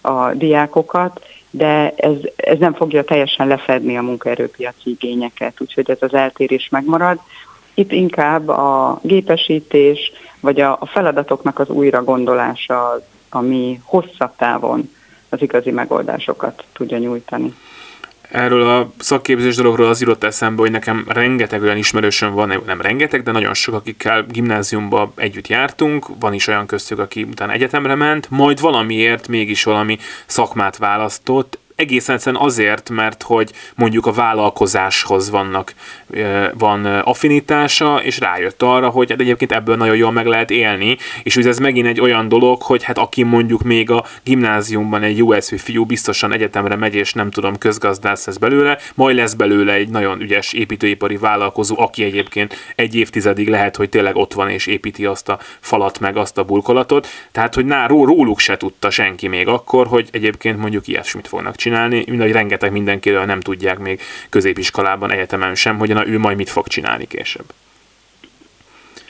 a 0.00 0.32
diákokat, 0.32 1.20
de 1.50 1.92
ez, 1.96 2.16
ez 2.36 2.58
nem 2.58 2.74
fogja 2.74 3.04
teljesen 3.04 3.46
lefedni 3.46 3.96
a 3.96 4.02
munkaerőpiaci 4.02 4.90
igényeket, 4.90 5.60
úgyhogy 5.60 5.90
ez 5.90 5.96
az 6.00 6.14
eltérés 6.14 6.68
megmarad. 6.68 7.18
Itt 7.74 7.92
inkább 7.92 8.48
a 8.48 8.98
gépesítés, 9.02 10.12
vagy 10.40 10.60
a, 10.60 10.76
a 10.80 10.86
feladatoknak 10.86 11.58
az 11.58 11.68
újra 11.68 12.04
gondolása, 12.04 13.00
ami 13.30 13.80
hosszabb 13.84 14.36
távon 14.36 14.90
az 15.28 15.42
igazi 15.42 15.70
megoldásokat 15.70 16.64
tudja 16.72 16.98
nyújtani. 16.98 17.54
Erről 18.30 18.68
a 18.68 18.92
szakképzés 18.98 19.56
dologról 19.56 19.88
az 19.88 20.02
írott 20.02 20.24
eszembe, 20.24 20.60
hogy 20.60 20.70
nekem 20.70 21.04
rengeteg 21.08 21.62
olyan 21.62 21.76
ismerősöm 21.76 22.32
van, 22.32 22.62
nem 22.66 22.80
rengeteg, 22.80 23.22
de 23.22 23.32
nagyon 23.32 23.54
sok, 23.54 23.74
akikkel 23.74 24.26
gimnáziumba 24.28 25.12
együtt 25.16 25.48
jártunk, 25.48 26.06
van 26.20 26.34
is 26.34 26.46
olyan 26.46 26.66
köztük, 26.66 26.98
aki 26.98 27.22
utána 27.22 27.52
egyetemre 27.52 27.94
ment, 27.94 28.30
majd 28.30 28.60
valamiért 28.60 29.28
mégis 29.28 29.64
valami 29.64 29.98
szakmát 30.26 30.76
választott, 30.76 31.58
egészen 31.80 32.14
egyszerűen 32.14 32.42
azért, 32.42 32.90
mert 32.90 33.22
hogy 33.22 33.50
mondjuk 33.74 34.06
a 34.06 34.12
vállalkozáshoz 34.12 35.30
vannak, 35.30 35.74
van 36.54 36.84
affinitása, 36.84 38.00
és 38.02 38.18
rájött 38.18 38.62
arra, 38.62 38.88
hogy 38.88 39.10
hát 39.10 39.20
egyébként 39.20 39.52
ebből 39.52 39.76
nagyon 39.76 39.96
jól 39.96 40.12
meg 40.12 40.26
lehet 40.26 40.50
élni, 40.50 40.96
és 41.22 41.36
ugye 41.36 41.48
ez 41.48 41.58
megint 41.58 41.86
egy 41.86 42.00
olyan 42.00 42.28
dolog, 42.28 42.62
hogy 42.62 42.82
hát 42.82 42.98
aki 42.98 43.22
mondjuk 43.22 43.62
még 43.62 43.90
a 43.90 44.04
gimnáziumban 44.22 45.02
egy 45.02 45.24
eszű 45.30 45.56
fiú 45.56 45.84
biztosan 45.84 46.32
egyetemre 46.32 46.76
megy, 46.76 46.94
és 46.94 47.12
nem 47.12 47.30
tudom, 47.30 47.58
közgazdász 47.58 48.26
lesz 48.26 48.36
belőle, 48.36 48.78
majd 48.94 49.16
lesz 49.16 49.34
belőle 49.34 49.72
egy 49.72 49.88
nagyon 49.88 50.20
ügyes 50.20 50.52
építőipari 50.52 51.16
vállalkozó, 51.16 51.80
aki 51.80 52.04
egyébként 52.04 52.56
egy 52.76 52.94
évtizedig 52.94 53.48
lehet, 53.48 53.76
hogy 53.76 53.88
tényleg 53.88 54.16
ott 54.16 54.32
van 54.32 54.48
és 54.48 54.66
építi 54.66 55.04
azt 55.04 55.28
a 55.28 55.38
falat 55.60 56.00
meg 56.00 56.16
azt 56.16 56.38
a 56.38 56.44
burkolatot, 56.44 57.06
tehát 57.32 57.54
hogy 57.54 57.64
ná, 57.64 57.86
róluk 57.86 58.38
se 58.38 58.56
tudta 58.56 58.90
senki 58.90 59.28
még 59.28 59.48
akkor, 59.48 59.86
hogy 59.86 60.08
egyébként 60.12 60.58
mondjuk 60.58 60.88
ilyesmit 60.88 61.28
fognak 61.28 61.56
csinálni 61.56 61.69
csinálni, 61.70 62.04
mind 62.06 62.20
ahogy 62.20 62.32
rengeteg 62.32 62.72
mindenkiről 62.72 63.24
nem 63.24 63.40
tudják 63.40 63.78
még 63.78 64.00
középiskolában, 64.28 65.12
egyetemen 65.12 65.54
sem, 65.54 65.78
hogy 65.78 65.88
na 65.88 66.06
ő 66.06 66.18
majd 66.18 66.36
mit 66.36 66.50
fog 66.50 66.66
csinálni 66.66 67.06
később. 67.06 67.44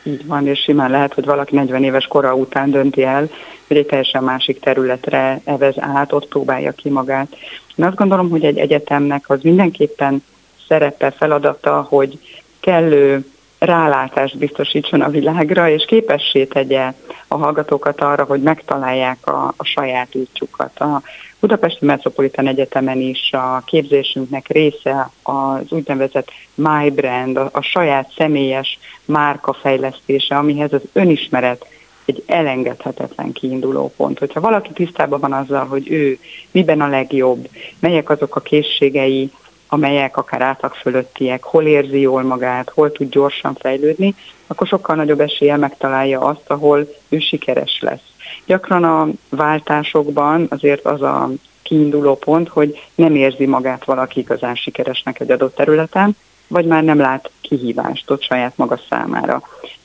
Így 0.02 0.26
van, 0.26 0.46
és 0.46 0.60
simán 0.60 0.90
lehet, 0.90 1.14
hogy 1.14 1.24
valaki 1.24 1.54
40 1.54 1.84
éves 1.84 2.06
kora 2.06 2.34
után 2.34 2.70
dönti 2.70 3.02
el, 3.02 3.28
hogy 3.66 3.76
egy 3.76 3.86
teljesen 3.86 4.24
másik 4.24 4.60
területre 4.60 5.40
evez 5.44 5.74
át, 5.78 6.12
ott 6.12 6.28
próbálja 6.28 6.72
ki 6.72 6.88
magát. 6.88 7.36
Én 7.76 7.84
azt 7.84 7.96
gondolom, 7.96 8.30
hogy 8.30 8.44
egy 8.44 8.58
egyetemnek 8.58 9.30
az 9.30 9.40
mindenképpen 9.42 10.24
szerepe, 10.68 11.10
feladata, 11.10 11.86
hogy 11.88 12.18
kellő 12.60 13.29
rálátást 13.60 14.38
biztosítson 14.38 15.00
a 15.00 15.10
világra, 15.10 15.68
és 15.68 15.84
képessé 15.84 16.44
tegye 16.44 16.92
a 17.28 17.36
hallgatókat 17.36 18.00
arra, 18.00 18.24
hogy 18.24 18.42
megtalálják 18.42 19.26
a, 19.26 19.54
a 19.56 19.64
saját 19.64 20.14
útjukat. 20.14 20.80
A 20.80 21.02
Budapesti 21.40 21.84
Metropolitan 21.84 22.46
Egyetemen 22.46 23.00
is 23.00 23.32
a 23.32 23.62
képzésünknek 23.66 24.48
része 24.48 25.10
az 25.22 25.72
úgynevezett 25.72 26.30
My 26.54 26.90
Brand, 26.90 27.36
a, 27.36 27.50
a 27.52 27.60
saját 27.60 28.12
személyes 28.16 28.78
márka 29.04 29.52
fejlesztése, 29.52 30.36
amihez 30.36 30.72
az 30.72 30.82
önismeret 30.92 31.66
egy 32.04 32.22
elengedhetetlen 32.26 33.32
kiinduló 33.32 33.92
pont. 33.96 34.18
Hogyha 34.18 34.40
valaki 34.40 34.72
tisztában 34.72 35.20
van 35.20 35.32
azzal, 35.32 35.66
hogy 35.66 35.90
ő 35.90 36.18
miben 36.50 36.80
a 36.80 36.88
legjobb, 36.88 37.48
melyek 37.78 38.10
azok 38.10 38.36
a 38.36 38.40
készségei, 38.40 39.30
amelyek 39.72 40.16
akár 40.16 40.42
átlag 40.42 40.72
fölöttiek, 40.72 41.42
hol 41.42 41.66
érzi 41.66 42.00
jól 42.00 42.22
magát, 42.22 42.70
hol 42.70 42.92
tud 42.92 43.10
gyorsan 43.10 43.54
fejlődni, 43.54 44.14
akkor 44.46 44.66
sokkal 44.66 44.96
nagyobb 44.96 45.20
esélye 45.20 45.56
megtalálja 45.56 46.20
azt, 46.20 46.50
ahol 46.50 46.88
ő 47.08 47.18
sikeres 47.18 47.78
lesz. 47.80 48.02
Gyakran 48.46 48.84
a 48.84 49.08
váltásokban 49.28 50.46
azért 50.50 50.84
az 50.84 51.02
a 51.02 51.30
kiinduló 51.62 52.16
pont, 52.16 52.48
hogy 52.48 52.78
nem 52.94 53.14
érzi 53.14 53.46
magát 53.46 53.84
valaki 53.84 54.20
igazán 54.20 54.54
sikeresnek 54.54 55.20
egy 55.20 55.30
adott 55.30 55.54
területen, 55.54 56.16
vagy 56.46 56.66
már 56.66 56.84
nem 56.84 56.98
lát 56.98 57.30
kihívást 57.40 58.10
ott 58.10 58.22
saját 58.22 58.56
maga 58.56 58.80
számára. 58.88 59.42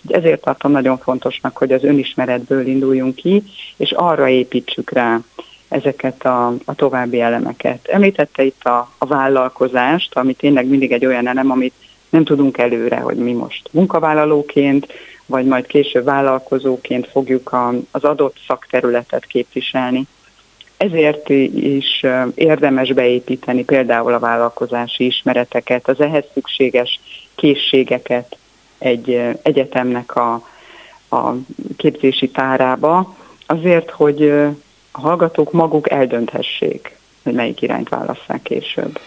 Ezért 0.08 0.42
tartom 0.42 0.72
nagyon 0.72 0.98
fontosnak, 0.98 1.58
hogy 1.58 1.72
az 1.72 1.84
önismeretből 1.84 2.68
induljunk 2.68 3.16
ki, 3.16 3.44
és 3.78 3.92
arra 3.92 4.28
építsük 4.28 4.92
rá 4.92 5.20
ezeket 5.68 6.26
a, 6.26 6.48
a 6.66 6.76
további 6.76 7.22
elemeket. 7.22 7.88
Említette 7.88 8.44
itt 8.44 8.64
a, 8.64 8.90
a 8.98 9.06
vállalkozást, 9.06 10.18
ami 10.18 10.34
tényleg 10.34 10.68
mindig 10.68 10.92
egy 10.92 11.06
olyan 11.06 11.28
elem, 11.28 11.52
amit 11.52 11.74
nem 12.10 12.24
tudunk 12.24 12.58
előre, 12.58 12.98
hogy 12.98 13.18
mi 13.18 13.34
most 13.34 13.70
munkavállalóként, 13.72 14.88
vagy 15.26 15.46
majd 15.46 15.66
később 15.66 16.04
vállalkozóként 16.04 17.08
fogjuk 17.08 17.52
a, 17.52 17.74
az 17.92 18.04
adott 18.04 18.36
szakterületet 18.48 19.26
képviselni. 19.26 20.08
Ezért 20.78 21.30
is 21.30 22.06
érdemes 22.36 22.94
beépíteni 22.94 23.64
például 23.64 24.14
a 24.14 24.20
vállalkozási 24.20 25.06
ismereteket, 25.06 25.88
az 25.88 26.00
ehhez 26.02 26.24
szükséges 26.34 27.00
készségeket 27.36 28.38
egy 28.78 29.22
egyetemnek 29.42 30.16
a, 30.16 30.34
a 31.10 31.34
képzési 31.78 32.30
tárába, 32.30 33.16
azért, 33.46 33.90
hogy 33.90 34.34
a 34.98 35.00
hallgatók 35.00 35.52
maguk 35.52 35.92
eldönthessék, 35.92 36.96
hogy 37.24 37.34
melyik 37.34 37.62
irányt 37.62 37.90
válasszák 37.90 38.42
később. 38.42 39.00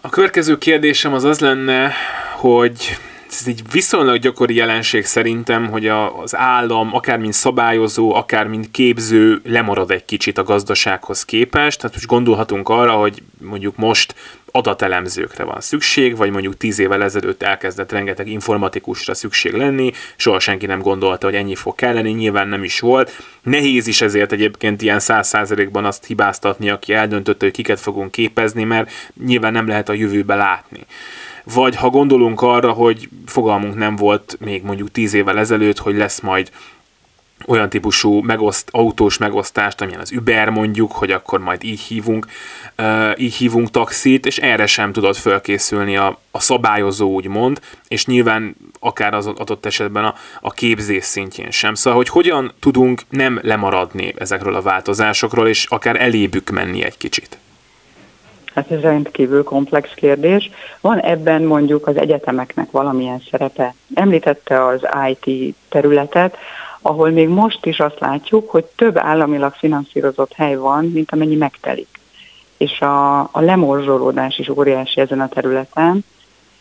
A 0.00 0.08
következő 0.08 0.58
kérdésem 0.58 1.14
az 1.14 1.24
az 1.24 1.38
lenne, 1.38 1.92
hogy 2.36 2.96
ez 3.30 3.46
egy 3.46 3.62
viszonylag 3.72 4.18
gyakori 4.18 4.54
jelenség 4.54 5.04
szerintem, 5.04 5.68
hogy 5.68 5.86
a, 5.86 6.20
az 6.20 6.36
állam, 6.36 6.94
akár 6.94 7.18
mint 7.18 7.32
szabályozó, 7.32 8.14
akár 8.14 8.46
mint 8.46 8.70
képző 8.70 9.40
lemarad 9.44 9.90
egy 9.90 10.04
kicsit 10.04 10.38
a 10.38 10.42
gazdasághoz 10.42 11.24
képest. 11.24 11.78
Tehát 11.80 11.94
most 11.94 12.06
gondolhatunk 12.06 12.68
arra, 12.68 12.92
hogy 12.92 13.22
mondjuk 13.40 13.76
most 13.76 14.14
adatelemzőkre 14.50 15.44
van 15.44 15.60
szükség, 15.60 16.16
vagy 16.16 16.30
mondjuk 16.30 16.56
tíz 16.56 16.78
évvel 16.78 17.02
ezelőtt 17.02 17.42
elkezdett 17.42 17.92
rengeteg 17.92 18.28
informatikusra 18.28 19.14
szükség 19.14 19.52
lenni, 19.52 19.92
soha 20.16 20.38
senki 20.38 20.66
nem 20.66 20.80
gondolta, 20.80 21.26
hogy 21.26 21.36
ennyi 21.36 21.54
fog 21.54 21.74
kelleni, 21.74 22.10
nyilván 22.10 22.48
nem 22.48 22.64
is 22.64 22.80
volt. 22.80 23.12
Nehéz 23.42 23.86
is 23.86 24.00
ezért 24.00 24.32
egyébként 24.32 24.82
ilyen 24.82 25.00
száz 25.00 25.28
százalékban 25.28 25.84
azt 25.84 26.04
hibáztatni, 26.04 26.70
aki 26.70 26.92
eldöntötte, 26.92 27.44
hogy 27.44 27.54
kiket 27.54 27.80
fogunk 27.80 28.10
képezni, 28.10 28.64
mert 28.64 28.90
nyilván 29.24 29.52
nem 29.52 29.68
lehet 29.68 29.88
a 29.88 29.92
jövőbe 29.92 30.34
látni 30.34 30.86
vagy 31.54 31.76
ha 31.76 31.90
gondolunk 31.90 32.42
arra, 32.42 32.72
hogy 32.72 33.08
fogalmunk 33.26 33.74
nem 33.76 33.96
volt 33.96 34.36
még 34.40 34.62
mondjuk 34.62 34.90
tíz 34.90 35.14
évvel 35.14 35.38
ezelőtt, 35.38 35.78
hogy 35.78 35.96
lesz 35.96 36.20
majd 36.20 36.50
olyan 37.46 37.68
típusú 37.68 38.20
megoszt, 38.20 38.68
autós 38.72 39.18
megosztást, 39.18 39.80
amilyen 39.80 40.00
az 40.00 40.12
Uber 40.12 40.48
mondjuk, 40.48 40.92
hogy 40.92 41.10
akkor 41.10 41.40
majd 41.40 41.64
így 41.64 41.80
hívunk, 41.80 42.26
uh, 42.78 43.10
így 43.16 43.34
hívunk 43.34 43.70
taxit, 43.70 44.26
és 44.26 44.38
erre 44.38 44.66
sem 44.66 44.92
tudod 44.92 45.16
fölkészülni 45.16 45.96
a, 45.96 46.20
a 46.30 46.40
szabályozó, 46.40 47.12
úgymond, 47.12 47.60
és 47.88 48.06
nyilván 48.06 48.56
akár 48.80 49.14
az 49.14 49.26
adott 49.26 49.66
esetben 49.66 50.04
a, 50.04 50.14
a 50.40 50.50
képzés 50.50 51.04
szintjén 51.04 51.50
sem. 51.50 51.74
Szóval, 51.74 51.98
hogy 51.98 52.08
hogyan 52.08 52.52
tudunk 52.60 53.02
nem 53.08 53.38
lemaradni 53.42 54.14
ezekről 54.16 54.54
a 54.54 54.62
változásokról, 54.62 55.48
és 55.48 55.64
akár 55.64 56.00
elébük 56.00 56.50
menni 56.50 56.84
egy 56.84 56.96
kicsit. 56.96 57.38
Hát 58.58 58.70
ez 58.70 58.80
rendkívül 58.80 59.44
komplex 59.44 59.90
kérdés. 59.94 60.50
Van 60.80 60.98
ebben 60.98 61.42
mondjuk 61.42 61.86
az 61.86 61.96
egyetemeknek 61.96 62.70
valamilyen 62.70 63.22
szerepe. 63.30 63.74
Említette 63.94 64.64
az 64.64 64.80
IT 65.10 65.54
területet, 65.68 66.36
ahol 66.82 67.10
még 67.10 67.28
most 67.28 67.66
is 67.66 67.80
azt 67.80 67.98
látjuk, 67.98 68.50
hogy 68.50 68.64
több 68.64 68.98
államilag 68.98 69.52
finanszírozott 69.52 70.32
hely 70.32 70.56
van, 70.56 70.84
mint 70.84 71.12
amennyi 71.12 71.34
megtelik. 71.34 72.00
És 72.56 72.80
a, 72.80 73.18
a 73.18 73.40
lemorzsolódás 73.40 74.38
is 74.38 74.48
óriási 74.48 75.00
ezen 75.00 75.20
a 75.20 75.28
területen, 75.28 76.04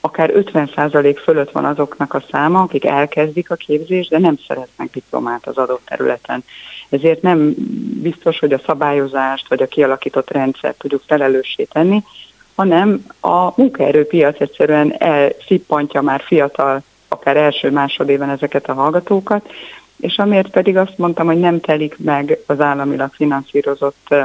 akár 0.01 0.31
50% 0.33 1.19
fölött 1.23 1.51
van 1.51 1.65
azoknak 1.65 2.13
a 2.13 2.23
száma, 2.31 2.61
akik 2.61 2.85
elkezdik 2.85 3.51
a 3.51 3.55
képzést, 3.55 4.09
de 4.09 4.19
nem 4.19 4.37
szeretnek 4.47 4.89
diplomát 4.91 5.47
az 5.47 5.57
adott 5.57 5.85
területen. 5.85 6.43
Ezért 6.89 7.21
nem 7.21 7.53
biztos, 8.01 8.39
hogy 8.39 8.53
a 8.53 8.61
szabályozást 8.65 9.47
vagy 9.47 9.61
a 9.61 9.67
kialakított 9.67 10.31
rendszert 10.31 10.77
tudjuk 10.77 11.01
felelőssé 11.05 11.63
tenni, 11.63 12.03
hanem 12.55 13.05
a 13.19 13.61
munkaerőpiac 13.61 14.41
egyszerűen 14.41 15.01
elszippantja 15.01 16.01
már 16.01 16.21
fiatal, 16.21 16.83
akár 17.07 17.37
első 17.37 17.71
másodében 17.71 18.29
ezeket 18.29 18.69
a 18.69 18.73
hallgatókat, 18.73 19.49
és 19.99 20.17
amiért 20.17 20.49
pedig 20.49 20.77
azt 20.77 20.97
mondtam, 20.97 21.25
hogy 21.25 21.39
nem 21.39 21.59
telik 21.59 21.97
meg 21.97 22.39
az 22.45 22.59
államilag 22.59 23.13
finanszírozott 23.13 24.15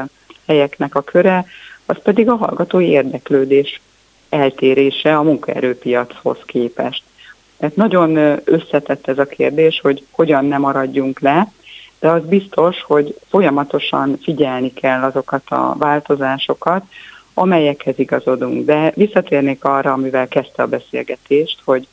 helyeknek 0.46 0.94
a 0.94 1.00
köre, 1.00 1.44
az 1.86 1.96
pedig 2.02 2.28
a 2.28 2.36
hallgatói 2.36 2.88
érdeklődés 2.88 3.80
eltérése 4.32 5.16
a 5.16 5.22
munkaerőpiachoz 5.22 6.38
képest. 6.46 7.02
Tehát 7.58 7.76
nagyon 7.76 8.40
összetett 8.44 9.08
ez 9.08 9.18
a 9.18 9.26
kérdés, 9.26 9.80
hogy 9.80 10.06
hogyan 10.10 10.44
nem 10.44 10.60
maradjunk 10.60 11.20
le, 11.20 11.52
de 12.00 12.08
az 12.08 12.24
biztos, 12.24 12.82
hogy 12.82 13.18
folyamatosan 13.28 14.18
figyelni 14.22 14.72
kell 14.72 15.02
azokat 15.02 15.42
a 15.50 15.74
változásokat, 15.78 16.82
amelyekhez 17.34 17.98
igazodunk. 17.98 18.64
De 18.64 18.92
visszatérnék 18.94 19.64
arra, 19.64 19.92
amivel 19.92 20.28
kezdte 20.28 20.62
a 20.62 20.66
beszélgetést, 20.66 21.58
hogy 21.64 21.86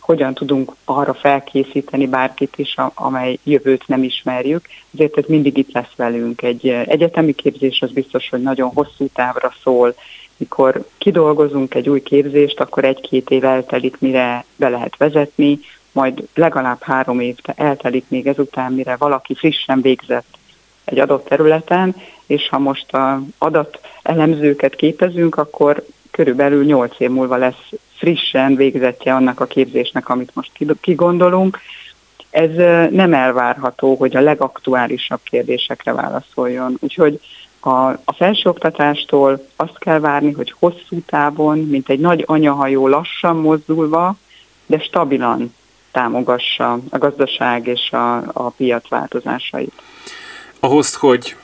hogyan 0.00 0.34
tudunk 0.34 0.72
arra 0.84 1.14
felkészíteni 1.14 2.06
bárkit 2.06 2.58
is, 2.58 2.74
amely 2.94 3.38
jövőt 3.42 3.88
nem 3.88 4.02
ismerjük. 4.02 4.66
Ezért 4.94 5.18
ez 5.18 5.24
mindig 5.26 5.56
itt 5.56 5.72
lesz 5.72 5.94
velünk. 5.96 6.42
Egy 6.42 6.68
egyetemi 6.68 7.32
képzés 7.32 7.80
az 7.80 7.90
biztos, 7.90 8.28
hogy 8.28 8.42
nagyon 8.42 8.70
hosszú 8.74 9.06
távra 9.12 9.52
szól, 9.62 9.94
mikor 10.36 10.84
kidolgozunk 10.98 11.74
egy 11.74 11.88
új 11.88 12.02
képzést, 12.02 12.60
akkor 12.60 12.84
egy-két 12.84 13.30
év 13.30 13.44
eltelik, 13.44 13.96
mire 13.98 14.44
be 14.56 14.68
lehet 14.68 14.96
vezetni, 14.96 15.58
majd 15.92 16.28
legalább 16.34 16.82
három 16.82 17.20
év 17.20 17.36
eltelik 17.44 18.04
még 18.08 18.26
ezután, 18.26 18.72
mire 18.72 18.96
valaki 18.96 19.34
frissen 19.34 19.80
végzett 19.80 20.38
egy 20.84 20.98
adott 20.98 21.28
területen, 21.28 21.96
és 22.26 22.48
ha 22.48 22.58
most 22.58 22.92
a 22.92 23.20
adat 23.38 23.80
elemzőket 24.02 24.74
képezünk, 24.74 25.36
akkor 25.36 25.84
körülbelül 26.10 26.64
8 26.64 27.00
év 27.00 27.10
múlva 27.10 27.36
lesz 27.36 27.70
frissen 27.96 28.54
végzetje 28.54 29.14
annak 29.14 29.40
a 29.40 29.46
képzésnek, 29.46 30.08
amit 30.08 30.34
most 30.34 30.50
kigondolunk. 30.80 31.58
Ez 32.30 32.54
nem 32.90 33.14
elvárható, 33.14 33.94
hogy 33.94 34.16
a 34.16 34.20
legaktuálisabb 34.20 35.20
kérdésekre 35.22 35.92
válaszoljon. 35.92 36.76
Úgyhogy 36.80 37.20
a, 37.66 37.88
a 38.04 38.12
felsőoktatástól 38.16 39.46
azt 39.56 39.78
kell 39.78 39.98
várni, 39.98 40.32
hogy 40.32 40.54
hosszú 40.58 41.00
távon, 41.06 41.58
mint 41.58 41.88
egy 41.88 41.98
nagy 41.98 42.24
anyahajó 42.26 42.88
lassan 42.88 43.36
mozdulva, 43.36 44.16
de 44.66 44.78
stabilan 44.78 45.54
támogassa 45.92 46.78
a 46.90 46.98
gazdaság 46.98 47.66
és 47.66 47.90
a, 47.90 48.16
a 48.16 48.50
piac 48.56 48.88
változásait. 48.88 49.72
Ahhoz, 50.60 50.94
hogy 50.94 51.36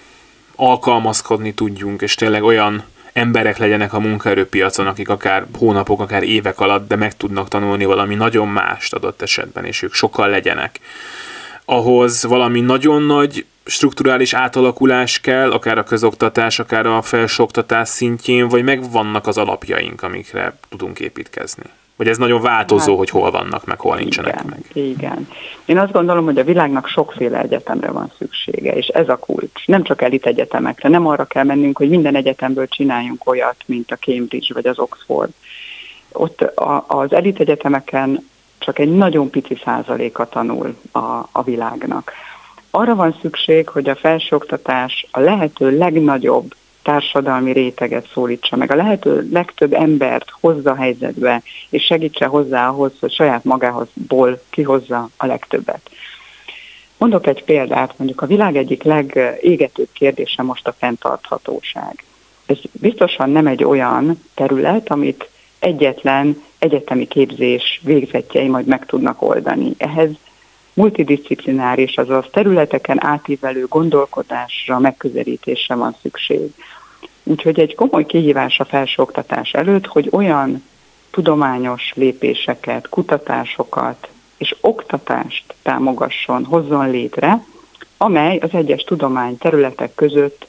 alkalmazkodni 0.56 1.54
tudjunk, 1.54 2.02
és 2.02 2.14
tényleg 2.14 2.42
olyan 2.42 2.84
emberek 3.12 3.58
legyenek 3.58 3.92
a 3.92 4.00
munkaerőpiacon, 4.00 4.86
akik 4.86 5.08
akár 5.08 5.46
hónapok, 5.58 6.00
akár 6.00 6.22
évek 6.22 6.60
alatt, 6.60 6.88
de 6.88 6.96
meg 6.96 7.16
tudnak 7.16 7.48
tanulni 7.48 7.84
valami 7.84 8.14
nagyon 8.14 8.48
mást 8.48 8.94
adott 8.94 9.22
esetben, 9.22 9.64
és 9.64 9.82
ők 9.82 9.92
sokkal 9.92 10.28
legyenek. 10.28 10.80
Ahhoz 11.64 12.24
valami 12.24 12.60
nagyon 12.60 13.02
nagy 13.02 13.46
strukturális 13.64 14.34
átalakulás 14.34 15.20
kell, 15.20 15.50
akár 15.50 15.78
a 15.78 15.82
közoktatás, 15.82 16.58
akár 16.58 16.86
a 16.86 17.02
felsőoktatás 17.02 17.88
szintjén, 17.88 18.48
vagy 18.48 18.62
megvannak 18.62 19.26
az 19.26 19.38
alapjaink, 19.38 20.02
amikre 20.02 20.56
tudunk 20.68 21.00
építkezni? 21.00 21.64
Vagy 21.96 22.08
ez 22.08 22.18
nagyon 22.18 22.40
változó, 22.40 22.88
hát, 22.88 22.98
hogy 22.98 23.10
hol 23.10 23.30
vannak, 23.30 23.64
meg 23.64 23.80
hol 23.80 23.96
nincsenek 23.96 24.32
igen, 24.34 24.46
meg? 24.48 24.84
Igen. 24.86 25.28
Én 25.64 25.78
azt 25.78 25.92
gondolom, 25.92 26.24
hogy 26.24 26.38
a 26.38 26.44
világnak 26.44 26.88
sokféle 26.88 27.40
egyetemre 27.40 27.90
van 27.90 28.12
szüksége, 28.18 28.72
és 28.72 28.86
ez 28.86 29.08
a 29.08 29.16
kulcs. 29.16 29.66
Nem 29.66 29.82
csak 29.82 30.02
elit 30.02 30.26
egyetemekre, 30.26 30.88
nem 30.88 31.06
arra 31.06 31.24
kell 31.24 31.44
mennünk, 31.44 31.76
hogy 31.78 31.88
minden 31.88 32.16
egyetemből 32.16 32.68
csináljunk 32.68 33.26
olyat, 33.26 33.56
mint 33.66 33.90
a 33.90 33.96
Cambridge 33.96 34.54
vagy 34.54 34.66
az 34.66 34.78
Oxford. 34.78 35.30
Ott 36.12 36.40
a, 36.40 36.84
az 36.88 37.12
elit 37.12 37.40
egyetemeken 37.40 38.28
csak 38.58 38.78
egy 38.78 38.92
nagyon 38.92 39.30
pici 39.30 39.60
százaléka 39.64 40.28
tanul 40.28 40.76
a, 40.92 41.28
a 41.32 41.42
világnak. 41.44 42.12
Arra 42.74 42.94
van 42.94 43.16
szükség, 43.20 43.68
hogy 43.68 43.88
a 43.88 43.96
felsőoktatás 43.96 45.06
a 45.10 45.20
lehető 45.20 45.78
legnagyobb 45.78 46.54
társadalmi 46.82 47.52
réteget 47.52 48.08
szólítsa 48.12 48.56
meg, 48.56 48.70
a 48.70 48.74
lehető 48.74 49.28
legtöbb 49.32 49.72
embert 49.72 50.30
hozza 50.40 50.74
helyzetbe, 50.74 51.42
és 51.70 51.84
segítse 51.84 52.26
hozzá 52.26 52.68
ahhoz, 52.68 52.92
hogy 53.00 53.12
saját 53.12 53.44
magáhozból 53.44 54.42
kihozza 54.50 55.08
a 55.16 55.26
legtöbbet. 55.26 55.90
Mondok 56.98 57.26
egy 57.26 57.44
példát, 57.44 57.94
mondjuk 57.96 58.20
a 58.22 58.26
világ 58.26 58.56
egyik 58.56 58.82
legégetőbb 58.82 59.88
kérdése 59.92 60.42
most 60.42 60.66
a 60.66 60.74
fenntarthatóság. 60.78 62.04
Ez 62.46 62.58
biztosan 62.72 63.30
nem 63.30 63.46
egy 63.46 63.64
olyan 63.64 64.22
terület, 64.34 64.90
amit 64.90 65.28
egyetlen 65.58 66.42
egyetemi 66.58 67.06
képzés 67.06 67.80
végzetjei 67.84 68.48
majd 68.48 68.66
meg 68.66 68.86
tudnak 68.86 69.22
oldani. 69.22 69.74
Ehhez 69.76 70.10
multidisciplináris, 70.74 71.96
azaz 71.96 72.24
területeken 72.32 73.04
átívelő 73.04 73.66
gondolkodásra, 73.68 74.78
megközelítésre 74.78 75.74
van 75.74 75.96
szükség. 76.02 76.54
Úgyhogy 77.22 77.60
egy 77.60 77.74
komoly 77.74 78.06
kihívás 78.06 78.60
a 78.60 78.64
felsőoktatás 78.64 79.52
előtt, 79.52 79.86
hogy 79.86 80.08
olyan 80.10 80.62
tudományos 81.10 81.92
lépéseket, 81.94 82.88
kutatásokat 82.88 84.08
és 84.36 84.56
oktatást 84.60 85.54
támogasson, 85.62 86.44
hozzon 86.44 86.90
létre, 86.90 87.44
amely 87.96 88.36
az 88.36 88.48
egyes 88.52 88.82
tudomány 88.82 89.38
területek 89.38 89.94
között 89.94 90.46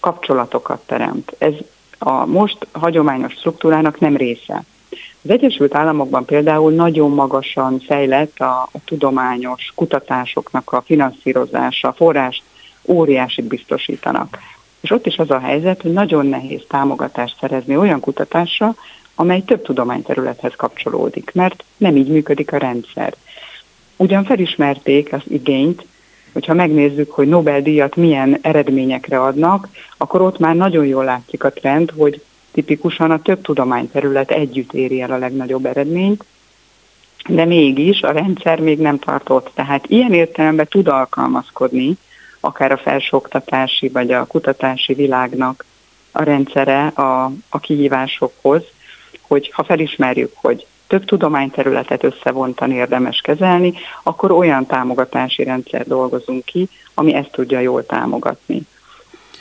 kapcsolatokat 0.00 0.86
teremt. 0.86 1.34
Ez 1.38 1.54
a 1.98 2.26
most 2.26 2.66
hagyományos 2.72 3.32
struktúrának 3.32 4.00
nem 4.00 4.16
része. 4.16 4.64
Az 5.24 5.30
Egyesült 5.30 5.74
Államokban 5.74 6.24
például 6.24 6.72
nagyon 6.72 7.10
magasan 7.10 7.80
fejlett 7.80 8.38
a, 8.38 8.68
a 8.72 8.78
tudományos 8.84 9.72
kutatásoknak 9.74 10.72
a 10.72 10.82
finanszírozása, 10.82 11.88
a 11.88 11.92
forrást 11.92 12.42
óriásit 12.86 13.44
biztosítanak. 13.44 14.38
És 14.80 14.90
ott 14.90 15.06
is 15.06 15.18
az 15.18 15.30
a 15.30 15.38
helyzet, 15.38 15.82
hogy 15.82 15.92
nagyon 15.92 16.26
nehéz 16.26 16.62
támogatást 16.68 17.36
szerezni 17.40 17.76
olyan 17.76 18.00
kutatásra, 18.00 18.74
amely 19.14 19.40
több 19.40 19.62
tudományterülethez 19.62 20.52
kapcsolódik, 20.56 21.30
mert 21.34 21.64
nem 21.76 21.96
így 21.96 22.08
működik 22.08 22.52
a 22.52 22.56
rendszer. 22.56 23.14
Ugyan 23.96 24.24
felismerték 24.24 25.12
az 25.12 25.22
igényt, 25.28 25.84
hogyha 26.32 26.54
megnézzük, 26.54 27.10
hogy 27.10 27.28
Nobel-díjat 27.28 27.96
milyen 27.96 28.38
eredményekre 28.42 29.22
adnak, 29.22 29.68
akkor 29.96 30.20
ott 30.20 30.38
már 30.38 30.54
nagyon 30.54 30.86
jól 30.86 31.04
látszik 31.04 31.44
a 31.44 31.52
trend, 31.52 31.90
hogy 31.96 32.22
tipikusan 32.52 33.10
a 33.10 33.22
több 33.22 33.40
tudományterület 33.40 34.30
együtt 34.30 34.72
éri 34.72 35.00
el 35.00 35.10
a 35.10 35.18
legnagyobb 35.18 35.66
eredményt, 35.66 36.24
de 37.28 37.44
mégis 37.44 38.02
a 38.02 38.10
rendszer 38.10 38.60
még 38.60 38.78
nem 38.78 38.98
tartott. 38.98 39.50
Tehát 39.54 39.86
ilyen 39.86 40.12
értelemben 40.12 40.66
tud 40.68 40.88
alkalmazkodni 40.88 41.96
akár 42.40 42.72
a 42.72 42.76
felsőoktatási 42.76 43.88
vagy 43.88 44.12
a 44.12 44.26
kutatási 44.26 44.94
világnak 44.94 45.64
a 46.12 46.22
rendszere 46.22 46.86
a, 46.86 47.24
a 47.48 47.58
kihívásokhoz, 47.60 48.62
hogy 49.20 49.50
ha 49.52 49.64
felismerjük, 49.64 50.32
hogy 50.34 50.66
több 50.86 51.04
tudományterületet 51.04 52.04
összevontani 52.04 52.74
érdemes 52.74 53.20
kezelni, 53.20 53.72
akkor 54.02 54.30
olyan 54.30 54.66
támogatási 54.66 55.44
rendszer 55.44 55.86
dolgozunk 55.86 56.44
ki, 56.44 56.68
ami 56.94 57.14
ezt 57.14 57.30
tudja 57.30 57.60
jól 57.60 57.86
támogatni. 57.86 58.62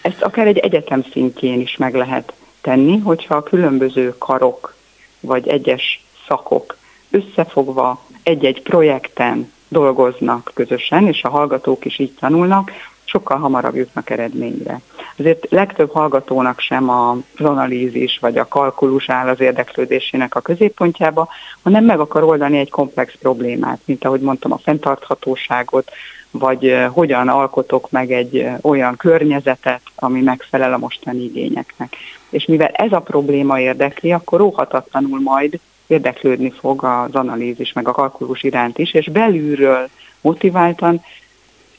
Ezt 0.01 0.21
akár 0.21 0.47
egy 0.47 0.57
egyetem 0.57 1.03
szintjén 1.11 1.59
is 1.59 1.77
meg 1.77 1.95
lehet 1.95 2.33
tenni, 2.61 2.97
hogyha 2.97 3.35
a 3.35 3.43
különböző 3.43 4.15
karok 4.17 4.75
vagy 5.19 5.47
egyes 5.47 6.03
szakok 6.27 6.77
összefogva 7.11 8.05
egy-egy 8.23 8.61
projekten 8.61 9.51
dolgoznak 9.67 10.51
közösen, 10.53 11.07
és 11.07 11.23
a 11.23 11.29
hallgatók 11.29 11.85
is 11.85 11.99
így 11.99 12.13
tanulnak, 12.19 12.71
sokkal 13.09 13.37
hamarabb 13.37 13.75
jutnak 13.75 14.09
eredményre. 14.09 14.79
Azért 15.17 15.45
legtöbb 15.49 15.91
hallgatónak 15.91 16.59
sem 16.59 16.89
az 16.89 17.45
analízis 17.45 18.17
vagy 18.19 18.37
a 18.37 18.47
kalkulus 18.47 19.09
áll 19.09 19.27
az 19.27 19.39
érdeklődésének 19.39 20.35
a 20.35 20.39
középpontjába, 20.41 21.27
hanem 21.63 21.85
meg 21.85 21.99
akar 21.99 22.23
oldani 22.23 22.57
egy 22.57 22.69
komplex 22.69 23.13
problémát, 23.19 23.79
mint 23.85 24.05
ahogy 24.05 24.21
mondtam, 24.21 24.51
a 24.51 24.57
fenntarthatóságot, 24.57 25.91
vagy 26.31 26.77
hogyan 26.91 27.27
alkotok 27.27 27.91
meg 27.91 28.11
egy 28.11 28.47
olyan 28.61 28.95
környezetet, 28.95 29.81
ami 29.95 30.21
megfelel 30.21 30.73
a 30.73 30.77
mostani 30.77 31.23
igényeknek. 31.23 31.95
És 32.29 32.45
mivel 32.45 32.67
ez 32.67 32.91
a 32.91 32.99
probléma 32.99 33.59
érdekli, 33.59 34.11
akkor 34.11 34.41
óhatatlanul 34.41 35.21
majd 35.21 35.59
érdeklődni 35.87 36.51
fog 36.51 36.83
az 36.83 37.15
analízis 37.15 37.73
meg 37.73 37.87
a 37.87 37.91
kalkulus 37.91 38.43
iránt 38.43 38.77
is, 38.77 38.93
és 38.93 39.09
belülről 39.09 39.89
motiváltan 40.21 41.01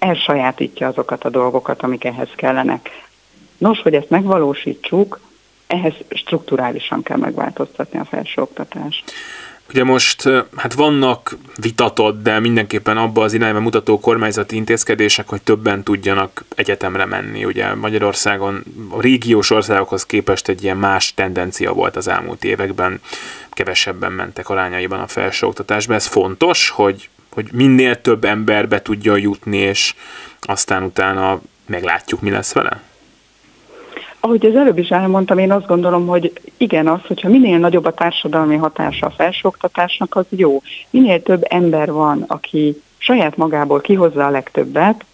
elsajátítja 0.00 0.88
azokat 0.88 1.24
a 1.24 1.30
dolgokat, 1.30 1.82
amik 1.82 2.04
ehhez 2.04 2.28
kellenek. 2.36 2.88
Nos, 3.58 3.82
hogy 3.82 3.94
ezt 3.94 4.10
megvalósítsuk, 4.10 5.20
ehhez 5.66 5.94
strukturálisan 6.08 7.02
kell 7.02 7.16
megváltoztatni 7.16 7.98
a 7.98 8.04
felsőoktatást. 8.04 9.12
Ugye 9.70 9.84
most 9.84 10.28
hát 10.56 10.74
vannak 10.74 11.36
vitatott, 11.60 12.22
de 12.22 12.38
mindenképpen 12.38 12.96
abba 12.96 13.22
az 13.22 13.32
irányba 13.32 13.60
mutató 13.60 14.00
kormányzati 14.00 14.56
intézkedések, 14.56 15.28
hogy 15.28 15.42
többen 15.42 15.82
tudjanak 15.82 16.44
egyetemre 16.54 17.04
menni. 17.04 17.44
Ugye 17.44 17.74
Magyarországon 17.74 18.62
a 18.90 19.00
régiós 19.00 19.50
országokhoz 19.50 20.06
képest 20.06 20.48
egy 20.48 20.62
ilyen 20.62 20.76
más 20.76 21.14
tendencia 21.14 21.72
volt 21.72 21.96
az 21.96 22.08
elmúlt 22.08 22.44
években, 22.44 23.00
kevesebben 23.50 24.12
mentek 24.12 24.48
arányaiban 24.48 25.00
a 25.00 25.06
felsőoktatásba. 25.06 25.94
Ez 25.94 26.06
fontos, 26.06 26.68
hogy, 26.68 27.08
hogy 27.30 27.48
minél 27.52 28.00
több 28.00 28.24
ember 28.24 28.68
be 28.68 28.82
tudja 28.82 29.16
jutni, 29.16 29.56
és 29.56 29.94
aztán 30.40 30.82
utána 30.82 31.40
meglátjuk, 31.66 32.20
mi 32.20 32.30
lesz 32.30 32.52
vele? 32.52 32.82
Ahogy 34.20 34.46
az 34.46 34.56
előbb 34.56 34.78
is 34.78 34.88
elmondtam, 34.88 35.38
én 35.38 35.52
azt 35.52 35.66
gondolom, 35.66 36.06
hogy 36.06 36.32
igen, 36.56 36.88
az, 36.88 37.00
hogyha 37.06 37.28
minél 37.28 37.58
nagyobb 37.58 37.84
a 37.84 37.94
társadalmi 37.94 38.56
hatása 38.56 39.06
a 39.06 39.10
felsőoktatásnak, 39.10 40.16
az 40.16 40.24
jó. 40.28 40.62
Minél 40.90 41.22
több 41.22 41.42
ember 41.48 41.92
van, 41.92 42.24
aki 42.26 42.82
saját 42.98 43.36
magából 43.36 43.80
kihozza 43.80 44.26
a 44.26 44.30
legtöbbet, 44.30 45.04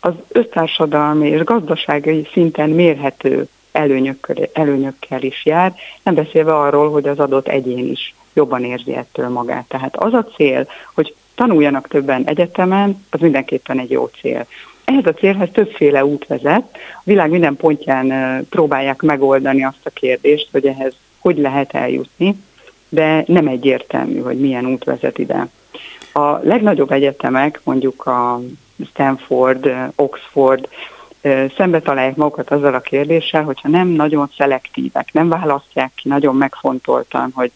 az 0.00 0.12
össztársadalmi 0.28 1.28
és 1.28 1.44
gazdasági 1.44 2.28
szinten 2.32 2.70
mérhető 2.70 3.48
előnyökkel, 3.72 4.36
előnyökkel 4.52 5.22
is 5.22 5.44
jár, 5.44 5.74
nem 6.02 6.14
beszélve 6.14 6.56
arról, 6.56 6.90
hogy 6.90 7.08
az 7.08 7.18
adott 7.18 7.48
egyén 7.48 7.90
is 7.90 8.14
jobban 8.32 8.64
érzi 8.64 8.94
ettől 8.94 9.28
magát. 9.28 9.68
Tehát 9.68 9.96
az 9.96 10.12
a 10.12 10.24
cél, 10.24 10.68
hogy 10.94 11.14
tanuljanak 11.38 11.88
többen 11.88 12.24
egyetemen, 12.24 13.04
az 13.10 13.20
mindenképpen 13.20 13.78
egy 13.78 13.90
jó 13.90 14.06
cél. 14.20 14.46
Ehhez 14.84 15.06
a 15.06 15.12
célhez 15.12 15.48
többféle 15.52 16.04
út 16.04 16.26
vezet. 16.26 16.64
A 16.94 17.02
világ 17.04 17.30
minden 17.30 17.56
pontján 17.56 18.46
próbálják 18.50 19.02
megoldani 19.02 19.64
azt 19.64 19.80
a 19.82 19.90
kérdést, 19.90 20.48
hogy 20.52 20.66
ehhez 20.66 20.94
hogy 21.18 21.38
lehet 21.38 21.74
eljutni, 21.74 22.34
de 22.88 23.24
nem 23.26 23.46
egyértelmű, 23.46 24.18
hogy 24.20 24.40
milyen 24.40 24.66
út 24.66 24.84
vezet 24.84 25.18
ide. 25.18 25.48
A 26.12 26.38
legnagyobb 26.42 26.90
egyetemek, 26.90 27.60
mondjuk 27.64 28.06
a 28.06 28.40
Stanford, 28.86 29.70
Oxford, 29.96 30.68
szembe 31.56 31.80
találják 31.80 32.16
magukat 32.16 32.50
azzal 32.50 32.74
a 32.74 32.80
kérdéssel, 32.80 33.42
hogyha 33.42 33.68
nem 33.68 33.88
nagyon 33.88 34.30
szelektívek, 34.36 35.12
nem 35.12 35.28
választják 35.28 35.92
ki 35.94 36.08
nagyon 36.08 36.36
megfontoltan, 36.36 37.30
hogy 37.34 37.52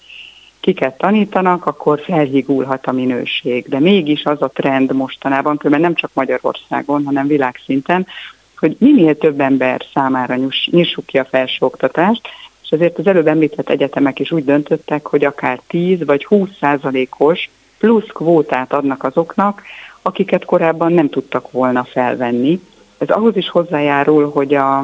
kiket 0.63 0.97
tanítanak, 0.97 1.67
akkor 1.67 2.01
felhigulhat 2.01 2.87
a 2.87 2.93
minőség. 2.93 3.69
De 3.69 3.79
mégis 3.79 4.25
az 4.25 4.43
a 4.43 4.49
trend 4.49 4.93
mostanában, 4.93 5.57
különben 5.57 5.81
nem 5.81 5.95
csak 5.95 6.11
Magyarországon, 6.15 7.05
hanem 7.05 7.27
világszinten, 7.27 8.07
hogy 8.57 8.77
minél 8.79 9.19
több 9.19 9.41
ember 9.41 9.85
számára 9.95 10.37
nyissuk 10.65 11.07
ki 11.07 11.19
a 11.19 11.25
felsőoktatást, 11.25 12.29
és 12.63 12.69
ezért 12.71 12.99
az 12.99 13.07
előbb 13.07 13.27
említett 13.27 13.69
egyetemek 13.69 14.19
is 14.19 14.31
úgy 14.31 14.45
döntöttek, 14.45 15.07
hogy 15.07 15.25
akár 15.25 15.61
10 15.67 16.05
vagy 16.05 16.25
20 16.25 16.49
százalékos 16.61 17.51
plusz 17.79 18.07
kvótát 18.07 18.73
adnak 18.73 19.05
azoknak, 19.05 19.63
akiket 20.03 20.45
korábban 20.45 20.93
nem 20.93 21.09
tudtak 21.09 21.51
volna 21.51 21.85
felvenni. 21.85 22.61
Ez 22.99 23.09
ahhoz 23.09 23.37
is 23.37 23.49
hozzájárul, 23.49 24.31
hogy 24.31 24.55
a, 24.55 24.79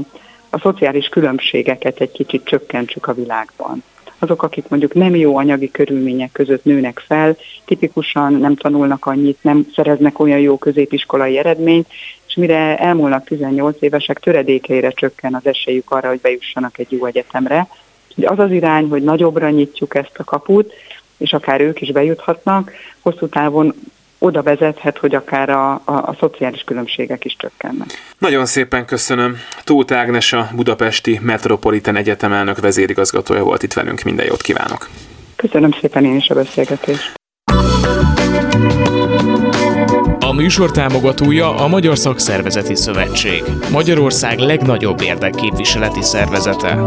a 0.50 0.58
szociális 0.62 1.08
különbségeket 1.08 2.00
egy 2.00 2.12
kicsit 2.12 2.44
csökkentsük 2.44 3.06
a 3.06 3.14
világban 3.14 3.82
azok, 4.18 4.42
akik 4.42 4.68
mondjuk 4.68 4.94
nem 4.94 5.16
jó 5.16 5.36
anyagi 5.36 5.70
körülmények 5.70 6.32
között 6.32 6.64
nőnek 6.64 7.02
fel, 7.06 7.36
tipikusan 7.64 8.32
nem 8.32 8.56
tanulnak 8.56 9.06
annyit, 9.06 9.38
nem 9.40 9.66
szereznek 9.74 10.18
olyan 10.18 10.38
jó 10.38 10.58
középiskolai 10.58 11.38
eredményt, 11.38 11.86
és 12.28 12.34
mire 12.34 12.78
elmúlnak 12.78 13.24
18 13.24 13.76
évesek, 13.80 14.18
töredékeire 14.18 14.90
csökken 14.90 15.34
az 15.34 15.46
esélyük 15.46 15.90
arra, 15.90 16.08
hogy 16.08 16.20
bejussanak 16.20 16.78
egy 16.78 16.92
jó 16.92 17.04
egyetemre. 17.04 17.68
Az 18.22 18.38
az 18.38 18.50
irány, 18.50 18.88
hogy 18.88 19.02
nagyobbra 19.02 19.50
nyitjuk 19.50 19.94
ezt 19.94 20.18
a 20.18 20.24
kaput, 20.24 20.72
és 21.16 21.32
akár 21.32 21.60
ők 21.60 21.80
is 21.80 21.92
bejuthatnak, 21.92 22.72
hosszú 23.00 23.28
távon 23.28 23.74
oda 24.18 24.42
vezethet, 24.42 24.98
hogy 24.98 25.14
akár 25.14 25.50
a, 25.50 25.72
a, 25.72 25.80
a 25.84 26.16
szociális 26.18 26.62
különbségek 26.62 27.24
is 27.24 27.36
csökkennek. 27.38 27.88
Nagyon 28.18 28.46
szépen 28.46 28.84
köszönöm. 28.84 29.36
Tóth 29.64 29.94
Ágnes 29.94 30.32
a 30.32 30.48
Budapesti 30.54 31.18
Metropolitan 31.22 31.96
Egyetem 31.96 32.32
elnök 32.32 32.60
vezérigazgatója 32.60 33.42
volt 33.42 33.62
itt 33.62 33.72
velünk. 33.72 34.02
Minden 34.02 34.26
jót 34.26 34.42
kívánok! 34.42 34.88
Köszönöm 35.36 35.70
szépen 35.80 36.04
én 36.04 36.16
is 36.16 36.30
a 36.30 36.34
beszélgetést. 36.34 37.16
A 40.20 40.32
műsor 40.32 40.70
támogatója 40.70 41.56
a 41.56 41.68
Magyar 41.68 41.98
Szakszervezeti 41.98 42.74
Szövetség, 42.74 43.42
Magyarország 43.70 44.38
legnagyobb 44.38 45.00
érdekképviseleti 45.00 46.02
szervezete. 46.02 46.84